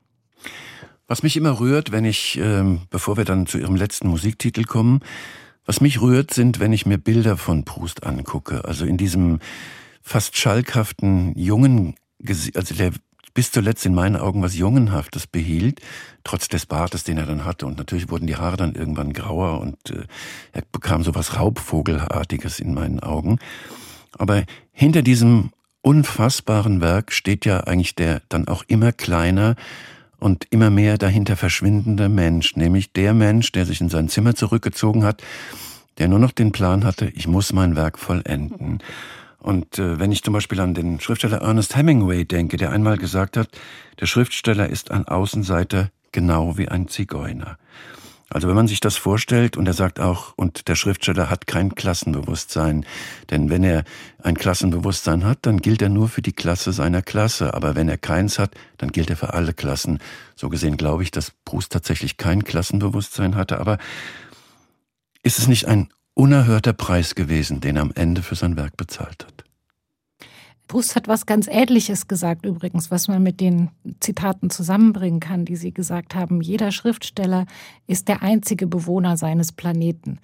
Was 1.07 1.23
mich 1.23 1.37
immer 1.37 1.59
rührt, 1.59 1.91
wenn 1.91 2.05
ich, 2.05 2.39
ähm, 2.41 2.81
bevor 2.89 3.17
wir 3.17 3.25
dann 3.25 3.45
zu 3.45 3.57
Ihrem 3.57 3.75
letzten 3.75 4.07
Musiktitel 4.07 4.63
kommen, 4.63 5.01
was 5.65 5.81
mich 5.81 6.01
rührt, 6.01 6.33
sind, 6.33 6.59
wenn 6.59 6.73
ich 6.73 6.85
mir 6.85 6.97
Bilder 6.97 7.37
von 7.37 7.65
Proust 7.65 8.03
angucke. 8.03 8.65
Also 8.65 8.85
in 8.85 8.97
diesem 8.97 9.39
fast 10.01 10.37
schalkhaften, 10.37 11.37
jungen, 11.37 11.95
also 12.55 12.75
der 12.75 12.91
bis 13.33 13.51
zuletzt 13.51 13.85
in 13.85 13.93
meinen 13.93 14.15
Augen 14.15 14.41
was 14.41 14.57
Jungenhaftes 14.57 15.27
behielt, 15.27 15.81
trotz 16.23 16.47
des 16.47 16.65
Bartes, 16.65 17.03
den 17.03 17.17
er 17.17 17.25
dann 17.25 17.45
hatte. 17.45 17.65
Und 17.65 17.77
natürlich 17.77 18.09
wurden 18.09 18.27
die 18.27 18.35
Haare 18.35 18.57
dann 18.57 18.75
irgendwann 18.75 19.13
grauer 19.13 19.61
und 19.61 19.77
äh, 19.91 20.03
er 20.53 20.63
bekam 20.71 21.03
so 21.03 21.15
was 21.15 21.37
Raubvogelartiges 21.37 22.59
in 22.59 22.73
meinen 22.73 22.99
Augen. 22.99 23.39
Aber 24.17 24.43
hinter 24.71 25.01
diesem 25.01 25.51
unfassbaren 25.81 26.81
Werk 26.81 27.11
steht 27.11 27.45
ja 27.45 27.61
eigentlich 27.61 27.95
der 27.95 28.21
dann 28.29 28.47
auch 28.47 28.63
immer 28.67 28.91
kleiner 28.91 29.55
und 30.19 30.45
immer 30.49 30.69
mehr 30.69 30.97
dahinter 30.97 31.37
verschwindende 31.37 32.09
Mensch, 32.09 32.55
nämlich 32.55 32.91
der 32.91 33.13
Mensch, 33.13 33.51
der 33.51 33.65
sich 33.65 33.79
in 33.79 33.89
sein 33.89 34.09
Zimmer 34.09 34.35
zurückgezogen 34.35 35.03
hat, 35.03 35.23
der 35.97 36.07
nur 36.07 36.19
noch 36.19 36.31
den 36.31 36.51
Plan 36.51 36.83
hatte, 36.83 37.07
ich 37.15 37.27
muss 37.27 37.53
mein 37.53 37.75
Werk 37.75 37.97
vollenden. 37.97 38.79
Und 39.39 39.79
äh, 39.79 39.99
wenn 39.99 40.11
ich 40.11 40.23
zum 40.23 40.33
Beispiel 40.33 40.59
an 40.59 40.73
den 40.73 40.99
Schriftsteller 40.99 41.41
Ernest 41.41 41.75
Hemingway 41.75 42.25
denke, 42.25 42.57
der 42.57 42.71
einmal 42.71 42.97
gesagt 42.97 43.37
hat, 43.37 43.49
der 43.99 44.05
Schriftsteller 44.05 44.69
ist 44.69 44.91
ein 44.91 45.07
Außenseiter 45.07 45.91
genau 46.11 46.57
wie 46.57 46.67
ein 46.67 46.87
Zigeuner. 46.87 47.57
Also 48.31 48.47
wenn 48.47 48.55
man 48.55 48.67
sich 48.67 48.79
das 48.79 48.95
vorstellt 48.95 49.57
und 49.57 49.65
er 49.65 49.73
sagt 49.73 49.99
auch, 49.99 50.33
und 50.35 50.67
der 50.67 50.75
Schriftsteller 50.75 51.31
hat 51.31 51.47
kein 51.47 51.73
Klassenbewusstsein, 51.73 52.85
denn 53.31 53.49
wenn 53.49 53.63
er 53.63 53.83
ein 54.21 54.35
Klassenbewusstsein 54.35 55.25
hat, 55.25 55.39
dann 55.41 55.57
gilt 55.57 55.81
er 55.81 55.89
nur 55.89 56.09
für 56.09 56.21
die 56.21 56.33
Klasse 56.33 56.71
seiner 56.71 57.01
Klasse, 57.01 57.55
aber 57.55 57.75
wenn 57.75 57.89
er 57.89 57.97
keins 57.97 58.37
hat, 58.37 58.51
dann 58.77 58.91
gilt 58.91 59.09
er 59.09 59.15
für 59.15 59.33
alle 59.33 59.53
Klassen. 59.53 59.97
So 60.35 60.49
gesehen 60.49 60.77
glaube 60.77 61.01
ich, 61.01 61.09
dass 61.09 61.31
Proust 61.43 61.71
tatsächlich 61.71 62.17
kein 62.17 62.43
Klassenbewusstsein 62.43 63.35
hatte, 63.35 63.59
aber 63.59 63.79
ist 65.23 65.39
es 65.39 65.47
nicht 65.47 65.67
ein 65.67 65.89
unerhörter 66.19 66.73
Preis 66.73 67.15
gewesen, 67.15 67.61
den 67.61 67.77
er 67.77 67.81
am 67.81 67.93
Ende 67.95 68.21
für 68.21 68.35
sein 68.35 68.57
Werk 68.57 68.75
bezahlt 68.75 69.25
hat? 69.25 69.45
Proust 70.67 70.95
hat 70.95 71.07
was 71.07 71.25
ganz 71.25 71.47
Ähnliches 71.47 72.07
gesagt 72.07 72.45
übrigens, 72.45 72.91
was 72.91 73.07
man 73.07 73.23
mit 73.23 73.39
den 73.39 73.69
Zitaten 74.01 74.49
zusammenbringen 74.49 75.21
kann, 75.21 75.45
die 75.45 75.55
Sie 75.55 75.73
gesagt 75.73 76.13
haben. 76.13 76.41
Jeder 76.41 76.71
Schriftsteller 76.71 77.45
ist 77.87 78.09
der 78.09 78.21
einzige 78.21 78.67
Bewohner 78.67 79.17
seines 79.17 79.53
Planeten. 79.53 80.19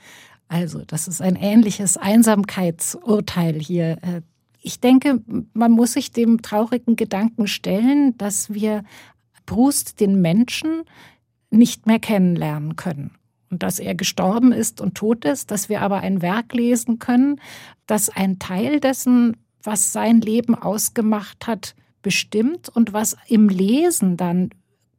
Also, 0.49 0.83
das 0.85 1.07
ist 1.07 1.21
ein 1.21 1.37
ähnliches 1.37 1.97
Einsamkeitsurteil 1.97 3.59
hier. 3.59 3.97
Äh, 4.03 4.21
ich 4.61 4.79
denke, 4.79 5.21
man 5.53 5.71
muss 5.71 5.93
sich 5.93 6.11
dem 6.11 6.41
traurigen 6.41 6.95
Gedanken 6.95 7.47
stellen, 7.47 8.15
dass 8.17 8.53
wir 8.53 8.83
Proust, 9.45 9.99
den 9.99 10.21
Menschen, 10.21 10.83
nicht 11.49 11.87
mehr 11.87 11.99
kennenlernen 11.99 12.75
können 12.75 13.11
und 13.49 13.63
dass 13.63 13.79
er 13.79 13.95
gestorben 13.95 14.51
ist 14.51 14.81
und 14.81 14.95
tot 14.95 15.25
ist, 15.25 15.51
dass 15.51 15.69
wir 15.69 15.81
aber 15.81 15.99
ein 15.99 16.21
Werk 16.21 16.53
lesen 16.53 16.99
können, 16.99 17.39
das 17.87 18.09
ein 18.09 18.39
Teil 18.39 18.79
dessen, 18.79 19.37
was 19.63 19.93
sein 19.93 20.21
Leben 20.21 20.55
ausgemacht 20.55 21.47
hat, 21.47 21.75
bestimmt 22.01 22.69
und 22.69 22.93
was 22.93 23.17
im 23.27 23.49
Lesen 23.49 24.17
dann 24.17 24.49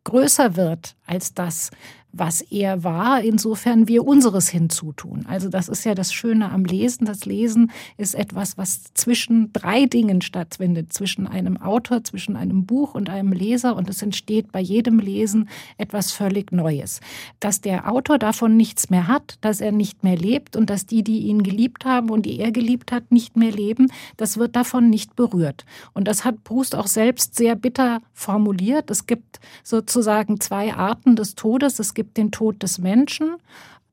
größer 0.04 0.56
wird 0.56 0.96
als 1.06 1.34
das, 1.34 1.70
was 2.12 2.40
er 2.40 2.82
war, 2.82 3.20
insofern 3.22 3.88
wir 3.88 4.06
unseres 4.06 4.48
hinzutun. 4.48 5.26
Also 5.26 5.48
das 5.48 5.68
ist 5.68 5.84
ja 5.84 5.94
das 5.94 6.12
Schöne 6.12 6.50
am 6.50 6.64
Lesen. 6.64 7.04
Das 7.04 7.24
Lesen 7.24 7.70
ist 7.98 8.14
etwas, 8.14 8.56
was 8.56 8.84
zwischen 8.94 9.52
drei 9.52 9.86
Dingen 9.86 10.22
stattfindet, 10.22 10.92
zwischen 10.92 11.26
einem 11.26 11.56
Autor, 11.58 12.04
zwischen 12.04 12.36
einem 12.36 12.64
Buch 12.64 12.94
und 12.94 13.10
einem 13.10 13.32
Leser 13.32 13.76
und 13.76 13.90
es 13.90 14.02
entsteht 14.02 14.50
bei 14.52 14.60
jedem 14.60 14.98
Lesen 14.98 15.48
etwas 15.76 16.12
völlig 16.12 16.52
Neues. 16.52 17.00
Dass 17.40 17.60
der 17.60 17.90
Autor 17.90 18.18
davon 18.18 18.56
nichts 18.56 18.88
mehr 18.88 19.08
hat, 19.08 19.38
dass 19.42 19.60
er 19.60 19.72
nicht 19.72 20.02
mehr 20.04 20.16
lebt 20.16 20.56
und 20.56 20.70
dass 20.70 20.86
die, 20.86 21.02
die 21.02 21.20
ihn 21.20 21.42
geliebt 21.42 21.84
haben 21.84 22.10
und 22.10 22.24
die 22.24 22.38
er 22.38 22.50
geliebt 22.50 22.92
hat, 22.92 23.12
nicht 23.12 23.36
mehr 23.36 23.52
leben, 23.52 23.88
das 24.16 24.38
wird 24.38 24.56
davon 24.56 24.88
nicht 24.88 25.16
berührt. 25.16 25.66
Und 25.92 26.08
das 26.08 26.24
hat 26.24 26.44
Proust 26.44 26.74
auch 26.74 26.86
selbst 26.86 27.34
sehr 27.34 27.56
bitter 27.56 28.00
formuliert. 28.12 28.90
Es 28.90 29.06
gibt 29.06 29.40
sozusagen 29.62 30.40
zwei 30.40 30.74
Arten 30.74 31.16
des 31.16 31.34
Todes. 31.34 31.78
Es 31.78 31.94
gibt 31.96 32.16
den 32.16 32.30
Tod 32.30 32.62
des 32.62 32.78
Menschen 32.78 33.36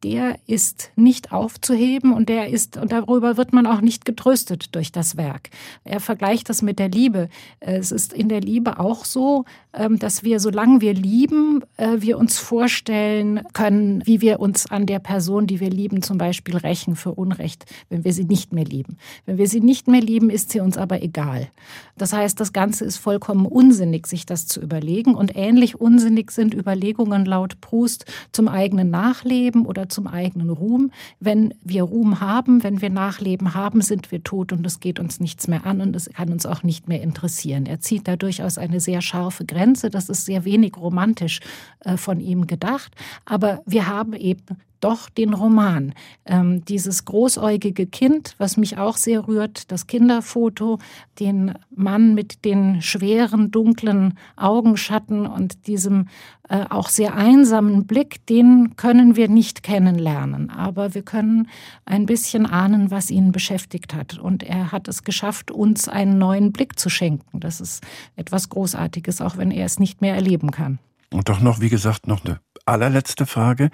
der 0.03 0.37
ist 0.47 0.91
nicht 0.95 1.31
aufzuheben 1.31 2.13
und 2.13 2.27
der 2.27 2.49
ist, 2.49 2.77
und 2.77 2.91
darüber 2.91 3.37
wird 3.37 3.53
man 3.53 3.65
auch 3.65 3.81
nicht 3.81 4.03
getröstet 4.03 4.75
durch 4.75 4.91
das 4.91 5.15
Werk. 5.15 5.49
Er 5.85 5.99
vergleicht 5.99 6.49
das 6.49 6.61
mit 6.61 6.77
der 6.77 6.89
Liebe. 6.89 7.29
Es 7.59 7.91
ist 7.91 8.11
in 8.11 8.27
der 8.27 8.41
Liebe 8.41 8.79
auch 8.79 9.05
so, 9.05 9.45
ähm, 9.73 9.97
dass 9.99 10.23
wir, 10.23 10.39
solange 10.39 10.81
wir 10.81 10.93
lieben, 10.93 11.63
äh, 11.77 11.97
wir 11.99 12.17
uns 12.17 12.37
vorstellen 12.37 13.41
können, 13.53 14.03
wie 14.05 14.21
wir 14.21 14.39
uns 14.39 14.69
an 14.69 14.85
der 14.85 14.99
Person, 14.99 15.47
die 15.47 15.59
wir 15.59 15.69
lieben, 15.69 16.01
zum 16.01 16.17
Beispiel 16.17 16.57
rächen 16.57 16.95
für 16.95 17.13
Unrecht, 17.13 17.65
wenn 17.89 18.03
wir 18.03 18.13
sie 18.13 18.25
nicht 18.25 18.53
mehr 18.53 18.65
lieben. 18.65 18.97
Wenn 19.25 19.37
wir 19.37 19.47
sie 19.47 19.61
nicht 19.61 19.87
mehr 19.87 20.01
lieben, 20.01 20.29
ist 20.29 20.51
sie 20.51 20.59
uns 20.59 20.77
aber 20.77 21.01
egal. 21.01 21.49
Das 21.97 22.11
heißt, 22.11 22.39
das 22.39 22.53
Ganze 22.53 22.85
ist 22.85 22.97
vollkommen 22.97 23.45
unsinnig, 23.45 24.07
sich 24.07 24.25
das 24.25 24.47
zu 24.47 24.59
überlegen. 24.59 25.15
Und 25.15 25.35
ähnlich 25.35 25.79
unsinnig 25.79 26.31
sind 26.31 26.53
Überlegungen 26.53 27.25
laut 27.25 27.61
Proust 27.61 28.05
zum 28.31 28.47
eigenen 28.47 28.89
Nachleben 28.89 29.65
oder 29.65 29.89
zum 29.93 30.07
eigenen 30.07 30.49
Ruhm. 30.49 30.91
Wenn 31.19 31.53
wir 31.63 31.83
Ruhm 31.83 32.19
haben, 32.19 32.63
wenn 32.63 32.81
wir 32.81 32.89
Nachleben 32.89 33.53
haben, 33.53 33.81
sind 33.81 34.11
wir 34.11 34.23
tot 34.23 34.51
und 34.51 34.65
es 34.65 34.79
geht 34.79 34.99
uns 34.99 35.19
nichts 35.19 35.47
mehr 35.47 35.65
an 35.65 35.81
und 35.81 35.95
es 35.95 36.09
kann 36.09 36.31
uns 36.31 36.45
auch 36.45 36.63
nicht 36.63 36.87
mehr 36.87 37.01
interessieren. 37.01 37.65
Er 37.65 37.79
zieht 37.79 38.07
da 38.07 38.15
durchaus 38.15 38.57
eine 38.57 38.79
sehr 38.79 39.01
scharfe 39.01 39.45
Grenze. 39.45 39.89
Das 39.89 40.09
ist 40.09 40.25
sehr 40.25 40.45
wenig 40.45 40.77
romantisch 40.77 41.39
äh, 41.81 41.97
von 41.97 42.19
ihm 42.19 42.47
gedacht. 42.47 42.93
Aber 43.25 43.61
wir 43.65 43.87
haben 43.87 44.13
eben 44.13 44.57
doch 44.83 45.09
den 45.09 45.33
Roman. 45.33 45.93
Ähm, 46.25 46.65
dieses 46.65 47.05
großäugige 47.05 47.85
Kind, 47.87 48.35
was 48.37 48.57
mich 48.57 48.77
auch 48.77 48.97
sehr 48.97 49.27
rührt, 49.27 49.71
das 49.71 49.87
Kinderfoto, 49.87 50.79
den 51.19 51.53
Mann 51.73 52.13
mit 52.15 52.43
den 52.45 52.81
schweren, 52.81 53.51
dunklen 53.51 54.17
Augenschatten 54.35 55.25
und 55.25 55.67
diesem 55.67 56.07
äh, 56.49 56.65
auch 56.69 56.89
sehr 56.89 57.15
einsamen 57.15 57.87
Blick, 57.87 58.25
den 58.27 58.75
können 58.75 59.15
wir 59.15 59.29
nicht 59.29 59.63
kennenlernen. 59.63 60.49
Aber 60.49 60.93
wir 60.93 61.03
können 61.03 61.47
ein 61.85 62.05
bisschen 62.05 62.45
ahnen, 62.45 62.91
was 62.91 63.09
ihn 63.09 63.31
beschäftigt 63.31 63.93
hat. 63.93 64.19
Und 64.19 64.43
er 64.43 64.71
hat 64.73 64.87
es 64.87 65.03
geschafft, 65.03 65.51
uns 65.51 65.87
einen 65.87 66.17
neuen 66.17 66.51
Blick 66.51 66.77
zu 66.77 66.89
schenken. 66.89 67.39
Das 67.39 67.61
ist 67.61 67.83
etwas 68.17 68.49
Großartiges, 68.49 69.21
auch 69.21 69.37
wenn 69.37 69.51
er 69.51 69.65
es 69.65 69.79
nicht 69.79 70.01
mehr 70.01 70.15
erleben 70.15 70.51
kann. 70.51 70.79
Und 71.11 71.29
doch 71.29 71.39
noch, 71.39 71.61
wie 71.61 71.69
gesagt, 71.69 72.07
noch 72.07 72.25
eine 72.25 72.39
allerletzte 72.65 73.25
Frage. 73.25 73.69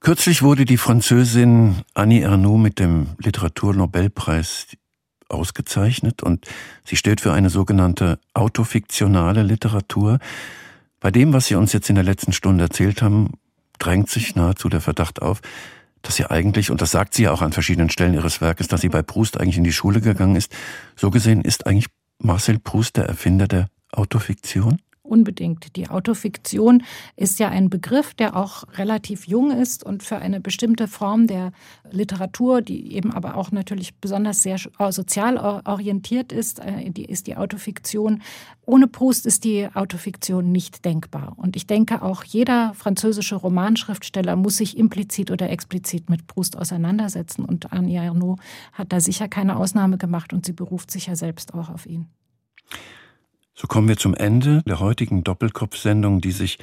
Kürzlich 0.00 0.42
wurde 0.42 0.64
die 0.64 0.76
Französin 0.76 1.82
Annie 1.92 2.22
Ernaux 2.22 2.58
mit 2.58 2.78
dem 2.78 3.08
Literaturnobelpreis 3.18 4.68
ausgezeichnet 5.28 6.22
und 6.22 6.46
sie 6.84 6.96
steht 6.96 7.20
für 7.20 7.32
eine 7.32 7.50
sogenannte 7.50 8.18
autofiktionale 8.32 9.42
Literatur. 9.42 10.18
Bei 11.00 11.10
dem, 11.10 11.32
was 11.32 11.46
Sie 11.46 11.56
uns 11.56 11.72
jetzt 11.72 11.90
in 11.90 11.96
der 11.96 12.04
letzten 12.04 12.32
Stunde 12.32 12.64
erzählt 12.64 13.02
haben, 13.02 13.32
drängt 13.78 14.08
sich 14.08 14.36
nahezu 14.36 14.68
der 14.68 14.80
Verdacht 14.80 15.20
auf, 15.20 15.40
dass 16.02 16.16
sie 16.16 16.26
eigentlich, 16.26 16.70
und 16.70 16.80
das 16.80 16.92
sagt 16.92 17.14
sie 17.14 17.24
ja 17.24 17.32
auch 17.32 17.42
an 17.42 17.52
verschiedenen 17.52 17.90
Stellen 17.90 18.14
ihres 18.14 18.40
Werkes, 18.40 18.68
dass 18.68 18.80
sie 18.80 18.88
bei 18.88 19.02
Proust 19.02 19.38
eigentlich 19.38 19.58
in 19.58 19.64
die 19.64 19.72
Schule 19.72 20.00
gegangen 20.00 20.36
ist. 20.36 20.54
So 20.96 21.10
gesehen 21.10 21.42
ist 21.42 21.66
eigentlich 21.66 21.88
Marcel 22.18 22.58
Proust 22.58 22.96
der 22.96 23.06
Erfinder 23.06 23.48
der 23.48 23.68
Autofiktion? 23.92 24.80
Unbedingt. 25.08 25.76
Die 25.76 25.88
Autofiktion 25.88 26.82
ist 27.16 27.38
ja 27.38 27.48
ein 27.48 27.70
Begriff, 27.70 28.14
der 28.14 28.36
auch 28.36 28.64
relativ 28.76 29.26
jung 29.26 29.50
ist 29.50 29.84
und 29.84 30.02
für 30.02 30.18
eine 30.18 30.40
bestimmte 30.40 30.88
Form 30.88 31.26
der 31.26 31.52
Literatur, 31.90 32.62
die 32.62 32.92
eben 32.92 33.12
aber 33.12 33.36
auch 33.36 33.50
natürlich 33.50 33.96
besonders 33.96 34.42
sehr 34.42 34.58
sozial 34.90 35.36
orientiert 35.64 36.32
ist, 36.32 36.60
äh, 36.60 36.90
die 36.90 37.04
ist 37.04 37.26
die 37.26 37.36
Autofiktion. 37.36 38.22
Ohne 38.66 38.86
Proust 38.86 39.26
ist 39.26 39.44
die 39.44 39.68
Autofiktion 39.74 40.52
nicht 40.52 40.84
denkbar. 40.84 41.32
Und 41.36 41.56
ich 41.56 41.66
denke, 41.66 42.02
auch 42.02 42.24
jeder 42.24 42.74
französische 42.74 43.36
Romanschriftsteller 43.36 44.36
muss 44.36 44.58
sich 44.58 44.76
implizit 44.76 45.30
oder 45.30 45.48
explizit 45.50 46.10
mit 46.10 46.26
Proust 46.26 46.56
auseinandersetzen. 46.56 47.44
Und 47.44 47.72
Annie 47.72 48.00
Arnaud 48.00 48.38
hat 48.72 48.92
da 48.92 49.00
sicher 49.00 49.28
keine 49.28 49.56
Ausnahme 49.56 49.96
gemacht 49.96 50.32
und 50.32 50.44
sie 50.44 50.52
beruft 50.52 50.90
sich 50.90 51.06
ja 51.06 51.16
selbst 51.16 51.54
auch 51.54 51.70
auf 51.70 51.86
ihn. 51.86 52.08
So 53.60 53.66
kommen 53.66 53.88
wir 53.88 53.96
zum 53.96 54.14
Ende 54.14 54.62
der 54.68 54.78
heutigen 54.78 55.24
Doppelkopfsendung, 55.24 56.20
die 56.20 56.30
sich 56.30 56.58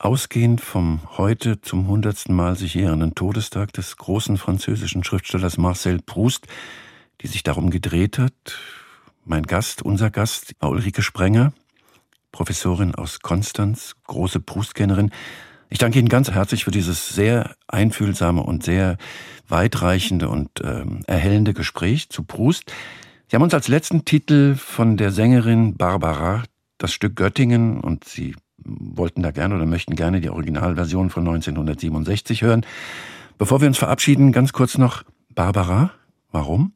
ausgehend 0.00 0.60
vom 0.60 1.02
heute 1.16 1.60
zum 1.60 1.86
hundertsten 1.86 2.34
Mal 2.34 2.56
sich 2.56 2.74
jährenden 2.74 3.14
Todestag 3.14 3.72
des 3.74 3.96
großen 3.96 4.36
französischen 4.36 5.04
Schriftstellers 5.04 5.56
Marcel 5.56 6.02
Proust, 6.02 6.48
die 7.20 7.28
sich 7.28 7.44
darum 7.44 7.70
gedreht 7.70 8.18
hat. 8.18 8.32
Mein 9.24 9.44
Gast, 9.44 9.82
unser 9.82 10.10
Gast, 10.10 10.52
war 10.58 10.70
Ulrike 10.70 11.00
Sprenger, 11.00 11.52
Professorin 12.32 12.96
aus 12.96 13.20
Konstanz, 13.20 13.94
große 14.08 14.40
Proust-Kennerin. 14.40 15.12
Ich 15.68 15.78
danke 15.78 16.00
Ihnen 16.00 16.08
ganz 16.08 16.32
herzlich 16.32 16.64
für 16.64 16.72
dieses 16.72 17.10
sehr 17.10 17.54
einfühlsame 17.68 18.42
und 18.42 18.64
sehr 18.64 18.98
weitreichende 19.46 20.28
und 20.28 20.50
ähm, 20.64 21.04
erhellende 21.06 21.54
Gespräch 21.54 22.08
zu 22.08 22.24
Proust. 22.24 22.72
Sie 23.28 23.34
haben 23.34 23.42
uns 23.42 23.54
als 23.54 23.66
letzten 23.66 24.04
Titel 24.04 24.54
von 24.54 24.96
der 24.96 25.10
Sängerin 25.10 25.76
Barbara 25.76 26.44
das 26.78 26.92
Stück 26.92 27.16
Göttingen 27.16 27.80
und 27.80 28.04
Sie 28.04 28.36
wollten 28.58 29.22
da 29.22 29.32
gerne 29.32 29.56
oder 29.56 29.66
möchten 29.66 29.96
gerne 29.96 30.20
die 30.20 30.30
Originalversion 30.30 31.10
von 31.10 31.26
1967 31.26 32.42
hören. 32.42 32.64
Bevor 33.36 33.60
wir 33.60 33.66
uns 33.66 33.78
verabschieden, 33.78 34.30
ganz 34.30 34.52
kurz 34.52 34.78
noch 34.78 35.02
Barbara. 35.34 35.90
Warum? 36.30 36.75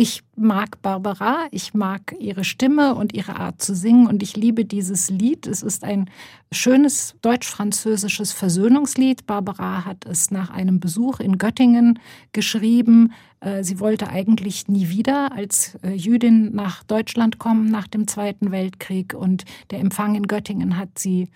Ich 0.00 0.22
mag 0.36 0.80
Barbara, 0.80 1.48
ich 1.50 1.74
mag 1.74 2.14
ihre 2.20 2.44
Stimme 2.44 2.94
und 2.94 3.14
ihre 3.14 3.34
Art 3.34 3.60
zu 3.60 3.74
singen 3.74 4.06
und 4.06 4.22
ich 4.22 4.36
liebe 4.36 4.64
dieses 4.64 5.10
Lied. 5.10 5.48
Es 5.48 5.60
ist 5.60 5.82
ein 5.82 6.08
schönes 6.52 7.16
deutsch-französisches 7.20 8.30
Versöhnungslied. 8.30 9.26
Barbara 9.26 9.84
hat 9.84 10.06
es 10.06 10.30
nach 10.30 10.50
einem 10.50 10.78
Besuch 10.78 11.18
in 11.18 11.36
Göttingen 11.36 11.98
geschrieben. 12.30 13.12
Äh, 13.40 13.64
sie 13.64 13.80
wollte 13.80 14.08
eigentlich 14.08 14.68
nie 14.68 14.88
wieder 14.88 15.32
als 15.32 15.74
äh, 15.82 15.94
Jüdin 15.94 16.54
nach 16.54 16.84
Deutschland 16.84 17.40
kommen 17.40 17.68
nach 17.68 17.88
dem 17.88 18.06
Zweiten 18.06 18.52
Weltkrieg 18.52 19.14
und 19.14 19.46
der 19.72 19.80
Empfang 19.80 20.14
in 20.14 20.28
Göttingen 20.28 20.76
hat 20.76 20.96
sie 20.96 21.28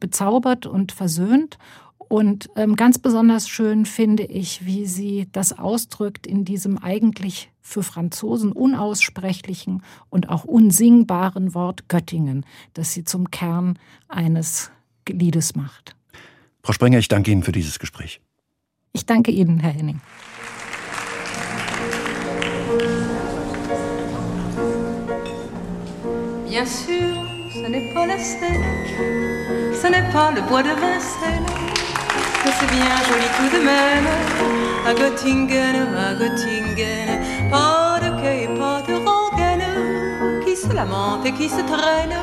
bezaubert 0.00 0.66
und 0.66 0.90
versöhnt. 0.90 1.56
Und 2.08 2.48
ähm, 2.56 2.74
ganz 2.74 2.98
besonders 2.98 3.48
schön 3.48 3.86
finde 3.86 4.24
ich, 4.24 4.66
wie 4.66 4.86
sie 4.86 5.28
das 5.30 5.56
ausdrückt 5.56 6.26
in 6.26 6.44
diesem 6.44 6.78
eigentlich 6.78 7.50
für 7.68 7.82
Franzosen 7.82 8.52
unaussprechlichen 8.52 9.82
und 10.08 10.30
auch 10.30 10.44
unsingbaren 10.44 11.54
Wort 11.54 11.88
Göttingen, 11.88 12.46
das 12.72 12.94
sie 12.94 13.04
zum 13.04 13.30
Kern 13.30 13.78
eines 14.08 14.70
Liedes 15.06 15.54
macht. 15.54 15.94
Frau 16.62 16.72
Sprenger, 16.72 16.98
ich 16.98 17.08
danke 17.08 17.30
Ihnen 17.30 17.42
für 17.42 17.52
dieses 17.52 17.78
Gespräch. 17.78 18.20
Ich 18.92 19.04
danke 19.04 19.30
Ihnen, 19.30 19.60
Herr 19.60 19.72
Henning. 19.72 20.00
Bien 26.48 26.64
sûr, 26.66 27.26
ce 27.52 27.68
n'est 27.68 27.92
pas 27.94 28.06
la 28.06 28.18
Seine, 28.18 29.74
ce 29.74 29.86
n'est 29.86 30.10
pas 30.12 30.32
le 30.32 30.40
bois 30.48 30.62
de 30.62 30.70
Vincennes. 30.70 31.68
que 32.44 32.50
c'est 32.58 32.70
bien 32.70 32.96
joli 33.08 33.28
tout 33.36 33.50
de 33.56 33.62
même. 33.62 34.08
À 34.86 34.94
Göttingen, 34.94 35.94
à 35.96 36.14
Göttingen, 36.14 37.08
pas 37.50 37.98
de 38.00 38.10
quai, 38.20 38.48
pas 38.58 38.80
de 38.88 38.94
rengaine, 39.08 40.44
qui 40.44 40.56
se 40.56 40.72
lamente 40.72 41.26
et 41.26 41.32
qui 41.32 41.48
se 41.48 41.62
traîne. 41.62 42.16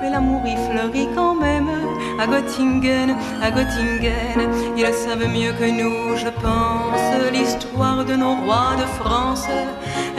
Mais 0.00 0.10
l'amour 0.10 0.42
y 0.46 0.56
fleurit 0.66 1.08
quand 1.14 1.34
même. 1.34 1.70
À 2.18 2.26
Göttingen, 2.26 3.16
à 3.42 3.50
Göttingen, 3.50 4.38
ils 4.76 4.94
savent 4.94 5.28
mieux 5.28 5.52
que 5.52 5.68
nous, 5.80 6.16
je 6.16 6.28
pense, 6.28 7.32
l'histoire 7.32 8.04
de 8.04 8.14
nos 8.14 8.34
rois 8.44 8.74
de 8.76 8.86
France. 9.00 9.46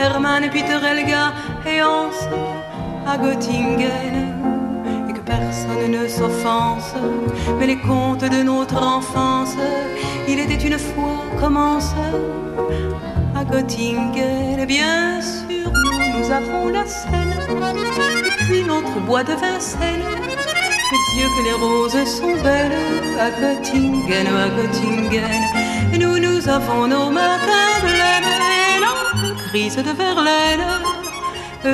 Hermann, 0.00 0.48
Peter, 0.50 0.80
Helga 0.84 1.32
et 1.66 1.82
Hans, 1.82 2.20
à 3.06 3.16
Göttingen 3.18 4.32
personne 5.24 5.90
ne 5.90 6.08
s'offense, 6.08 6.94
mais 7.58 7.66
les 7.66 7.78
contes 7.78 8.24
de 8.24 8.42
notre 8.42 8.82
enfance, 8.82 9.56
il 10.28 10.38
était 10.38 10.66
une 10.66 10.78
fois 10.78 11.22
commence 11.40 11.94
à 13.50 14.66
bien 14.66 15.20
sûr, 15.20 15.72
nous, 16.14 16.30
avons 16.30 16.68
la 16.68 16.86
Seine, 16.86 17.34
et 18.24 18.44
puis 18.44 18.62
notre 18.62 19.00
bois 19.06 19.24
de 19.24 19.32
Vincennes. 19.32 20.04
Mais 20.90 20.98
Dieu 21.14 21.26
que 21.36 21.42
les 21.44 21.52
roses 21.54 22.04
sont 22.04 22.34
belles 22.42 22.78
à 23.18 23.30
Göttingen, 23.30 24.26
à 24.26 24.48
Göttingen. 24.48 25.42
Et 25.92 25.98
nous, 25.98 26.18
nous 26.18 26.48
avons 26.48 26.86
nos 26.86 27.10
matins 27.10 27.80
blêmes 27.82 28.32
et 28.64 28.80
notre 28.80 29.36
crise 29.48 29.76
de 29.76 29.90
Verlaine. 29.90 30.60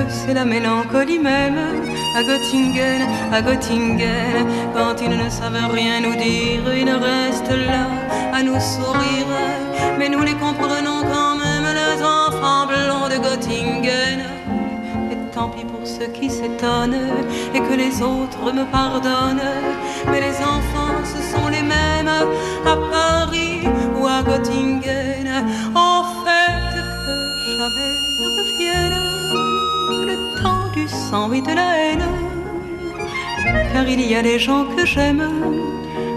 C'est 0.08 0.34
la 0.34 0.44
mélancolie 0.44 1.18
même 1.18 1.58
à 2.16 2.22
Göttingen, 2.22 3.02
à 3.32 3.42
Göttingen. 3.42 4.46
Quand 4.74 4.96
ils 5.02 5.10
ne 5.10 5.28
savent 5.28 5.70
rien 5.72 6.00
nous 6.00 6.16
dire, 6.16 6.62
ils 6.74 6.90
restent 6.90 7.56
là 7.66 7.86
à 8.32 8.42
nous 8.42 8.60
sourire. 8.60 9.26
Mais 9.98 10.08
nous 10.08 10.22
les 10.22 10.34
comprenons 10.34 11.02
quand 11.02 11.36
même, 11.36 11.47
de 12.48 13.18
Göttingen. 13.18 14.20
Et 15.10 15.16
tant 15.34 15.48
pis 15.50 15.64
pour 15.64 15.86
ceux 15.86 16.06
qui 16.06 16.30
s'étonnent 16.30 16.96
et 17.54 17.60
que 17.60 17.74
les 17.74 18.02
autres 18.02 18.52
me 18.52 18.64
pardonnent. 18.70 19.50
Mais 20.10 20.20
les 20.20 20.36
enfants, 20.54 20.96
ce 21.04 21.20
sont 21.32 21.48
les 21.48 21.62
mêmes 21.62 22.14
à 22.72 22.76
Paris 22.90 23.60
ou 23.96 24.06
à 24.06 24.22
Göttingen. 24.22 25.28
En 25.74 26.04
fait, 26.24 26.74
que 26.74 27.50
jamais 27.58 27.90
revienne 28.36 28.98
le 30.10 30.16
temps 30.42 30.68
du 30.74 30.88
sang 30.88 31.30
et 31.32 31.42
de 31.42 31.54
la 31.54 31.70
haine. 31.78 32.08
Car 33.72 33.86
il 33.86 34.00
y 34.00 34.14
a 34.14 34.22
des 34.22 34.38
gens 34.38 34.64
que 34.74 34.86
j'aime 34.86 35.24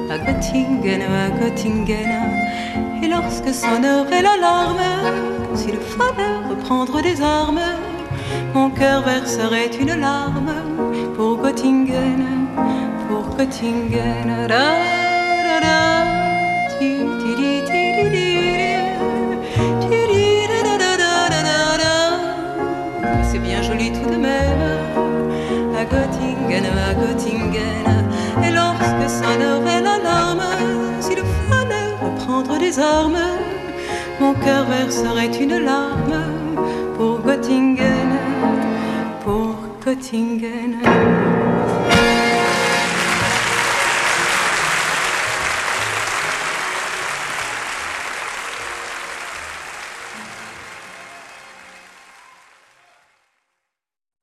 à 0.10 0.18
Göttingen, 0.18 1.02
à 1.02 1.30
Göttingen. 1.40 2.12
Et 3.04 3.08
lorsque 3.08 3.54
sonnerait 3.54 4.22
l'alarme, 4.22 5.31
s'il 5.62 5.78
fallait 5.78 6.38
reprendre 6.50 7.02
des 7.02 7.22
armes, 7.22 7.62
mon 8.54 8.70
cœur 8.72 9.04
verserait 9.04 9.72
une 9.80 9.96
larme 10.00 10.54
pour 11.16 11.38
Göttingen, 11.38 12.48
pour 13.08 13.36
Göttingen. 13.38 14.48
Da, 14.48 14.64
da, 15.48 15.60
da, 15.62 15.82
à 26.90 26.94
Göttingen. 26.94 28.06
Et 28.46 28.52
lorsque 28.52 29.08
sonnerait 29.20 29.82
l'alarme, 29.82 30.44
s'il 31.00 31.22
fallait 31.50 31.92
reprendre 32.02 32.58
des 32.60 32.80
armes, 32.80 33.18
mon 34.22 34.34
cœur 34.36 34.66
verserait 34.66 35.36
une 35.46 35.58
larme 35.58 36.16
pour 36.96 37.20
Göttingen, 37.26 38.12
pour 39.24 39.56
Göttingen. 39.84 41.11